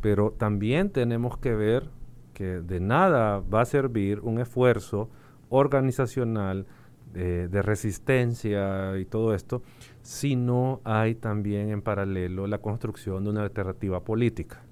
Pero 0.00 0.32
también 0.32 0.90
tenemos 0.90 1.38
que 1.38 1.54
ver 1.54 1.90
que 2.32 2.60
de 2.60 2.80
nada 2.80 3.40
va 3.40 3.62
a 3.62 3.64
servir 3.64 4.20
un 4.20 4.40
esfuerzo 4.40 5.10
organizacional 5.48 6.66
de, 7.12 7.48
de 7.48 7.62
resistencia 7.62 8.98
y 8.98 9.04
todo 9.04 9.34
esto 9.34 9.62
si 10.02 10.36
no 10.36 10.80
hay 10.84 11.14
también 11.14 11.70
en 11.70 11.80
paralelo 11.80 12.46
la 12.46 12.58
construcción 12.58 13.24
de 13.24 13.30
una 13.30 13.42
alternativa 13.42 14.00
política. 14.00 14.62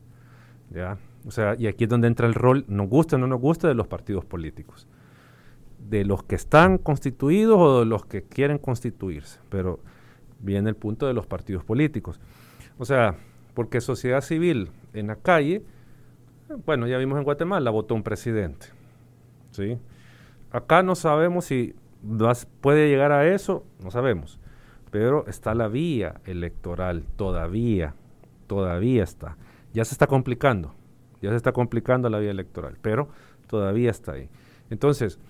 ¿ya? 0.71 0.99
O 1.27 1.31
sea, 1.31 1.55
y 1.59 1.67
aquí 1.67 1.85
es 1.85 1.91
donde 1.91 2.09
entra 2.09 2.27
el 2.27 2.35
rol, 2.35 2.65
nos 2.69 2.89
gusta 2.89 3.17
o 3.17 3.19
no 3.19 3.27
nos 3.27 3.41
gusta, 3.41 3.69
de 3.69 3.75
los 3.75 3.87
partidos 3.87 4.25
políticos. 4.25 4.87
De 5.79 6.05
los 6.05 6.23
que 6.23 6.35
están 6.35 6.79
constituidos 6.79 7.59
o 7.59 7.81
de 7.81 7.87
los 7.87 8.05
que 8.05 8.25
quieren 8.25 8.59
constituirse. 8.59 9.41
Pero 9.49 9.81
viene 10.43 10.69
el 10.69 10.77
punto 10.77 11.07
de 11.07 11.15
los 11.15 11.27
partidos 11.27 11.65
políticos. 11.65 12.21
O 12.79 12.85
sea, 12.85 13.17
porque 13.55 13.81
sociedad 13.81 14.21
civil 14.21 14.71
en 14.93 15.07
la 15.07 15.17
calle, 15.17 15.63
bueno, 16.67 16.87
ya 16.87 16.99
vimos 16.99 17.19
en 17.19 17.25
Guatemala, 17.25 17.71
votó 17.71 17.95
un 17.95 18.03
presidente. 18.03 18.67
¿sí? 19.53 19.79
Acá 20.51 20.83
no 20.83 20.95
sabemos 20.95 21.47
si 21.47 21.75
puede 22.61 22.89
llegar 22.89 23.13
a 23.13 23.27
eso, 23.33 23.65
no 23.83 23.91
sabemos. 23.91 24.39
Pero 24.91 25.27
está 25.27 25.55
la 25.55 25.69
vía 25.69 26.21
electoral, 26.27 27.05
todavía, 27.17 27.95
todavía 28.47 29.05
está. 29.05 29.39
Ya 29.73 29.87
se 29.87 29.95
está 29.95 30.07
complicando 30.07 30.75
ya 31.23 31.31
se 31.31 31.37
está 31.37 31.53
complicando 31.53 32.11
la 32.11 32.19
vía 32.19 32.33
electoral, 32.33 32.77
pero 32.83 33.09
todavía 33.47 33.91
está 33.91 34.13
ahí. 34.13 34.29
Entonces, 34.71 35.21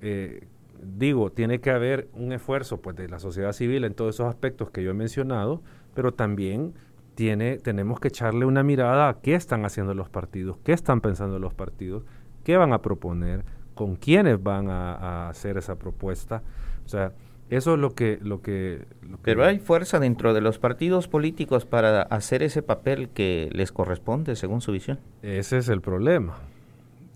eh, 0.00 0.48
digo, 0.82 1.30
tiene 1.30 1.60
que 1.60 1.70
haber 1.70 2.08
un 2.14 2.32
esfuerzo 2.32 2.80
pues, 2.80 2.96
de 2.96 3.08
la 3.08 3.18
sociedad 3.18 3.52
civil 3.52 3.84
en 3.84 3.94
todos 3.94 4.16
esos 4.16 4.26
aspectos 4.26 4.70
que 4.70 4.82
yo 4.82 4.90
he 4.90 4.94
mencionado, 4.94 5.62
pero 5.94 6.12
también 6.12 6.74
tiene, 7.14 7.58
tenemos 7.58 8.00
que 8.00 8.08
echarle 8.08 8.44
una 8.44 8.62
mirada 8.62 9.08
a 9.08 9.20
qué 9.20 9.34
están 9.34 9.64
haciendo 9.64 9.94
los 9.94 10.08
partidos, 10.08 10.56
qué 10.64 10.72
están 10.72 11.00
pensando 11.00 11.38
los 11.38 11.54
partidos, 11.54 12.04
qué 12.44 12.56
van 12.56 12.72
a 12.72 12.82
proponer, 12.82 13.44
con 13.74 13.96
quiénes 13.96 14.42
van 14.42 14.68
a, 14.68 14.94
a 14.94 15.28
hacer 15.28 15.56
esa 15.56 15.76
propuesta. 15.76 16.42
O 16.84 16.88
sea, 16.88 17.12
eso 17.52 17.74
es 17.74 17.80
lo 17.80 17.94
que, 17.94 18.18
lo 18.22 18.40
que, 18.40 18.86
lo 19.02 19.18
que, 19.18 19.22
Pero 19.24 19.44
hay 19.44 19.58
fuerza 19.58 20.00
dentro 20.00 20.32
de 20.32 20.40
los 20.40 20.58
partidos 20.58 21.06
políticos 21.06 21.66
para 21.66 22.00
hacer 22.00 22.42
ese 22.42 22.62
papel 22.62 23.10
que 23.10 23.50
les 23.52 23.72
corresponde 23.72 24.36
según 24.36 24.62
su 24.62 24.72
visión. 24.72 24.98
Ese 25.20 25.58
es 25.58 25.68
el 25.68 25.82
problema. 25.82 26.38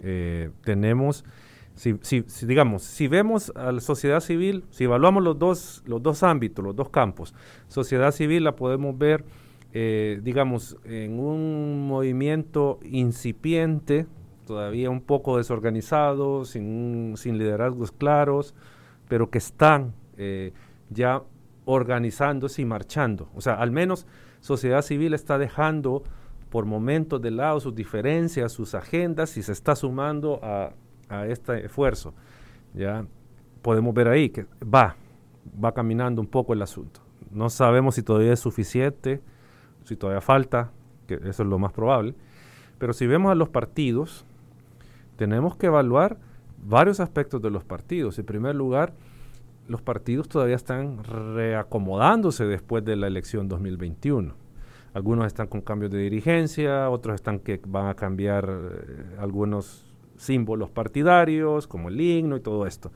Eh, 0.03 0.51
tenemos, 0.63 1.25
si, 1.77 2.25
digamos, 2.47 2.83
si 2.83 3.07
vemos 3.07 3.53
a 3.55 3.71
la 3.71 3.81
sociedad 3.81 4.21
civil, 4.21 4.65
si 4.71 4.85
evaluamos 4.85 5.23
los 5.23 5.39
dos, 5.39 5.83
los 5.87 6.03
dos 6.03 6.23
ámbitos, 6.23 6.65
los 6.65 6.75
dos 6.75 6.89
campos, 6.89 7.35
sociedad 7.69 8.13
civil 8.13 8.45
la 8.45 8.57
podemos 8.57 8.97
ver, 8.97 9.25
eh, 9.75 10.21
digamos, 10.23 10.79
en 10.85 11.21
un 11.21 11.87
movimiento 11.87 12.81
incipiente, 12.83 14.07
todavía 14.47 14.89
un 14.89 15.03
poco 15.03 15.37
desorganizado, 15.37 16.47
sin, 16.47 17.15
sin 17.19 17.37
liderazgos 17.37 17.93
claros, 17.93 18.55
pero 19.07 19.29
que 19.29 19.39
están 19.39 19.93
eh, 20.17 20.53
ya 20.89 21.23
organizándose 21.67 22.63
y 22.63 22.65
marchando. 22.65 23.29
O 23.35 23.43
sea, 23.43 23.55
al 23.55 23.71
menos 23.71 24.07
sociedad 24.41 24.81
civil 24.81 25.13
está 25.13 25.37
dejando 25.37 26.05
por 26.49 26.65
momentos 26.65 27.21
de 27.21 27.33
lado 27.33 27.61
sus 27.61 27.75
diferencias, 27.75 28.53
sus 28.53 28.75
agendas 28.75 29.37
y 29.37 29.43
se 29.43 29.53
está 29.53 29.77
sumando 29.77 30.41
a, 30.43 30.73
a 31.09 31.27
este 31.27 31.65
esfuerzo. 31.65 32.15
Ya 32.75 33.07
podemos 33.63 33.95
ver 33.95 34.09
ahí 34.09 34.31
que 34.31 34.47
va, 34.63 34.97
va 35.63 35.73
caminando 35.73 36.21
un 36.21 36.29
poco 36.29 36.53
el 36.53 36.63
asunto. 36.63 37.01
No 37.31 37.51
sabemos 37.51 37.95
si 37.97 38.03
todavía 38.03 38.33
es 38.33 38.41
suficiente, 38.41 39.21
si 39.85 39.97
todavía 39.97 40.21
falta, 40.21 40.71
que 41.07 41.15
eso 41.15 41.43
es 41.43 41.49
lo 41.49 41.59
más 41.59 41.73
probable. 41.73 42.15
Pero 42.79 42.93
si 42.93 43.07
vemos 43.07 43.33
a 43.33 43.35
los 43.35 43.49
partidos, 43.49 44.25
tenemos 45.17 45.57
que 45.57 45.67
evaluar 45.67 46.19
varios 46.63 47.01
aspectos 47.01 47.41
de 47.43 47.51
los 47.51 47.65
partidos. 47.65 48.19
En 48.19 48.27
primer 48.27 48.55
lugar, 48.55 48.93
los 49.69 49.83
partidos 49.83 50.29
todavía 50.29 50.57
están 50.57 51.03
reacomodándose 51.05 52.45
después 52.45 52.85
de 52.85 52.97
la 52.97 53.07
elección 53.07 53.49
2021. 53.49 54.35
Algunos 54.95 55.27
están 55.27 55.49
con 55.49 55.61
cambios 55.61 55.93
de 55.93 55.99
dirigencia, 55.99 56.89
otros 56.89 57.17
están 57.17 57.41
que 57.41 57.61
van 57.67 57.89
a 57.89 57.95
cambiar 57.95 58.49
eh, 58.49 59.17
algunos 59.19 59.86
símbolos 60.19 60.71
partidarios, 60.71 61.67
como 61.67 61.89
el 61.89 62.01
himno 62.01 62.37
y 62.37 62.41
todo 62.41 62.67
esto. 62.67 62.93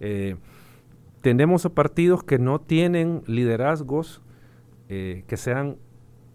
Eh, 0.00 0.36
tenemos 1.22 1.68
partidos 1.70 2.22
que 2.22 2.38
no 2.38 2.60
tienen 2.60 3.22
liderazgos 3.26 4.22
eh, 4.88 5.24
que 5.26 5.36
sean 5.36 5.76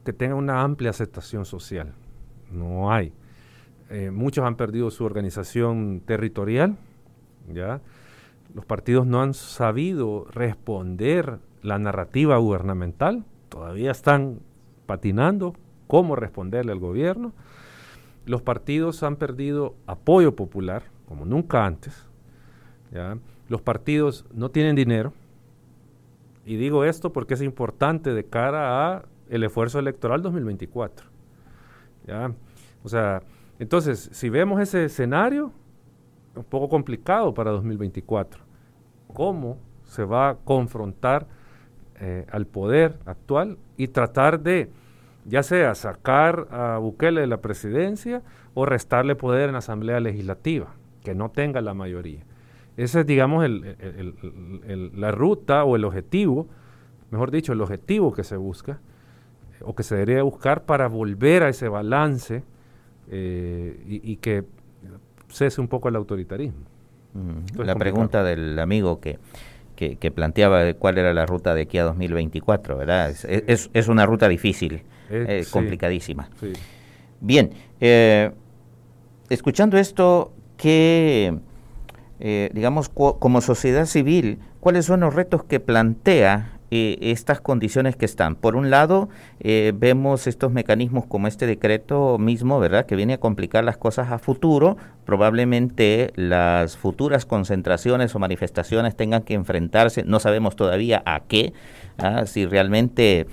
que 0.04 0.14
tengan 0.14 0.38
una 0.38 0.62
amplia 0.64 0.90
aceptación 0.90 1.46
social. 1.46 1.94
No 2.52 2.92
hay. 2.92 3.14
Eh, 3.90 4.12
muchos 4.12 4.46
han 4.46 4.56
perdido 4.56 4.90
su 4.90 5.06
organización 5.06 6.02
territorial, 6.06 6.78
¿ya? 7.54 7.82
Los 8.54 8.66
partidos 8.66 9.06
no 9.06 9.22
han 9.22 9.34
sabido 9.34 10.26
responder 10.32 11.40
la 11.62 11.78
narrativa 11.78 12.38
gubernamental, 12.38 13.24
todavía 13.50 13.92
están 13.92 14.40
patinando 14.86 15.54
cómo 15.88 16.16
responderle 16.16 16.72
al 16.72 16.80
gobierno. 16.80 17.34
Los 18.26 18.42
partidos 18.42 19.04
han 19.04 19.16
perdido 19.16 19.76
apoyo 19.88 20.36
popular, 20.36 20.84
como 21.08 21.26
nunca 21.26 21.66
antes. 21.66 22.08
Los 23.48 23.62
partidos 23.62 24.26
no 24.34 24.50
tienen 24.50 24.76
dinero. 24.76 25.14
Y 26.46 26.56
digo 26.56 26.86
esto 26.86 27.14
porque 27.14 27.36
es 27.36 27.42
importante 27.42 28.14
de 28.14 28.26
cara 28.26 28.96
a 28.96 29.06
el 29.30 29.44
esfuerzo 29.44 29.80
electoral 29.80 30.22
2024. 30.22 31.08
¿ya? 32.08 32.34
O 32.84 32.90
sea, 32.90 33.22
entonces, 33.60 34.10
si 34.12 34.30
vemos 34.30 34.60
ese 34.60 34.86
escenario, 34.86 35.52
un 36.36 36.44
poco 36.44 36.70
complicado 36.70 37.34
para 37.34 37.52
2024. 37.52 38.42
¿Cómo 39.14 39.58
se 39.84 40.04
va 40.04 40.30
a 40.30 40.36
confrontar 40.36 41.28
eh, 42.00 42.26
al 42.32 42.48
poder 42.48 42.98
actual 43.06 43.58
y 43.78 43.90
tratar 43.90 44.40
de, 44.40 44.72
ya 45.26 45.44
sea 45.44 45.76
sacar 45.76 46.48
a 46.52 46.78
Bukele 46.78 47.22
de 47.22 47.28
la 47.28 47.42
presidencia 47.42 48.22
o 48.54 48.66
restarle 48.66 49.16
poder 49.16 49.48
en 49.48 49.54
la 49.54 49.60
Asamblea 49.60 50.00
Legislativa, 50.00 50.74
que 51.04 51.16
no 51.16 51.30
tenga 51.30 51.62
la 51.62 51.74
mayoría? 51.74 52.24
Esa 52.78 53.02
es, 53.02 53.06
digamos, 53.06 53.46
la 53.50 55.12
ruta 55.12 55.64
o 55.64 55.76
el 55.76 55.86
objetivo, 55.86 56.48
mejor 57.12 57.32
dicho, 57.32 57.54
el 57.54 57.62
objetivo 57.62 58.14
que 58.14 58.24
se 58.24 58.38
busca 58.38 58.80
o 59.64 59.76
que 59.76 59.84
se 59.84 59.96
debería 59.96 60.24
buscar 60.24 60.64
para 60.64 60.88
volver 60.88 61.44
a 61.44 61.50
ese 61.50 61.68
balance 61.68 62.44
eh, 63.10 63.84
y, 63.86 64.16
que 64.18 64.46
cese 65.30 65.62
un 65.62 65.68
poco 65.68 65.90
el 65.90 65.96
autoritarismo. 65.96 66.66
la 67.58 67.76
pregunta 67.76 68.24
del 68.24 68.58
amigo 68.58 69.00
que, 69.00 69.20
que, 69.76 70.12
planteaba 70.12 70.74
cuál 70.76 70.98
era 70.98 71.14
la 71.14 71.26
ruta 71.26 71.54
de 71.54 71.64
aquí 71.64 71.78
a 71.78 71.84
2024, 71.84 72.78
¿verdad? 72.78 73.10
Es, 73.10 73.26
es, 73.26 73.70
es 73.74 73.88
una 73.88 74.06
ruta 74.06 74.28
difícil, 74.28 74.84
eh, 75.12 75.46
complicadísima. 75.52 76.30
Bien, 77.20 77.52
eh, 77.80 78.32
escuchando 79.30 79.78
esto, 79.78 80.34
¿qué, 80.58 81.38
digamos, 82.54 82.90
como 82.90 83.42
sociedad 83.42 83.86
civil, 83.86 84.40
cuáles 84.60 84.86
son 84.86 85.02
los 85.02 85.14
retos 85.14 85.44
que 85.44 85.60
plantea 85.60 86.60
eh, 86.74 86.98
estas 87.12 87.42
condiciones 87.42 87.98
que 87.98 88.06
están. 88.06 88.36
Por 88.36 88.56
un 88.56 88.70
lado, 88.70 89.10
eh, 89.42 89.74
vemos 89.76 90.26
estos 90.26 90.54
mecanismos 90.54 91.06
como 91.06 91.28
este 91.28 91.46
decreto 91.46 92.18
mismo, 92.18 92.62
¿verdad?, 92.62 92.86
que 92.86 92.96
viene 92.96 93.16
a 93.16 93.18
complicar 93.20 93.66
las 93.66 93.76
cosas 93.76 94.10
a 94.10 94.20
futuro. 94.20 94.78
Probablemente 95.04 96.14
las 96.16 96.78
futuras 96.78 97.26
concentraciones 97.26 98.16
o 98.16 98.20
manifestaciones 98.20 98.96
tengan 98.96 99.24
que 99.24 99.34
enfrentarse, 99.34 100.06
no 100.06 100.22
sabemos 100.22 100.56
todavía 100.56 101.04
a 101.06 101.20
qué, 101.28 101.52
¿ah? 101.98 102.26
si 102.26 102.46
realmente... 102.46 103.28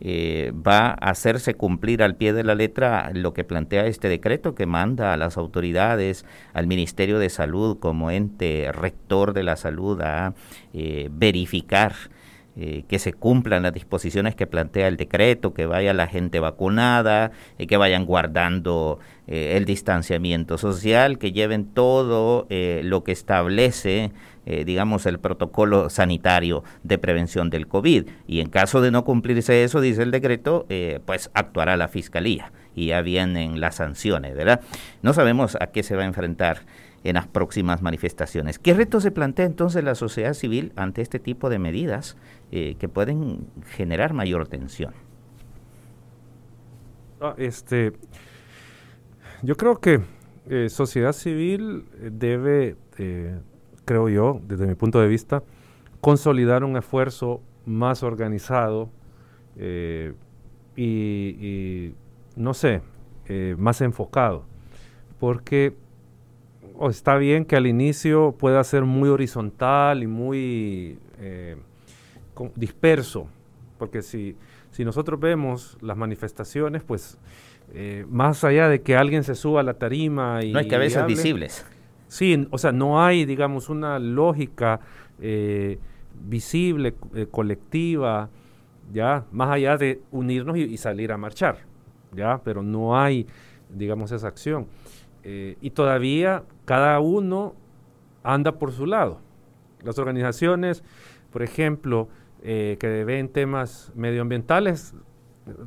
Eh, 0.00 0.52
va 0.54 0.90
a 0.90 1.10
hacerse 1.10 1.54
cumplir 1.54 2.02
al 2.02 2.14
pie 2.14 2.32
de 2.32 2.44
la 2.44 2.54
letra 2.54 3.10
lo 3.14 3.34
que 3.34 3.44
plantea 3.44 3.86
este 3.86 4.08
decreto 4.08 4.54
que 4.54 4.66
manda 4.66 5.12
a 5.12 5.16
las 5.16 5.36
autoridades, 5.36 6.24
al 6.52 6.66
Ministerio 6.66 7.18
de 7.18 7.30
Salud 7.30 7.78
como 7.78 8.10
ente 8.10 8.70
rector 8.72 9.32
de 9.32 9.42
la 9.42 9.56
salud 9.56 10.00
a 10.00 10.34
verificar 11.10 11.94
eh, 12.60 12.82
que 12.88 12.98
se 12.98 13.12
cumplan 13.12 13.62
las 13.62 13.72
disposiciones 13.72 14.34
que 14.34 14.48
plantea 14.48 14.88
el 14.88 14.96
decreto, 14.96 15.54
que 15.54 15.66
vaya 15.66 15.94
la 15.94 16.08
gente 16.08 16.40
vacunada, 16.40 17.30
eh, 17.56 17.68
que 17.68 17.76
vayan 17.76 18.04
guardando 18.04 18.98
eh, 19.28 19.56
el 19.56 19.64
distanciamiento 19.64 20.58
social, 20.58 21.18
que 21.18 21.30
lleven 21.30 21.66
todo 21.66 22.48
lo 22.48 23.04
que 23.04 23.12
establece, 23.12 24.10
digamos, 24.64 25.06
el 25.06 25.18
protocolo 25.18 25.90
sanitario 25.90 26.64
de 26.82 26.98
prevención 26.98 27.50
del 27.50 27.66
COVID. 27.66 28.06
Y 28.26 28.40
en 28.40 28.48
caso 28.48 28.80
de 28.80 28.90
no 28.90 29.04
cumplirse 29.04 29.64
eso, 29.64 29.80
dice 29.80 30.02
el 30.02 30.10
decreto, 30.10 30.66
pues 31.04 31.30
actuará 31.34 31.76
la 31.76 31.88
Fiscalía 31.88 32.52
y 32.74 32.86
ya 32.86 33.02
vienen 33.02 33.60
las 33.60 33.76
sanciones, 33.76 34.34
¿verdad? 34.34 34.60
No 35.02 35.12
sabemos 35.12 35.56
a 35.60 35.66
qué 35.68 35.82
se 35.82 35.96
va 35.96 36.02
a 36.02 36.06
enfrentar 36.06 36.60
en 37.04 37.14
las 37.14 37.26
próximas 37.26 37.82
manifestaciones. 37.82 38.58
¿Qué 38.58 38.74
retos 38.74 39.02
se 39.02 39.10
plantea 39.10 39.46
entonces 39.46 39.84
la 39.84 39.94
sociedad 39.94 40.34
civil 40.34 40.72
ante 40.76 41.02
este 41.02 41.18
tipo 41.18 41.48
de 41.48 41.58
medidas 41.58 42.16
eh, 42.50 42.76
que 42.78 42.88
pueden 42.88 43.46
generar 43.70 44.12
mayor 44.12 44.48
tensión? 44.48 44.94
Ah, 47.20 47.34
este, 47.36 47.92
yo 49.42 49.56
creo 49.56 49.80
que 49.80 50.00
eh, 50.48 50.68
sociedad 50.68 51.12
civil 51.12 51.84
debe, 52.00 52.76
eh, 52.98 53.38
creo 53.88 54.10
yo, 54.10 54.42
desde 54.46 54.66
mi 54.66 54.74
punto 54.74 55.00
de 55.00 55.08
vista, 55.08 55.42
consolidar 56.02 56.62
un 56.62 56.76
esfuerzo 56.76 57.40
más 57.64 58.02
organizado 58.02 58.90
y, 60.76 61.92
no 62.36 62.52
sé, 62.52 62.82
más 63.56 63.80
enfocado, 63.80 64.44
porque 65.18 65.74
está 66.90 67.16
bien 67.16 67.44
que 67.44 67.56
al 67.56 67.66
inicio 67.66 68.34
pueda 68.38 68.62
ser 68.62 68.84
muy 68.84 69.08
horizontal 69.08 70.02
y 70.02 70.06
muy 70.06 70.98
eh, 71.18 71.56
disperso, 72.54 73.26
porque 73.78 74.02
si, 74.02 74.36
si 74.70 74.84
nosotros 74.84 75.18
vemos 75.18 75.78
las 75.80 75.96
manifestaciones, 75.96 76.82
pues 76.84 77.18
eh, 77.74 78.06
más 78.08 78.44
allá 78.44 78.68
de 78.68 78.80
que 78.80 78.96
alguien 78.96 79.24
se 79.24 79.34
suba 79.34 79.60
a 79.60 79.64
la 79.64 79.74
tarima 79.74 80.44
y... 80.44 80.52
No 80.52 80.58
hay 80.58 80.68
cabezas 80.68 81.06
visibles. 81.06 81.66
Sí, 82.08 82.48
o 82.50 82.58
sea, 82.58 82.72
no 82.72 83.02
hay, 83.02 83.24
digamos, 83.24 83.68
una 83.68 83.98
lógica 83.98 84.80
eh, 85.20 85.78
visible, 86.26 86.94
colectiva, 87.30 88.30
ya, 88.92 89.24
más 89.30 89.50
allá 89.50 89.76
de 89.76 90.00
unirnos 90.10 90.56
y, 90.56 90.76
salir 90.76 91.12
a 91.12 91.16
marchar, 91.16 91.58
ya, 92.12 92.40
pero 92.42 92.62
no 92.62 92.98
hay, 92.98 93.26
digamos, 93.68 94.12
esa 94.12 94.28
acción. 94.28 94.66
Eh, 95.22 95.56
y 95.60 95.70
todavía 95.70 96.44
cada 96.64 97.00
uno 97.00 97.54
anda 98.22 98.52
por 98.58 98.72
su 98.72 98.86
lado. 98.86 99.20
Las 99.82 99.98
organizaciones, 99.98 100.82
por 101.30 101.42
ejemplo, 101.42 102.08
eh, 102.42 102.76
que 102.80 103.04
ven 103.04 103.28
temas 103.28 103.92
medioambientales, 103.94 104.94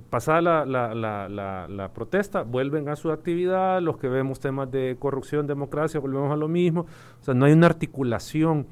pasada 0.09 0.65
la, 0.65 1.91
protesta, 1.93 2.43
vuelven 2.43 2.89
a 2.89 2.95
su 2.95 3.11
actividad, 3.11 3.81
los 3.81 3.97
que 3.97 4.07
vemos 4.07 4.39
temas 4.39 4.71
de 4.71 4.95
corrupción, 4.99 5.47
democracia, 5.47 5.99
volvemos 5.99 6.31
a 6.31 6.35
lo 6.35 6.47
mismo. 6.47 6.81
O 7.21 7.23
sea, 7.23 7.33
no 7.33 7.45
hay 7.45 7.53
una 7.53 7.67
articulación 7.67 8.67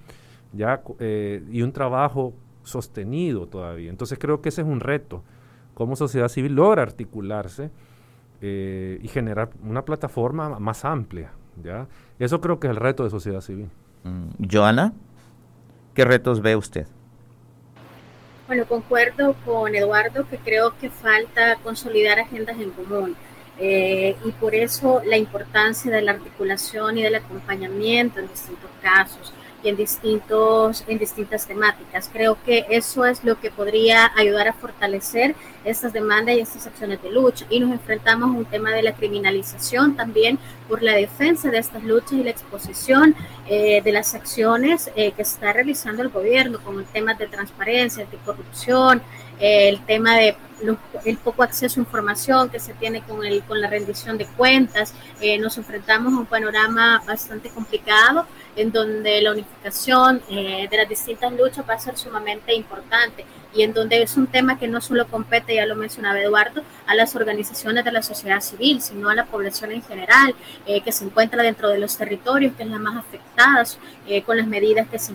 ya 0.53 0.81
eh, 0.99 1.43
y 1.51 1.61
un 1.61 1.71
trabajo 1.71 2.33
sostenido 2.63 3.47
todavía. 3.47 3.89
Entonces 3.89 4.17
creo 4.19 4.41
que 4.41 4.49
ese 4.49 4.61
es 4.61 4.67
un 4.67 4.79
reto, 4.79 5.23
cómo 5.73 5.95
sociedad 5.95 6.27
civil 6.27 6.55
logra 6.55 6.83
articularse 6.83 7.71
eh, 8.41 8.99
y 9.01 9.07
generar 9.07 9.49
una 9.63 9.83
plataforma 9.83 10.59
más 10.59 10.85
amplia. 10.85 11.31
¿ya? 11.63 11.87
Eso 12.19 12.41
creo 12.41 12.59
que 12.59 12.67
es 12.67 12.71
el 12.71 12.77
reto 12.77 13.03
de 13.03 13.09
sociedad 13.09 13.41
civil. 13.41 13.69
Mm, 14.03 14.45
Joana, 14.51 14.93
¿qué 15.93 16.05
retos 16.05 16.41
ve 16.41 16.55
usted? 16.55 16.87
Bueno, 18.49 18.65
concuerdo 18.65 19.35
con 19.45 19.75
Eduardo 19.75 20.27
que 20.27 20.39
creo 20.39 20.75
que 20.79 20.89
falta 20.89 21.57
consolidar 21.57 22.19
agendas 22.19 22.59
en 22.59 22.71
común. 22.71 23.15
Eh, 23.59 24.15
y 24.25 24.31
por 24.31 24.55
eso 24.55 25.03
la 25.05 25.17
importancia 25.17 25.91
de 25.91 26.01
la 26.01 26.13
articulación 26.13 26.97
y 26.97 27.03
del 27.03 27.13
acompañamiento 27.13 28.19
en 28.19 28.27
distintos 28.27 28.71
casos, 28.81 29.31
y 29.63 29.69
en, 29.69 29.75
distintos, 29.75 30.83
en 30.87 30.97
distintas 30.97 31.45
temáticas. 31.45 32.09
Creo 32.11 32.37
que 32.45 32.65
eso 32.69 33.05
es 33.05 33.23
lo 33.23 33.39
que 33.39 33.51
podría 33.51 34.11
ayudar 34.15 34.47
a 34.47 34.53
fortalecer 34.53 35.35
estas 35.65 35.93
demandas 35.93 36.35
y 36.35 36.39
estas 36.39 36.67
acciones 36.67 37.01
de 37.01 37.11
lucha. 37.11 37.45
Y 37.49 37.59
nos 37.59 37.71
enfrentamos 37.71 38.29
a 38.29 38.37
un 38.37 38.45
tema 38.45 38.71
de 38.71 38.83
la 38.83 38.93
criminalización 38.93 39.95
también 39.95 40.39
por 40.67 40.83
la 40.83 40.93
defensa 40.93 41.49
de 41.49 41.57
estas 41.57 41.83
luchas 41.83 42.13
y 42.13 42.23
la 42.23 42.29
exposición 42.29 43.15
eh, 43.47 43.81
de 43.81 43.91
las 43.91 44.13
acciones 44.13 44.91
eh, 44.95 45.11
que 45.11 45.21
está 45.23 45.51
realizando 45.53 46.03
el 46.03 46.09
gobierno, 46.09 46.59
como 46.63 46.79
el 46.79 46.85
tema 46.85 47.13
de 47.15 47.27
transparencia, 47.27 48.05
de 48.05 48.17
corrupción, 48.17 49.01
el 49.39 49.79
tema 49.85 50.15
de 50.17 50.35
el 51.05 51.17
poco 51.17 51.41
acceso 51.41 51.79
a 51.79 51.83
información 51.83 52.49
que 52.49 52.59
se 52.59 52.73
tiene 52.73 53.01
con, 53.01 53.25
el, 53.25 53.41
con 53.43 53.61
la 53.61 53.69
rendición 53.69 54.17
de 54.17 54.25
cuentas. 54.25 54.93
nos 55.39 55.57
enfrentamos 55.57 56.13
a 56.13 56.17
un 56.17 56.25
panorama 56.25 57.01
bastante 57.07 57.49
complicado 57.49 58.25
en 58.57 58.69
donde 58.71 59.21
la 59.21 59.31
unificación 59.31 60.21
de 60.27 60.69
las 60.69 60.89
distintas 60.89 61.31
luchas 61.31 61.63
va 61.67 61.75
a 61.75 61.79
ser 61.79 61.97
sumamente 61.97 62.53
importante 62.53 63.25
y 63.53 63.63
en 63.63 63.73
donde 63.73 64.01
es 64.01 64.15
un 64.15 64.27
tema 64.27 64.59
que 64.59 64.67
no 64.67 64.81
solo 64.81 65.07
compete, 65.07 65.55
ya 65.55 65.65
lo 65.65 65.75
mencionaba 65.75 66.19
Eduardo, 66.19 66.63
a 66.85 66.95
las 66.95 67.15
organizaciones 67.15 67.83
de 67.83 67.91
la 67.91 68.01
sociedad 68.01 68.41
civil, 68.41 68.81
sino 68.81 69.09
a 69.09 69.15
la 69.15 69.25
población 69.25 69.71
en 69.71 69.81
general, 69.81 70.35
eh, 70.65 70.81
que 70.81 70.91
se 70.91 71.05
encuentra 71.05 71.41
dentro 71.41 71.69
de 71.69 71.79
los 71.79 71.97
territorios, 71.97 72.53
que 72.55 72.63
es 72.63 72.69
la 72.69 72.79
más 72.79 72.97
afectada 72.97 73.63
eh, 74.07 74.21
con 74.23 74.37
las 74.37 74.47
medidas 74.47 74.87
que 74.87 74.99
se, 74.99 75.13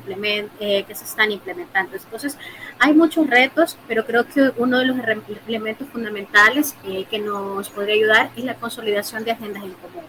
eh, 0.61 0.85
que 0.85 0.95
se 0.95 1.05
están 1.05 1.31
implementando. 1.31 1.97
Entonces, 1.97 2.37
hay 2.79 2.93
muchos 2.93 3.29
retos, 3.29 3.79
pero 3.87 4.05
creo 4.05 4.27
que 4.27 4.53
uno 4.57 4.79
de 4.79 4.87
los 4.87 4.97
elementos 5.47 5.89
fundamentales 5.89 6.75
que 7.11 7.19
nos 7.19 7.71
podría 7.71 7.95
ayudar 7.95 8.31
es 8.37 8.45
la 8.45 8.55
consolidación 8.55 9.25
de 9.25 9.33
agendas 9.33 9.63
en 9.63 9.73
común 9.73 10.05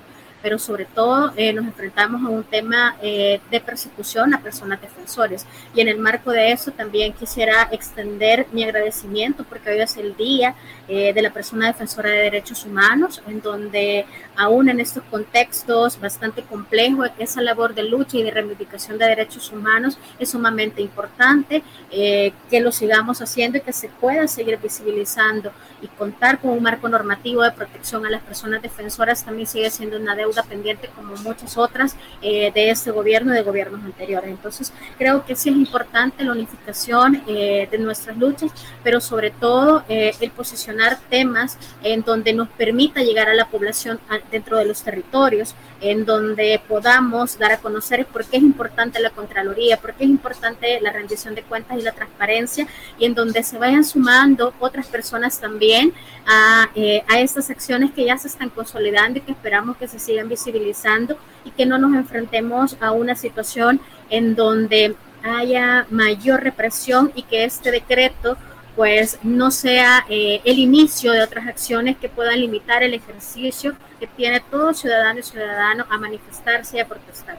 pero 0.45 0.59
sobre 0.59 0.85
todo 0.85 1.33
eh, 1.35 1.51
nos 1.53 1.65
enfrentamos 1.65 2.23
a 2.23 2.29
un 2.29 2.43
tema 2.43 2.97
eh, 3.01 3.41
de 3.49 3.59
persecución 3.59 4.31
a 4.31 4.43
personas 4.43 4.79
defensores. 4.79 5.43
Y 5.73 5.81
en 5.81 5.87
el 5.87 5.97
marco 5.97 6.29
de 6.29 6.51
eso 6.51 6.69
también 6.69 7.13
quisiera 7.13 7.67
extender 7.71 8.45
mi 8.51 8.63
agradecimiento 8.63 9.43
porque 9.43 9.71
hoy 9.71 9.79
es 9.79 9.97
el 9.97 10.15
día 10.15 10.53
eh, 10.88 11.13
de 11.13 11.21
la 11.21 11.31
persona 11.31 11.67
defensora 11.67 12.09
de 12.09 12.17
derechos 12.17 12.65
humanos, 12.65 13.21
en 13.27 13.41
donde 13.41 14.05
aún 14.36 14.69
en 14.69 14.79
estos 14.79 15.03
contextos 15.03 15.99
bastante 15.99 16.41
complejos, 16.43 17.09
esa 17.19 17.41
labor 17.41 17.73
de 17.73 17.83
lucha 17.83 18.17
y 18.17 18.23
de 18.23 18.31
reivindicación 18.31 18.97
de 18.97 19.05
derechos 19.05 19.51
humanos 19.51 19.97
es 20.19 20.29
sumamente 20.29 20.81
importante, 20.81 21.63
que 21.89 22.59
lo 22.59 22.71
sigamos 22.71 23.21
haciendo 23.21 23.57
y 23.57 23.61
que 23.61 23.71
se 23.71 23.88
pueda 23.88 24.27
seguir 24.27 24.59
visibilizando 24.61 25.51
y 25.81 25.88
contar 25.88 26.39
con 26.39 26.51
un 26.51 26.63
marco 26.63 26.89
normativo 26.89 27.43
de 27.43 27.51
protección 27.51 28.05
a 28.05 28.09
las 28.09 28.21
personas 28.21 28.61
defensoras 28.61 29.23
también 29.23 29.47
sigue 29.47 29.69
siendo 29.69 29.97
una 29.97 30.15
deuda 30.15 30.43
pendiente 30.43 30.89
como 30.95 31.15
muchas 31.17 31.57
otras 31.57 31.95
eh, 32.21 32.51
de 32.53 32.69
este 32.69 32.91
gobierno 32.91 33.31
y 33.33 33.36
de 33.36 33.43
gobiernos 33.43 33.83
anteriores. 33.83 34.29
Entonces, 34.29 34.73
creo 34.97 35.25
que 35.25 35.36
sí 35.36 35.49
es 35.49 35.55
importante 35.55 36.23
la 36.23 36.31
unificación 36.31 37.23
eh, 37.27 37.67
de 37.69 37.77
nuestras 37.77 38.17
luchas, 38.17 38.51
pero 38.83 39.01
sobre 39.01 39.31
todo 39.31 39.83
eh, 39.89 40.13
el 40.19 40.31
posicionar 40.76 40.99
temas 41.09 41.57
en 41.84 42.01
donde 42.01 42.34
nos 42.34 42.49
permita 42.49 43.01
llegar 43.01 43.30
a 43.30 43.34
la 43.34 43.47
población 43.47 43.99
dentro 44.32 44.57
de 44.57 44.65
los 44.65 44.84
territorios, 44.84 45.55
en 45.82 46.05
donde 46.05 46.61
podamos 46.67 47.38
dar 47.38 47.53
a 47.53 47.57
conocer 47.57 48.05
por 48.05 48.26
qué 48.26 48.38
es 48.38 48.43
importante 48.43 48.99
la 48.99 49.09
Contraloría, 49.09 49.78
por 49.78 49.93
qué 49.93 50.03
es 50.03 50.09
importante 50.09 50.80
la 50.82 50.91
rendición 50.91 51.36
de 51.36 51.43
cuentas 51.43 51.78
y 51.78 51.82
la 51.82 51.91
transparencia, 51.91 52.67
y 52.97 53.05
en 53.05 53.13
donde 53.13 53.43
se 53.43 53.57
vayan 53.57 53.84
sumando 53.84 54.53
otras 54.59 54.88
personas 54.88 55.39
también 55.39 55.93
a, 56.26 56.69
a 57.07 57.19
estas 57.19 57.49
acciones 57.49 57.91
que 57.91 58.05
ya 58.05 58.17
se 58.17 58.28
están 58.28 58.49
consolidando 58.49 59.19
y 59.19 59.21
que 59.21 59.32
esperamos 59.32 59.78
que 59.78 59.88
se 59.88 59.99
sigan 59.99 60.28
visibilizando 60.28 61.17
y 61.45 61.51
que 61.51 61.65
no 61.65 61.78
nos 61.78 61.93
enfrentemos 61.93 62.76
a 62.82 62.91
una 62.91 63.15
situación 63.15 63.80
en 64.09 64.36
donde 64.36 64.95
haya 65.23 65.88
mayor 65.89 66.43
represión 66.43 67.11
y 67.15 67.23
que 67.23 67.45
este 67.45 67.71
decreto 67.71 68.38
pues 68.76 69.19
no 69.23 69.51
sea 69.51 70.05
eh, 70.09 70.41
el 70.43 70.59
inicio 70.59 71.13
de 71.13 71.23
otras 71.23 71.47
acciones 71.47 71.97
que 71.97 72.09
puedan 72.09 72.39
limitar 72.39 72.84
el 72.84 72.93
ejercicio 72.93 73.76
que 73.99 74.07
tiene 74.07 74.41
todo 74.51 74.73
ciudadano 74.73 75.19
y 75.19 75.23
ciudadano 75.23 75.86
a 75.89 75.97
manifestarse 75.97 76.78
y 76.78 76.80
a 76.82 76.88
protestar. 76.88 77.38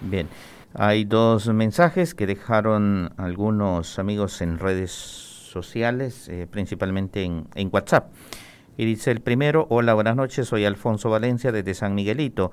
Bien, 0.00 0.28
hay 0.74 1.04
dos 1.04 1.46
mensajes 1.48 2.14
que 2.14 2.26
dejaron 2.26 3.12
algunos 3.16 3.98
amigos 3.98 4.40
en 4.40 4.58
redes 4.58 4.90
sociales, 4.90 6.28
eh, 6.28 6.48
principalmente 6.50 7.22
en, 7.22 7.46
en 7.54 7.68
WhatsApp. 7.72 8.10
Y 8.76 8.84
dice 8.84 9.10
el 9.10 9.20
primero, 9.20 9.66
hola, 9.70 9.94
buenas 9.94 10.16
noches, 10.16 10.48
soy 10.48 10.64
Alfonso 10.64 11.10
Valencia 11.10 11.52
desde 11.52 11.74
San 11.74 11.94
Miguelito. 11.94 12.50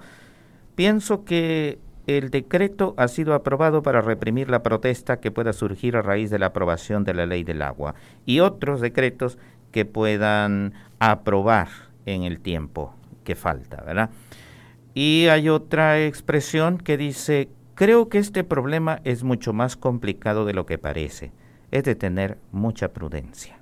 Pienso 0.76 1.26
que 1.26 1.80
el 2.08 2.30
decreto 2.30 2.94
ha 2.98 3.08
sido 3.08 3.34
aprobado 3.34 3.84
para 3.84 4.02
reprimir 4.02 4.50
la 4.50 4.64
protesta 4.64 5.20
que 5.20 5.32
pueda 5.32 5.54
surgir 5.54 5.96
a 5.96 6.02
raíz 6.02 6.30
de 6.30 6.40
la 6.40 6.48
aprobación 6.48 7.04
de 7.04 7.14
la 7.14 7.26
ley 7.26 7.44
del 7.44 7.62
agua 7.62 7.96
y 8.26 8.40
otros 8.40 8.82
decretos 8.82 9.38
que 9.72 9.86
puedan 9.86 10.74
aprobar 11.00 11.68
en 12.06 12.24
el 12.24 12.40
tiempo 12.40 12.96
que 13.24 13.36
falta, 13.36 13.84
¿verdad? 13.86 14.10
Y 14.94 15.28
hay 15.28 15.50
otra 15.50 16.04
expresión 16.04 16.78
que 16.80 16.98
dice, 16.98 17.50
creo 17.76 18.10
que 18.10 18.18
este 18.18 18.44
problema 18.44 19.02
es 19.04 19.24
mucho 19.24 19.54
más 19.54 19.76
complicado 19.76 20.46
de 20.46 20.54
lo 20.54 20.66
que 20.66 20.78
parece, 20.78 21.32
es 21.72 21.84
de 21.84 21.96
tener 21.96 22.38
mucha 22.52 22.90
prudencia 22.90 23.60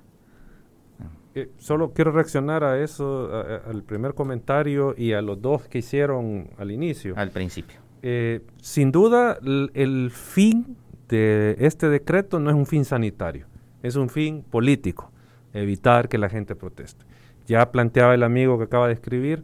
solo 1.58 1.92
quiero 1.92 2.12
reaccionar 2.12 2.64
a 2.64 2.82
eso, 2.82 3.30
al 3.66 3.82
primer 3.82 4.14
comentario 4.14 4.94
y 4.96 5.12
a 5.12 5.22
los 5.22 5.40
dos 5.40 5.68
que 5.68 5.78
hicieron 5.78 6.50
al 6.58 6.70
inicio. 6.70 7.14
Al 7.16 7.30
principio. 7.30 7.87
Eh, 8.02 8.40
sin 8.60 8.92
duda, 8.92 9.38
el, 9.42 10.10
fin 10.10 10.76
de 11.08 11.56
este 11.58 11.88
decreto 11.88 12.38
no 12.38 12.50
es 12.50 12.56
un 12.56 12.66
fin 12.66 12.84
sanitario, 12.84 13.46
es 13.82 13.96
un 13.96 14.08
fin 14.08 14.44
político, 14.48 15.10
evitar 15.52 16.08
que 16.08 16.18
la 16.18 16.28
gente 16.28 16.54
proteste. 16.54 17.04
Ya 17.46 17.70
planteaba 17.72 18.14
el 18.14 18.22
amigo 18.22 18.58
que 18.58 18.64
acaba 18.64 18.88
de 18.88 18.92
escribir 18.92 19.42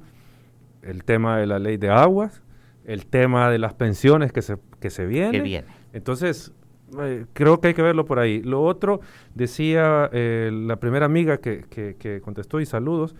el 0.82 1.04
tema 1.04 1.38
de 1.38 1.46
la 1.46 1.58
ley 1.58 1.78
de 1.78 1.90
aguas, 1.90 2.42
el 2.84 3.06
tema 3.06 3.50
de 3.50 3.58
las 3.58 3.74
pensiones 3.74 4.32
que 4.32 4.42
se, 4.42 4.58
que 4.78 4.90
se. 4.90 5.08
Que 5.08 5.40
viene. 5.40 5.64
Entonces, 5.92 6.52
eh, 7.00 7.26
creo 7.32 7.60
que 7.60 7.68
hay 7.68 7.74
que 7.74 7.82
verlo 7.82 8.04
por 8.04 8.18
ahí. 8.18 8.42
Lo 8.42 8.62
otro, 8.62 9.00
decía 9.34 10.10
eh, 10.12 10.50
la 10.52 10.76
primera 10.76 11.06
amiga 11.06 11.38
que, 11.38 11.64
que, 11.70 12.20
contestó 12.20 12.60
y 12.60 12.66
saludos, 12.66 13.14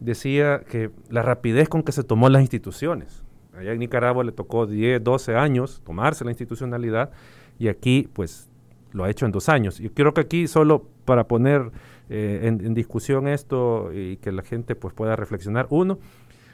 decía 0.00 0.62
que 0.68 0.90
la 1.08 1.22
rapidez 1.22 1.68
con 1.68 1.82
que 1.82 1.92
se 1.92 2.04
tomó 2.04 2.28
las 2.28 2.42
instituciones. 2.42 3.23
Allá 3.56 3.72
en 3.72 3.78
Nicaragua 3.78 4.24
le 4.24 4.32
tocó 4.32 4.66
10, 4.66 5.02
12 5.02 5.36
años 5.36 5.82
tomarse 5.84 6.24
la 6.24 6.30
institucionalidad 6.30 7.10
y 7.58 7.68
aquí 7.68 8.08
pues 8.12 8.48
lo 8.92 9.04
ha 9.04 9.10
hecho 9.10 9.26
en 9.26 9.32
dos 9.32 9.48
años. 9.48 9.78
Yo 9.78 9.92
creo 9.92 10.14
que 10.14 10.22
aquí 10.22 10.46
solo 10.46 10.86
para 11.04 11.28
poner 11.28 11.70
eh, 12.08 12.40
en, 12.44 12.64
en, 12.64 12.74
discusión 12.74 13.28
esto 13.28 13.90
y 13.92 14.16
que 14.18 14.32
la 14.32 14.42
gente 14.42 14.74
pues 14.74 14.94
pueda 14.94 15.16
reflexionar, 15.16 15.66
uno, 15.70 15.98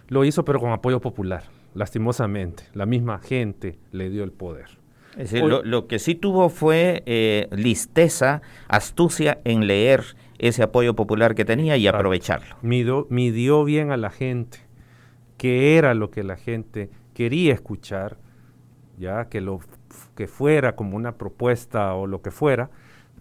lo 0.09 0.25
hizo 0.25 0.45
pero 0.45 0.61
con 0.61 0.73
apoyo 0.73 1.01
popular, 1.01 1.45
lastimosamente. 1.75 2.65
La 2.75 2.87
misma 2.87 3.19
gente 3.19 3.79
le 3.93 4.11
dio 4.11 4.25
el 4.25 4.33
poder 4.33 4.81
lo, 5.65 5.87
que 5.87 5.99
sí 5.99 6.15
tuvo 6.15 6.49
fue 6.49 7.03
eh, 7.07 7.49
listeza, 7.53 8.43
astucia 8.69 9.41
en 9.45 9.67
leer 9.67 10.05
ese 10.39 10.63
apoyo 10.63 10.95
popular 10.95 11.35
que 11.35 11.45
tenía 11.45 11.77
y 11.77 11.87
aprovecharlo. 11.87 12.57
Midió, 12.63 13.07
midió 13.11 13.65
bien 13.65 13.91
a 13.91 13.97
la 13.97 14.11
gente, 14.11 14.59
que 15.41 15.79
era 15.79 15.95
lo 15.95 16.11
que 16.11 16.23
la 16.23 16.37
gente 16.37 16.91
quería 17.15 17.55
escuchar, 17.55 18.19
ya 18.99 19.31
que 19.31 19.41
lo 19.41 19.61
que 20.15 20.27
fuera 20.27 20.77
como 20.77 20.99
una 20.99 21.13
propuesta 21.13 21.95
o 21.95 22.07
lo 22.07 22.21
que 22.21 22.31
fuera, 22.31 22.69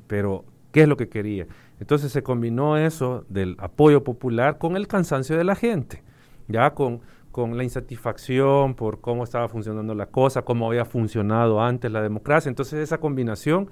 pero 0.07 0.43
qué 0.74 0.82
es 0.82 0.89
lo 0.89 0.97
que 0.97 1.07
quería. 1.07 1.47
Entonces 1.80 2.11
se 2.11 2.22
combinó 2.22 2.76
eso 2.76 3.24
del 3.30 3.55
apoyo 3.57 4.03
popular 4.03 4.57
con 4.57 4.76
el 4.76 4.89
cansancio 4.89 5.38
de 5.38 5.45
la 5.45 5.55
gente, 5.55 6.03
ya 6.49 6.74
con 6.74 6.99
con 7.32 7.55
la 7.55 7.63
insatisfacción 7.63 8.74
por 8.74 8.99
cómo 8.99 9.24
estaba 9.24 9.47
funcionando 9.47 9.95
la 9.95 10.07
cosa, 10.07 10.41
cómo 10.41 10.67
había 10.67 10.84
funcionado 10.84 11.61
antes 11.61 11.89
la 11.89 12.01
democracia. 12.01 12.49
Entonces 12.49 12.82
esa 12.82 12.97
combinación 12.97 13.70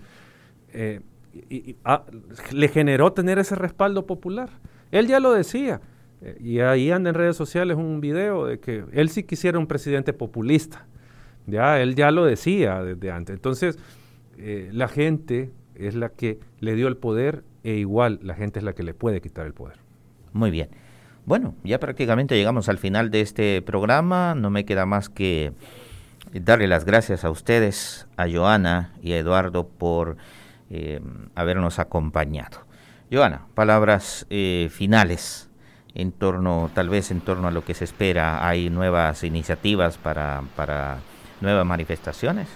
eh, 0.69 1.01
ah, 1.83 2.05
le 2.51 2.67
generó 2.69 3.11
tener 3.11 3.39
ese 3.39 3.55
respaldo 3.55 4.05
popular. 4.05 4.51
Él 4.91 5.07
ya 5.07 5.19
lo 5.19 5.33
decía, 5.33 5.81
eh, 6.21 6.37
y 6.39 6.59
ahí 6.59 6.91
anda 6.91 7.09
en 7.09 7.15
redes 7.15 7.35
sociales 7.35 7.77
un 7.77 8.01
video 8.01 8.45
de 8.45 8.59
que 8.59 8.85
él 8.91 9.09
sí 9.09 9.23
quisiera 9.23 9.59
un 9.59 9.67
presidente 9.67 10.13
populista. 10.13 10.85
Ya, 11.45 11.79
él 11.79 11.95
ya 11.95 12.11
lo 12.11 12.25
decía 12.25 12.83
desde 12.83 13.11
antes. 13.11 13.35
Entonces, 13.35 13.79
eh, 14.37 14.69
la 14.73 14.87
gente 14.87 15.51
es 15.75 15.95
la 15.95 16.09
que 16.09 16.39
le 16.59 16.75
dio 16.75 16.87
el 16.87 16.97
poder 16.97 17.43
e 17.63 17.75
igual 17.75 18.19
la 18.21 18.35
gente 18.35 18.59
es 18.59 18.65
la 18.65 18.73
que 18.73 18.83
le 18.83 18.93
puede 18.93 19.21
quitar 19.21 19.45
el 19.45 19.53
poder. 19.53 19.77
Muy 20.33 20.51
bien. 20.51 20.69
Bueno, 21.25 21.55
ya 21.63 21.79
prácticamente 21.79 22.35
llegamos 22.35 22.69
al 22.69 22.77
final 22.77 23.11
de 23.11 23.21
este 23.21 23.61
programa. 23.61 24.35
No 24.35 24.49
me 24.49 24.65
queda 24.65 24.85
más 24.85 25.09
que 25.09 25.51
darle 26.33 26.67
las 26.67 26.85
gracias 26.85 27.25
a 27.25 27.29
ustedes, 27.29 28.07
a 28.17 28.29
Joana 28.29 28.93
y 29.01 29.13
a 29.13 29.17
Eduardo 29.17 29.67
por 29.67 30.17
eh, 30.69 31.01
habernos 31.35 31.79
acompañado. 31.79 32.65
Joana, 33.11 33.47
palabras 33.55 34.25
eh, 34.29 34.69
finales 34.71 35.46
en 35.97 36.11
torno, 36.11 36.69
tal 36.75 36.89
vez 36.89 37.09
en 37.09 37.21
torno 37.21 37.47
a 37.47 37.51
lo 37.51 37.65
que 37.65 37.73
se 37.73 37.83
espera. 37.83 38.47
¿Hay 38.47 38.69
nuevas 38.69 39.23
iniciativas 39.23 39.97
para, 39.97 40.43
para 40.55 40.99
nuevas 41.41 41.65
manifestaciones? 41.65 42.47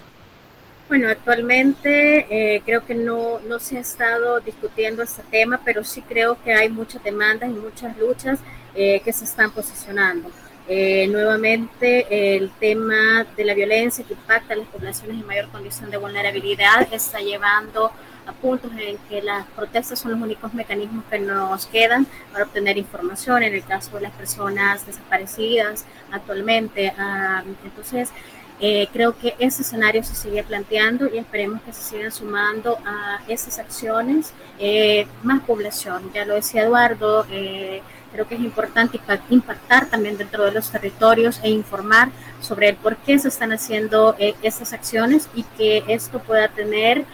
Bueno, 0.87 1.09
actualmente 1.09 2.27
eh, 2.29 2.61
creo 2.63 2.85
que 2.85 2.93
no, 2.93 3.39
no 3.47 3.59
se 3.59 3.77
ha 3.77 3.79
estado 3.79 4.41
discutiendo 4.41 5.01
este 5.01 5.23
tema, 5.31 5.59
pero 5.65 5.83
sí 5.83 6.01
creo 6.01 6.37
que 6.43 6.53
hay 6.53 6.69
muchas 6.69 7.03
demandas 7.03 7.49
y 7.49 7.53
muchas 7.53 7.97
luchas 7.97 8.39
eh, 8.75 9.01
que 9.03 9.11
se 9.11 9.25
están 9.25 9.51
posicionando. 9.51 10.29
Eh, 10.67 11.07
nuevamente, 11.07 12.35
el 12.35 12.51
tema 12.51 13.25
de 13.35 13.43
la 13.43 13.55
violencia 13.55 14.05
que 14.05 14.13
impacta 14.13 14.53
a 14.53 14.57
las 14.57 14.67
poblaciones 14.67 15.17
en 15.17 15.25
mayor 15.25 15.47
condición 15.47 15.89
de 15.89 15.97
vulnerabilidad 15.97 16.87
está 16.93 17.19
llevando 17.19 17.91
a 18.25 18.33
puntos 18.33 18.71
en 18.77 18.97
que 19.09 19.21
las 19.21 19.45
protestas 19.47 19.99
son 19.99 20.11
los 20.11 20.21
únicos 20.21 20.53
mecanismos 20.53 21.03
que 21.09 21.19
nos 21.19 21.65
quedan 21.67 22.05
para 22.31 22.45
obtener 22.45 22.77
información, 22.77 23.43
en 23.43 23.53
el 23.53 23.63
caso 23.63 23.95
de 23.95 24.01
las 24.01 24.11
personas 24.11 24.85
desaparecidas 24.85 25.85
actualmente. 26.11 26.93
Ah, 26.97 27.43
entonces, 27.63 28.11
eh, 28.63 28.87
creo 28.93 29.17
que 29.17 29.33
ese 29.39 29.63
escenario 29.63 30.03
se 30.03 30.13
sigue 30.13 30.43
planteando 30.43 31.09
y 31.11 31.17
esperemos 31.17 31.63
que 31.63 31.73
se 31.73 31.81
sigan 31.81 32.11
sumando 32.11 32.77
a 32.85 33.19
esas 33.27 33.57
acciones 33.57 34.33
eh, 34.59 35.07
más 35.23 35.41
población. 35.41 36.11
Ya 36.13 36.25
lo 36.25 36.35
decía 36.35 36.61
Eduardo, 36.61 37.25
eh, 37.31 37.81
creo 38.11 38.27
que 38.27 38.35
es 38.35 38.41
importante 38.41 38.99
impactar 39.31 39.87
también 39.87 40.15
dentro 40.15 40.45
de 40.45 40.51
los 40.51 40.69
territorios 40.69 41.39
e 41.41 41.49
informar 41.49 42.09
sobre 42.39 42.69
el 42.69 42.75
por 42.75 42.97
qué 42.97 43.17
se 43.17 43.29
están 43.29 43.51
haciendo 43.51 44.15
esas 44.19 44.73
acciones 44.73 45.27
y 45.33 45.41
que 45.57 45.83
esto 45.87 46.19
pueda 46.19 46.47
tener 46.47 47.05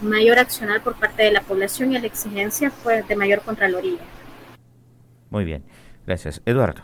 mayor 0.00 0.38
accionar 0.38 0.82
por 0.82 0.96
parte 0.96 1.22
de 1.22 1.32
la 1.32 1.42
población 1.42 1.92
y 1.92 1.98
la 1.98 2.06
exigencia 2.06 2.72
pues, 2.82 3.06
de 3.06 3.16
mayor 3.16 3.40
contraloría. 3.42 3.98
Muy 5.30 5.44
bien, 5.44 5.64
gracias. 6.06 6.42
Eduardo, 6.44 6.82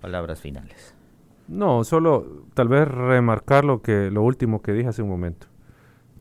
palabras 0.00 0.40
finales. 0.40 0.94
No, 1.48 1.84
solo 1.84 2.46
tal 2.54 2.68
vez 2.68 2.88
remarcar 2.88 3.64
lo 3.64 3.80
que 3.80 4.10
lo 4.10 4.22
último 4.22 4.62
que 4.62 4.72
dije 4.72 4.88
hace 4.88 5.02
un 5.02 5.08
momento. 5.08 5.46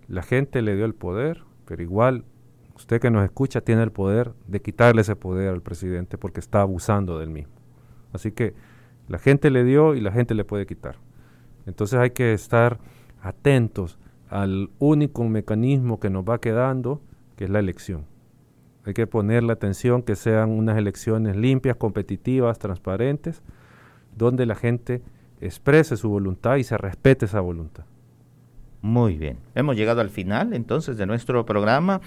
La 0.07 0.21
gente 0.21 0.61
le 0.61 0.75
dio 0.75 0.85
el 0.85 0.93
poder, 0.93 1.43
pero 1.65 1.81
igual 1.81 2.25
usted 2.75 3.01
que 3.01 3.09
nos 3.09 3.23
escucha 3.23 3.61
tiene 3.61 3.83
el 3.83 3.91
poder 3.91 4.33
de 4.47 4.61
quitarle 4.61 5.01
ese 5.01 5.15
poder 5.15 5.49
al 5.49 5.61
presidente 5.61 6.17
porque 6.17 6.39
está 6.39 6.61
abusando 6.61 7.17
del 7.17 7.29
mismo. 7.29 7.53
Así 8.13 8.31
que 8.31 8.53
la 9.07 9.17
gente 9.17 9.49
le 9.49 9.63
dio 9.63 9.95
y 9.95 10.01
la 10.01 10.11
gente 10.11 10.35
le 10.35 10.45
puede 10.45 10.65
quitar. 10.65 10.97
Entonces 11.65 11.99
hay 11.99 12.11
que 12.11 12.33
estar 12.33 12.79
atentos 13.21 13.97
al 14.35 14.69
único 14.79 15.23
mecanismo 15.23 16.01
que 16.01 16.09
nos 16.09 16.25
va 16.25 16.41
quedando, 16.41 17.01
que 17.37 17.45
es 17.45 17.49
la 17.49 17.59
elección. 17.59 18.05
Hay 18.83 18.93
que 18.93 19.07
poner 19.07 19.43
la 19.43 19.53
atención 19.53 20.03
que 20.03 20.17
sean 20.17 20.49
unas 20.49 20.77
elecciones 20.77 21.37
limpias, 21.37 21.77
competitivas, 21.77 22.59
transparentes, 22.59 23.41
donde 24.13 24.45
la 24.45 24.55
gente 24.55 25.01
exprese 25.39 25.95
su 25.95 26.09
voluntad 26.09 26.57
y 26.57 26.65
se 26.65 26.77
respete 26.77 27.27
esa 27.27 27.39
voluntad. 27.39 27.85
Muy 28.81 29.17
bien, 29.17 29.37
hemos 29.55 29.77
llegado 29.77 30.01
al 30.01 30.09
final 30.09 30.51
entonces 30.53 30.97
de 30.97 31.05
nuestro 31.05 31.45
programa. 31.45 32.01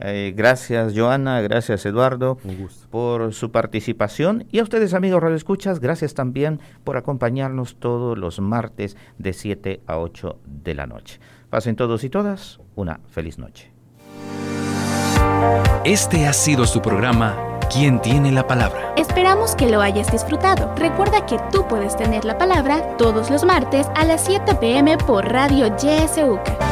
Eh, 0.00 0.34
gracias 0.36 0.92
Joana, 0.94 1.40
gracias 1.40 1.84
Eduardo 1.86 2.38
por 2.90 3.32
su 3.32 3.52
participación 3.52 4.46
y 4.50 4.58
a 4.58 4.62
ustedes 4.62 4.92
amigos 4.92 5.22
Radio 5.22 5.36
Escuchas, 5.36 5.80
gracias 5.80 6.14
también 6.14 6.60
por 6.84 6.98
acompañarnos 6.98 7.76
todos 7.76 8.18
los 8.18 8.38
martes 8.38 8.98
de 9.18 9.32
7 9.32 9.80
a 9.86 9.98
8 9.98 10.38
de 10.46 10.74
la 10.74 10.86
noche. 10.86 11.20
Pasen 11.50 11.76
todos 11.76 12.04
y 12.04 12.10
todas 12.10 12.60
una 12.76 13.00
feliz 13.08 13.38
noche. 13.38 13.72
Este 15.84 16.26
ha 16.26 16.32
sido 16.32 16.66
su 16.66 16.80
programa 16.80 17.50
¿Quién 17.72 18.02
tiene 18.02 18.32
la 18.32 18.44
palabra? 18.48 18.92
Esperamos 18.96 19.54
que 19.54 19.68
lo 19.68 19.80
hayas 19.80 20.10
disfrutado. 20.10 20.74
Recuerda 20.74 21.24
que 21.24 21.38
tú 21.52 21.68
puedes 21.68 21.96
tener 21.96 22.24
la 22.24 22.36
palabra 22.36 22.96
todos 22.96 23.30
los 23.30 23.44
martes 23.44 23.86
a 23.94 24.04
las 24.04 24.24
7 24.24 24.56
pm 24.56 24.98
por 24.98 25.24
Radio 25.24 25.68
YSUCA. 25.76 26.69